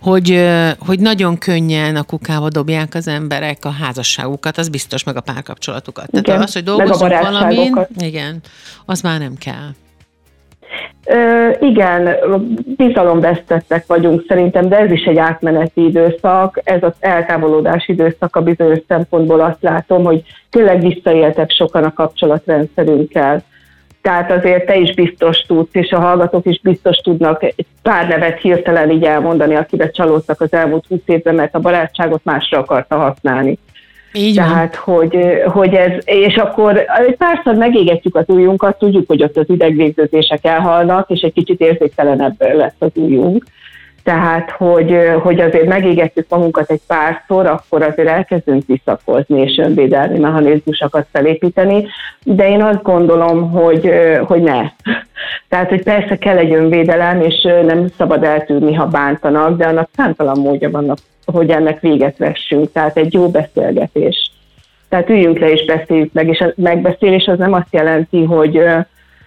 hogy, 0.00 0.50
hogy 0.78 1.00
nagyon 1.00 1.38
könnyen 1.38 1.96
a 1.96 2.02
kukába 2.02 2.48
dobják 2.48 2.94
az 2.94 3.08
emberek 3.08 3.64
a 3.64 3.70
házasságukat, 3.70 4.58
az 4.58 4.68
biztos, 4.68 5.04
meg 5.04 5.16
a 5.16 5.20
párkapcsolatukat. 5.20 6.10
Tehát 6.10 6.26
igen, 6.26 6.42
az, 6.42 6.52
hogy 6.52 6.64
dolgozunk 6.64 7.18
valamin, 7.20 7.78
igen, 7.98 8.40
az 8.86 9.00
már 9.00 9.18
nem 9.18 9.34
kell. 9.38 9.68
Ö, 11.06 11.50
igen, 11.60 12.16
bizalomvesztettek 12.76 13.86
vagyunk 13.86 14.24
szerintem, 14.28 14.68
de 14.68 14.78
ez 14.78 14.90
is 14.90 15.04
egy 15.04 15.18
átmeneti 15.18 15.84
időszak, 15.84 16.60
ez 16.64 16.82
az 16.82 16.92
eltávolodás 17.00 17.88
időszaka 17.88 18.40
bizonyos 18.40 18.78
szempontból 18.88 19.40
azt 19.40 19.62
látom, 19.62 20.04
hogy 20.04 20.22
tényleg 20.50 20.80
visszaéltek 20.80 21.50
sokan 21.50 21.84
a 21.84 21.92
kapcsolatrendszerünkkel. 21.92 23.42
Tehát 24.02 24.30
azért 24.30 24.66
te 24.66 24.76
is 24.76 24.94
biztos 24.94 25.38
tudsz, 25.38 25.74
és 25.74 25.90
a 25.90 26.00
hallgatók 26.00 26.46
is 26.46 26.60
biztos 26.60 26.96
tudnak 26.96 27.42
egy 27.42 27.66
pár 27.82 28.08
nevet 28.08 28.40
hirtelen 28.40 28.90
így 28.90 29.04
elmondani, 29.04 29.54
akibe 29.54 29.90
csalódtak 29.90 30.40
az 30.40 30.52
elmúlt 30.52 30.86
20 30.86 31.00
évben, 31.06 31.34
mert 31.34 31.54
a 31.54 31.60
barátságot 31.60 32.24
másra 32.24 32.58
akarta 32.58 32.96
használni. 32.96 33.58
Így 34.12 34.34
Tehát, 34.34 34.74
hogy, 34.74 35.16
hogy 35.46 35.74
ez, 35.74 35.92
és 36.04 36.36
akkor 36.36 36.84
egy 37.06 37.16
párszor 37.16 37.54
megégetjük 37.54 38.16
az 38.16 38.24
ujjunkat, 38.28 38.78
tudjuk, 38.78 39.06
hogy 39.06 39.22
ott 39.22 39.36
az 39.36 39.48
idegvégződések 39.48 40.44
elhalnak, 40.44 41.10
és 41.10 41.20
egy 41.20 41.32
kicsit 41.32 41.60
érzéktelenebb 41.60 42.34
lesz 42.38 42.74
az 42.78 42.90
ujjunk. 42.94 43.44
Tehát, 44.04 44.50
hogy, 44.50 44.96
hogy 45.22 45.40
azért 45.40 45.66
megégetjük 45.66 46.26
magunkat 46.28 46.70
egy 46.70 46.80
párszor, 46.86 47.46
akkor 47.46 47.82
azért 47.82 48.08
elkezdünk 48.08 48.62
visszakozni 48.66 49.40
és 49.40 49.58
önvédelmi 49.58 50.18
mechanizmusokat 50.18 51.06
felépíteni, 51.12 51.86
de 52.22 52.48
én 52.48 52.62
azt 52.62 52.82
gondolom, 52.82 53.50
hogy, 53.50 53.92
hogy 54.26 54.42
ne. 54.42 54.60
Tehát, 55.48 55.68
hogy 55.68 55.82
persze 55.82 56.16
kell 56.16 56.36
egy 56.36 56.52
önvédelem, 56.52 57.20
és 57.20 57.42
nem 57.42 57.86
szabad 57.96 58.24
eltűrni, 58.24 58.74
ha 58.74 58.86
bántanak, 58.86 59.56
de 59.56 59.66
annak 59.66 59.88
számtalan 59.96 60.38
módja 60.38 60.70
vannak 60.70 60.98
hogy 61.24 61.50
ennek 61.50 61.80
véget 61.80 62.16
vessünk. 62.16 62.72
Tehát 62.72 62.96
egy 62.96 63.12
jó 63.12 63.28
beszélgetés. 63.28 64.30
Tehát 64.88 65.10
üljünk 65.10 65.38
le 65.38 65.50
és 65.50 65.64
beszéljük 65.64 66.12
meg, 66.12 66.28
és 66.28 66.40
a 66.40 66.52
megbeszélés 66.56 67.26
az 67.26 67.38
nem 67.38 67.52
azt 67.52 67.72
jelenti, 67.72 68.24
hogy, 68.24 68.62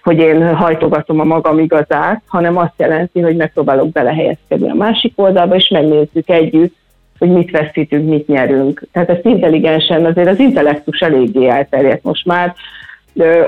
hogy 0.06 0.18
én 0.18 0.54
hajtogatom 0.54 1.20
a 1.20 1.24
magam 1.24 1.58
igazát, 1.58 2.22
hanem 2.26 2.56
azt 2.56 2.74
jelenti, 2.76 3.20
hogy 3.20 3.36
megpróbálok 3.36 3.90
belehelyezkedni 3.90 4.70
a 4.70 4.74
másik 4.74 5.12
oldalba, 5.16 5.54
és 5.54 5.68
megnézzük 5.68 6.28
együtt, 6.28 6.74
hogy 7.18 7.28
mit 7.28 7.50
veszítünk, 7.50 8.08
mit 8.08 8.26
nyerünk. 8.26 8.82
Tehát 8.92 9.10
ezt 9.10 9.24
intelligensen, 9.24 10.04
azért 10.04 10.28
az 10.28 10.38
intellektus 10.38 10.98
eléggé 10.98 11.48
elterjedt 11.48 12.02
most 12.02 12.26
már, 12.26 12.54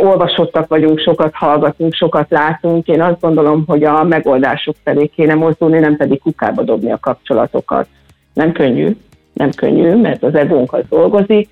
olvasottak 0.01 0.69
vagyunk, 0.69 0.99
sokat 0.99 1.35
hallgatunk, 1.35 1.95
sokat 1.95 2.31
látunk. 2.31 2.87
Én 2.87 3.03
azt 3.03 3.21
gondolom, 3.21 3.65
hogy 3.67 3.85
a 3.85 4.05
megoldások 4.05 4.75
felé 4.85 5.07
kéne 5.07 5.35
mozdulni, 5.35 5.79
nem 5.79 5.97
pedig 5.97 6.21
kukába 6.21 6.63
dobni 6.63 6.93
a 6.93 6.99
kapcsolatokat. 7.01 7.87
Nem 8.33 8.53
könnyű, 8.53 8.97
nem 9.33 9.51
könnyű, 9.51 9.95
mert 9.95 10.23
az 10.23 10.35
egónk 10.35 10.73
az 10.73 10.83
dolgozik, 10.89 11.49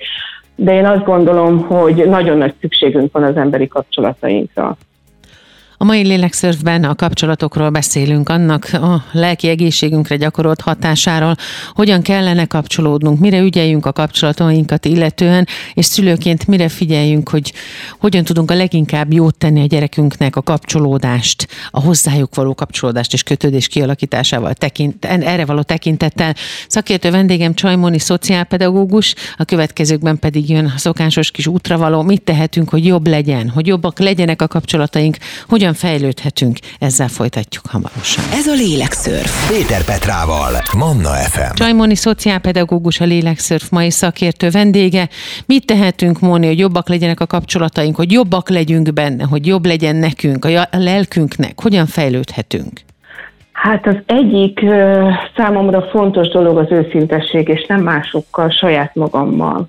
de 0.55 0.75
én 0.75 0.87
azt 0.87 1.05
gondolom, 1.05 1.59
hogy 1.59 2.09
nagyon 2.09 2.39
nagy 2.39 2.55
szükségünk 2.61 3.13
van 3.13 3.23
az 3.23 3.37
emberi 3.37 3.69
kapcsolatainkra. 3.69 4.77
A 5.79 5.85
mai 5.85 6.03
lélekszörfben 6.03 6.85
a 6.85 6.95
kapcsolatokról 6.95 7.71
beszélünk, 7.71 8.29
annak 8.29 8.69
a 8.73 9.05
lelki 9.13 9.49
egészségünkre 9.49 10.17
gyakorolt 10.17 10.61
hatásáról, 10.61 11.37
hogyan 11.73 12.03
kellene 12.03 12.47
kapcsolódnunk, 12.47 13.19
mire 13.19 13.39
ügyeljünk 13.39 13.87
a 13.87 13.93
kapcsolatainkat 13.93 14.85
illetően, 14.85 15.47
és 15.75 15.85
szülőként 15.85 16.47
mire 16.47 16.69
figyeljünk, 16.69 17.29
hogy 17.29 17.53
hogyan 17.99 18.25
tudunk 18.25 18.51
a 18.51 18.55
leginkább 18.55 19.13
jót 19.13 19.37
tenni 19.37 19.61
a 19.61 19.67
gyerekünknek 19.67 20.37
a 20.37 20.43
kapcsolódást, 20.43 21.49
a 21.71 21.81
hozzájuk 21.81 22.35
való 22.35 22.55
kapcsolódást 22.55 23.13
és 23.13 23.23
kötődés 23.23 23.69
kialakításával, 23.69 24.55
tekint, 24.55 25.05
erre 25.05 25.45
való 25.45 25.63
tekintettel. 25.63 26.35
Szakértő 26.69 27.11
vendégem 27.11 27.55
Csajmoni 27.55 27.99
szociálpedagógus, 27.99 29.15
a 29.37 29.45
következőkben 29.45 30.19
pedig 30.19 30.51
jön 30.51 30.73
a 30.75 30.79
szokásos 30.79 31.31
kis 31.31 31.47
útravaló, 31.47 32.03
mit 32.03 32.23
tehetünk, 32.23 32.69
hogy 32.69 32.87
jobb 32.87 33.07
legyen, 33.07 33.49
hogy 33.49 33.67
jobbak 33.67 33.99
legyenek 33.99 34.43
a 34.43 34.49
kapcsolataink, 34.49 35.17
hogyan 35.49 35.66
hogyan 35.67 35.91
fejlődhetünk, 35.91 36.57
ezzel 36.79 37.09
folytatjuk 37.09 37.65
hamarosan. 37.67 38.25
Ez 38.33 38.47
a 38.47 38.55
Lélekszörf. 38.55 39.51
Péter 39.51 39.85
Petrával, 39.85 40.53
Manna 40.77 41.09
FM. 41.09 41.55
Csajmoni 41.55 41.95
szociálpedagógus, 41.95 43.01
a 43.01 43.05
Lélekszörf 43.05 43.69
mai 43.71 43.91
szakértő 43.91 44.51
vendége. 44.51 45.09
Mit 45.47 45.67
tehetünk, 45.67 46.21
Móni, 46.21 46.47
hogy 46.47 46.59
jobbak 46.59 46.89
legyenek 46.89 47.21
a 47.21 47.27
kapcsolataink, 47.27 47.97
hogy 47.97 48.13
jobbak 48.13 48.49
legyünk 48.49 48.93
benne, 48.93 49.25
hogy 49.25 49.47
jobb 49.47 49.67
legyen 49.67 49.97
nekünk, 49.97 50.45
a 50.45 50.69
lelkünknek, 50.71 51.61
hogyan 51.63 51.87
fejlődhetünk? 51.87 52.81
Hát 53.53 53.87
az 53.87 53.97
egyik 54.07 54.61
számomra 55.37 55.83
fontos 55.83 56.29
dolog 56.29 56.59
az 56.59 56.71
őszintesség, 56.71 57.49
és 57.49 57.67
nem 57.67 57.83
másokkal, 57.83 58.51
saját 58.51 58.95
magammal. 58.95 59.67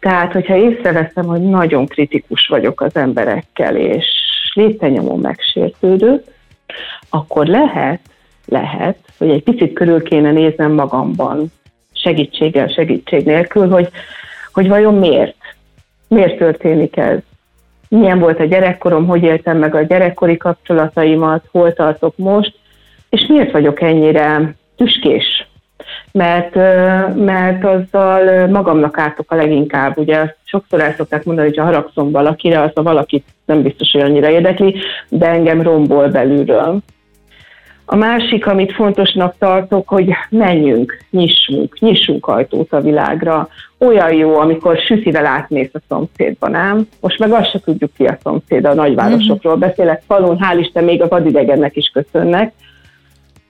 Tehát, 0.00 0.32
hogyha 0.32 0.56
észreveszem, 0.56 1.24
hogy 1.24 1.40
nagyon 1.40 1.86
kritikus 1.86 2.46
vagyok 2.46 2.80
az 2.80 2.96
emberekkel, 2.96 3.76
és 3.76 4.06
léttenyomó 4.58 5.16
megsértődött, 5.16 6.30
akkor 7.10 7.46
lehet, 7.46 8.00
lehet, 8.46 8.98
hogy 9.18 9.30
egy 9.30 9.42
picit 9.42 9.72
körül 9.72 10.02
kéne 10.02 10.30
néznem 10.32 10.72
magamban, 10.72 11.52
segítséggel, 11.92 12.68
segítség 12.68 13.24
nélkül, 13.24 13.68
hogy, 13.68 13.88
hogy 14.52 14.68
vajon 14.68 14.94
miért? 14.94 15.36
Miért 16.08 16.38
történik 16.38 16.96
ez? 16.96 17.18
Milyen 17.88 18.18
volt 18.18 18.40
a 18.40 18.44
gyerekkorom, 18.44 19.06
hogy 19.06 19.22
éltem 19.22 19.58
meg 19.58 19.74
a 19.74 19.82
gyerekkori 19.82 20.36
kapcsolataimat, 20.36 21.48
hol 21.50 21.72
tartok 21.72 22.16
most, 22.16 22.58
és 23.08 23.26
miért 23.28 23.52
vagyok 23.52 23.80
ennyire 23.80 24.54
tüskés? 24.76 25.47
Mert, 26.18 26.54
mert 27.14 27.64
azzal 27.64 28.46
magamnak 28.46 28.98
ártok 28.98 29.30
a 29.30 29.34
leginkább. 29.34 29.98
Ugye 29.98 30.34
sokszor 30.44 30.80
el 30.80 30.94
szokták 30.96 31.24
mondani, 31.24 31.48
hogy 31.48 31.56
ha 31.56 31.64
haragszom 31.64 32.10
valakire, 32.10 32.60
az 32.60 32.70
a 32.74 32.82
valakit 32.82 33.24
nem 33.44 33.62
biztos, 33.62 33.90
hogy 33.92 34.00
annyira 34.00 34.30
érdekli, 34.30 34.74
de 35.08 35.26
engem 35.26 35.62
rombol 35.62 36.08
belülről. 36.08 36.82
A 37.90 37.96
másik, 37.96 38.46
amit 38.46 38.72
fontosnak 38.72 39.34
tartok, 39.38 39.88
hogy 39.88 40.10
menjünk, 40.30 40.98
nyissunk, 41.10 41.78
nyissunk 41.78 42.26
ajtót 42.26 42.72
a 42.72 42.80
világra. 42.80 43.48
Olyan 43.78 44.12
jó, 44.12 44.38
amikor 44.38 44.76
sütivel 44.76 45.26
átmész 45.26 45.70
a 45.72 45.80
szomszédban, 45.88 46.50
nem? 46.50 46.88
Most 47.00 47.18
meg 47.18 47.32
azt 47.32 47.50
se 47.50 47.60
tudjuk 47.60 47.90
ki 47.96 48.04
a 48.04 48.18
szomszéd, 48.22 48.64
a 48.64 48.74
nagyvárosokról 48.74 49.56
mhm. 49.56 49.62
beszélek, 49.62 50.02
falun, 50.06 50.38
hál' 50.40 50.58
Isten, 50.60 50.84
még 50.84 51.02
a 51.02 51.08
vadidegennek 51.08 51.76
is 51.76 51.90
köszönnek. 51.92 52.52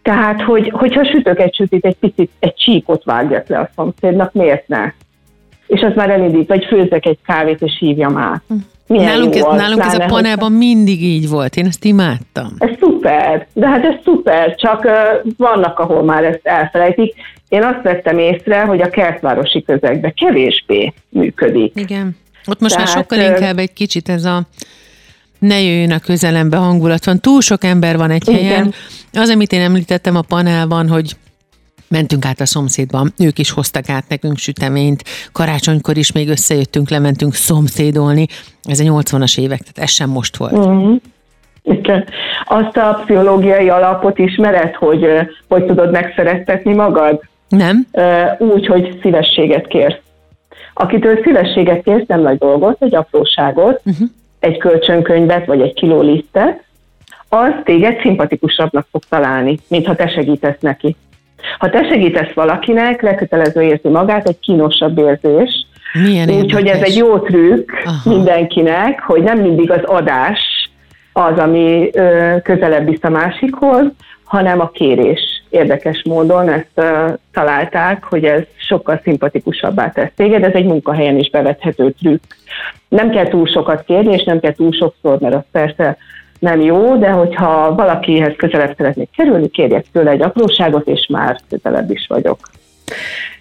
Tehát, 0.08 0.42
hogy, 0.42 0.70
hogyha 0.74 1.04
sütök 1.04 1.40
egy 1.40 1.54
sütit, 1.54 1.84
egy 1.84 1.96
picit, 2.00 2.30
egy 2.38 2.54
csíkot 2.54 3.04
vágjak 3.04 3.48
le 3.48 3.58
a 3.58 3.70
szomszédnak, 3.76 4.32
miért 4.32 4.68
ne? 4.68 4.92
És 5.66 5.80
az 5.80 5.92
már 5.94 6.10
elindít, 6.10 6.48
vagy 6.48 6.64
főzek 6.64 7.06
egy 7.06 7.18
kávét, 7.26 7.62
és 7.62 7.76
hívjam 7.78 8.16
át. 8.16 8.42
Mhm. 8.46 8.58
Milyen 8.86 9.04
nálunk 9.04 9.34
ez, 9.34 9.42
nálunk 9.42 9.82
ez 9.82 9.94
a 9.94 10.06
panelban 10.06 10.52
mindig 10.52 11.02
így 11.02 11.28
volt, 11.28 11.56
én 11.56 11.66
ezt 11.66 11.84
imádtam. 11.84 12.48
Ez 12.58 12.70
szuper, 12.80 13.46
de 13.52 13.68
hát 13.68 13.84
ez 13.84 13.94
szuper, 14.04 14.54
csak 14.54 14.84
uh, 14.84 15.32
vannak, 15.36 15.78
ahol 15.78 16.02
már 16.02 16.24
ezt 16.24 16.40
elfelejtik. 16.42 17.14
Én 17.48 17.62
azt 17.62 17.82
vettem 17.82 18.18
észre, 18.18 18.60
hogy 18.60 18.80
a 18.80 18.90
kertvárosi 18.90 19.62
közegben 19.62 20.14
kevésbé 20.14 20.92
működik. 21.08 21.72
Igen, 21.74 22.16
ott 22.46 22.60
most 22.60 22.74
Tehát, 22.74 22.94
már 22.94 22.96
sokkal 22.96 23.18
inkább 23.18 23.58
egy 23.58 23.72
kicsit 23.72 24.08
ez 24.08 24.24
a 24.24 24.42
ne 25.38 25.60
jöjjön 25.60 25.92
a 25.92 25.98
közelembe 25.98 26.56
hangulat 26.56 27.04
van. 27.04 27.20
Túl 27.20 27.40
sok 27.40 27.64
ember 27.64 27.96
van 27.96 28.10
egy 28.10 28.28
igen. 28.28 28.42
helyen. 28.42 28.74
Az, 29.12 29.28
amit 29.28 29.52
én 29.52 29.60
említettem 29.60 30.16
a 30.16 30.22
panelban, 30.22 30.88
hogy 30.88 31.16
mentünk 31.88 32.24
át 32.24 32.40
a 32.40 32.46
szomszédban, 32.46 33.12
ők 33.18 33.38
is 33.38 33.50
hoztak 33.50 33.88
át 33.88 34.04
nekünk 34.08 34.38
süteményt, 34.38 35.04
karácsonykor 35.32 35.96
is 35.96 36.12
még 36.12 36.28
összejöttünk, 36.28 36.90
lementünk 36.90 37.34
szomszédolni, 37.34 38.26
ez 38.62 38.80
a 38.80 38.84
80-as 38.84 39.38
évek, 39.38 39.58
tehát 39.58 39.78
ez 39.78 39.90
sem 39.90 40.10
most 40.10 40.36
volt. 40.36 40.52
Uh-huh. 40.52 40.96
Igen. 41.62 42.04
Azt 42.44 42.76
a 42.76 43.02
pszichológiai 43.04 43.68
alapot 43.68 44.18
ismered, 44.18 44.74
hogy 44.74 45.06
hogy 45.48 45.66
tudod 45.66 45.90
megszerettetni 45.90 46.74
magad? 46.74 47.20
Nem. 47.48 47.86
Úgy, 48.38 48.66
hogy 48.66 48.98
szívességet 49.02 49.66
kérsz. 49.66 49.98
Akitől 50.74 51.20
szívességet 51.22 51.82
kérsz, 51.82 52.06
nem 52.06 52.20
nagy 52.20 52.38
dolgot, 52.38 52.82
egy 52.82 52.94
apróságot, 52.94 53.80
uh-huh. 53.84 54.08
Egy 54.40 54.56
kölcsönkönyvet, 54.56 55.46
vagy 55.46 55.60
egy 55.60 55.74
kiló 55.74 56.00
lisztet, 56.00 56.64
az 57.28 57.50
téged 57.64 58.00
szimpatikusabbnak 58.00 58.86
fog 58.90 59.02
találni, 59.08 59.58
mintha 59.68 59.94
te 59.94 60.08
segítesz 60.08 60.60
neki. 60.60 60.96
Ha 61.58 61.70
te 61.70 61.88
segítesz 61.88 62.32
valakinek, 62.34 63.02
lekötelező 63.02 63.62
érzi 63.62 63.88
magát, 63.88 64.28
egy 64.28 64.38
kínosabb 64.38 64.98
érzés. 64.98 65.66
Úgyhogy 66.42 66.66
ez 66.66 66.82
egy 66.82 66.96
jó 66.96 67.18
trükk 67.18 67.70
Aha. 67.84 68.10
mindenkinek, 68.10 69.00
hogy 69.00 69.22
nem 69.22 69.38
mindig 69.38 69.70
az 69.70 69.82
adás 69.84 70.70
az, 71.12 71.38
ami 71.38 71.90
ö, 71.92 72.34
közelebb 72.42 72.88
visz 72.88 73.02
a 73.04 73.08
másikhoz, 73.08 73.84
hanem 74.24 74.60
a 74.60 74.70
kérés. 74.70 75.37
Érdekes 75.50 76.02
módon 76.04 76.48
ezt 76.48 76.70
ö, 76.74 77.12
találták, 77.32 78.04
hogy 78.04 78.24
ez 78.24 78.42
sokkal 78.56 79.00
szimpatikusabbá 79.02 79.90
tesz 79.90 80.10
téged, 80.16 80.44
ez 80.44 80.52
egy 80.52 80.64
munkahelyen 80.64 81.18
is 81.18 81.30
bevethető 81.30 81.90
trükk. 81.90 82.22
Nem 82.88 83.10
kell 83.10 83.28
túl 83.28 83.46
sokat 83.46 83.84
kérni, 83.84 84.12
és 84.12 84.24
nem 84.24 84.40
kell 84.40 84.52
túl 84.52 84.72
sokszor, 84.72 85.18
mert 85.20 85.34
az 85.34 85.42
persze 85.52 85.96
nem 86.38 86.60
jó, 86.60 86.96
de 86.96 87.10
hogyha 87.10 87.74
valakihez 87.74 88.32
közelebb 88.36 88.74
szeretnék 88.76 89.08
kerülni, 89.16 89.50
kérjek 89.50 89.84
tőle 89.92 90.10
egy 90.10 90.22
apróságot, 90.22 90.86
és 90.86 91.06
már 91.06 91.38
közelebb 91.48 91.90
is 91.90 92.06
vagyok. 92.08 92.38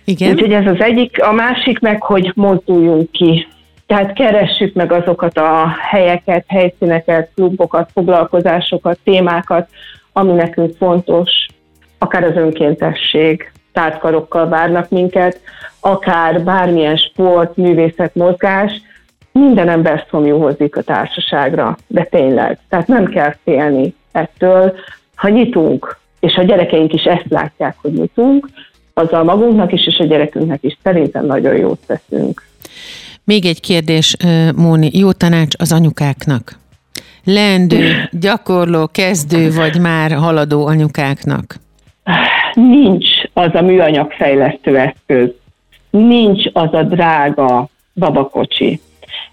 Igen. 0.04 0.32
Úgyhogy 0.32 0.54
ez 0.54 0.66
az 0.66 0.80
egyik, 0.80 1.24
a 1.24 1.32
másik 1.32 1.80
meg, 1.80 2.02
hogy 2.02 2.32
mozduljunk 2.36 3.12
ki. 3.12 3.48
Tehát 3.86 4.14
keressük 4.14 4.74
meg 4.74 4.92
azokat 4.92 5.38
a 5.38 5.76
helyeket, 5.90 6.46
helyszíneket, 6.48 7.32
klubokat, 7.36 7.90
foglalkozásokat, 7.94 9.00
témákat, 9.04 9.70
ami 10.14 10.32
nekünk 10.32 10.76
fontos, 10.78 11.48
akár 11.98 12.24
az 12.24 12.36
önkéntesség, 12.36 13.52
tártkarokkal 13.74 14.50
várnak 14.50 14.90
minket, 14.90 15.40
akár 15.80 16.44
bármilyen 16.44 16.98
sport, 16.98 17.56
művészet, 17.56 18.16
mozgás, 18.16 18.82
minden 19.32 19.70
ember 19.70 20.06
szomjúhozik 20.10 20.76
a 20.76 20.82
társaságra, 20.82 21.78
de 21.88 22.04
tényleg. 22.04 22.60
Tehát 22.70 22.88
nem 22.88 23.06
kell 23.06 23.36
félni 23.44 23.96
ettől. 24.12 24.74
Ha 25.16 25.30
nyitunk, 25.30 25.98
és 26.20 26.36
a 26.36 26.44
gyerekeink 26.44 26.94
is 26.94 27.04
ezt 27.04 27.26
látják, 27.30 27.76
hogy 27.82 27.94
nyitunk, 27.94 28.48
azzal 28.94 29.24
magunknak 29.24 29.72
is, 29.72 29.88
és 29.88 29.98
a 29.98 30.04
gyerekünknek 30.04 30.64
is 30.64 30.78
szerintem 30.84 31.26
nagyon 31.26 31.56
jót 31.56 31.80
teszünk. 31.86 32.46
Még 33.24 33.46
egy 33.46 33.60
kérdés, 33.60 34.16
Móni, 34.56 34.90
jó 34.94 35.12
tanács 35.12 35.56
az 35.58 35.72
anyukáknak. 35.72 36.60
Lendő, 37.24 38.10
gyakorló, 38.12 38.88
kezdő, 38.88 39.52
vagy 39.52 39.80
már 39.80 40.12
haladó 40.12 40.66
anyukáknak? 40.66 41.56
Nincs 42.54 43.08
az 43.34 43.50
a 43.54 43.62
műanyag 43.62 44.12
fejlesztő 44.12 44.78
eszköz, 44.78 45.30
nincs 45.90 46.46
az 46.54 46.74
a 46.74 46.84
drága 46.84 47.68
babakocsi, 47.94 48.80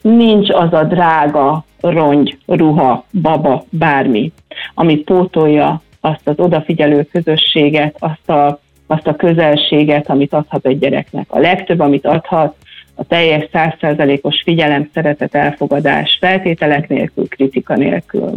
nincs 0.01 0.51
az 0.51 0.72
a 0.72 0.85
drága 0.85 1.64
rongy, 1.81 2.39
ruha, 2.47 3.05
baba, 3.22 3.64
bármi, 3.70 4.33
ami 4.75 4.97
pótolja 4.97 5.83
azt 6.01 6.29
az 6.29 6.39
odafigyelő 6.39 7.03
közösséget, 7.12 7.97
azt 7.99 8.31
a, 8.31 8.61
azt 8.87 9.07
a 9.07 9.16
közelséget, 9.16 10.09
amit 10.09 10.33
adhat 10.33 10.66
egy 10.66 10.79
gyereknek. 10.79 11.27
A 11.29 11.39
legtöbb, 11.39 11.81
amit 11.81 12.07
adhat, 12.07 12.57
a 12.95 13.05
teljes 13.05 13.49
százszerzelékos 13.53 14.43
figyelem, 14.43 14.91
szeretet, 14.95 15.35
elfogadás, 15.35 16.16
feltételek 16.20 16.89
nélkül, 16.89 17.29
kritika 17.29 17.77
nélkül. 17.77 18.37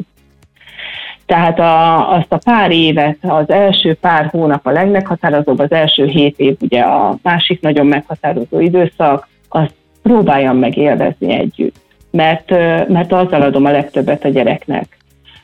Tehát 1.27 1.59
a, 1.59 2.11
azt 2.13 2.31
a 2.31 2.39
pár 2.43 2.71
évet, 2.71 3.17
az 3.21 3.49
első 3.49 3.93
pár 3.93 4.25
hónap 4.25 4.65
a 4.65 4.71
legmeghatározóbb, 4.71 5.59
az 5.59 5.71
első 5.71 6.05
hét 6.05 6.39
év 6.39 6.55
ugye 6.59 6.81
a 6.81 7.17
másik 7.21 7.61
nagyon 7.61 7.85
meghatározó 7.85 8.59
időszak, 8.59 9.27
azt 9.49 9.73
próbáljam 10.03 10.57
meg 10.57 10.77
élvezni 10.77 11.33
együtt, 11.33 11.75
mert, 12.11 12.49
mert 12.87 13.11
azzal 13.11 13.41
adom 13.41 13.65
a 13.65 13.71
legtöbbet 13.71 14.25
a 14.25 14.29
gyereknek. 14.29 14.97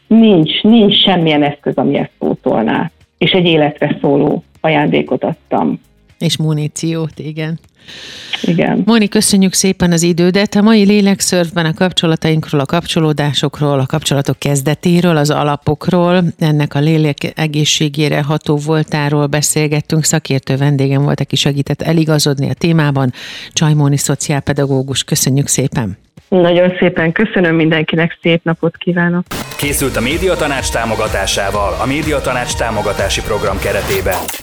Nincs, 0.08 0.62
nincs 0.62 1.02
semmilyen 1.02 1.44
eszköz, 1.44 1.76
ami 1.76 1.98
ezt 1.98 2.12
pótolná, 2.20 2.92
és 3.18 3.32
egy 3.32 3.46
életre 3.46 3.98
szóló 4.02 4.44
ajándékot 4.62 5.24
adtam. 5.24 5.82
És 6.24 6.38
muníciót, 6.38 7.20
igen. 7.20 7.60
Igen. 8.42 8.82
Moni, 8.86 9.08
köszönjük 9.08 9.54
szépen 9.54 9.92
az 9.92 10.04
idődet. 10.04 10.56
A 10.56 10.62
mai 10.62 10.86
lélekszörfben 10.86 11.66
a 11.66 11.74
kapcsolatainkról, 11.74 12.62
a 12.62 12.66
kapcsolódásokról, 12.66 13.80
a 13.80 13.86
kapcsolatok 13.86 14.40
kezdetéről, 14.40 15.18
az 15.18 15.30
alapokról, 15.30 16.24
ennek 16.40 16.76
a 16.76 16.80
lélek 16.80 17.18
egészségére 17.36 18.22
ható 18.22 18.58
voltáról 18.66 19.28
beszélgettünk. 19.28 20.04
Szakértő 20.04 20.56
vendégem 20.58 21.02
volt, 21.02 21.20
aki 21.20 21.36
segített 21.36 21.82
eligazodni 21.82 22.50
a 22.50 22.54
témában. 22.54 23.12
Csajmóni 23.54 23.98
szociálpedagógus, 23.98 25.04
köszönjük 25.04 25.48
szépen. 25.48 25.98
Nagyon 26.30 26.74
szépen 26.80 27.12
köszönöm 27.12 27.56
mindenkinek, 27.56 28.18
szép 28.22 28.44
napot 28.44 28.78
kívánok. 28.78 29.26
Készült 29.58 29.96
a 29.96 30.02
Médiatanács 30.02 30.72
támogatásával, 30.72 31.74
a 31.82 31.86
Médiatanács 31.86 32.56
támogatási 32.56 33.22
program 33.22 33.60
keretében. 33.60 34.18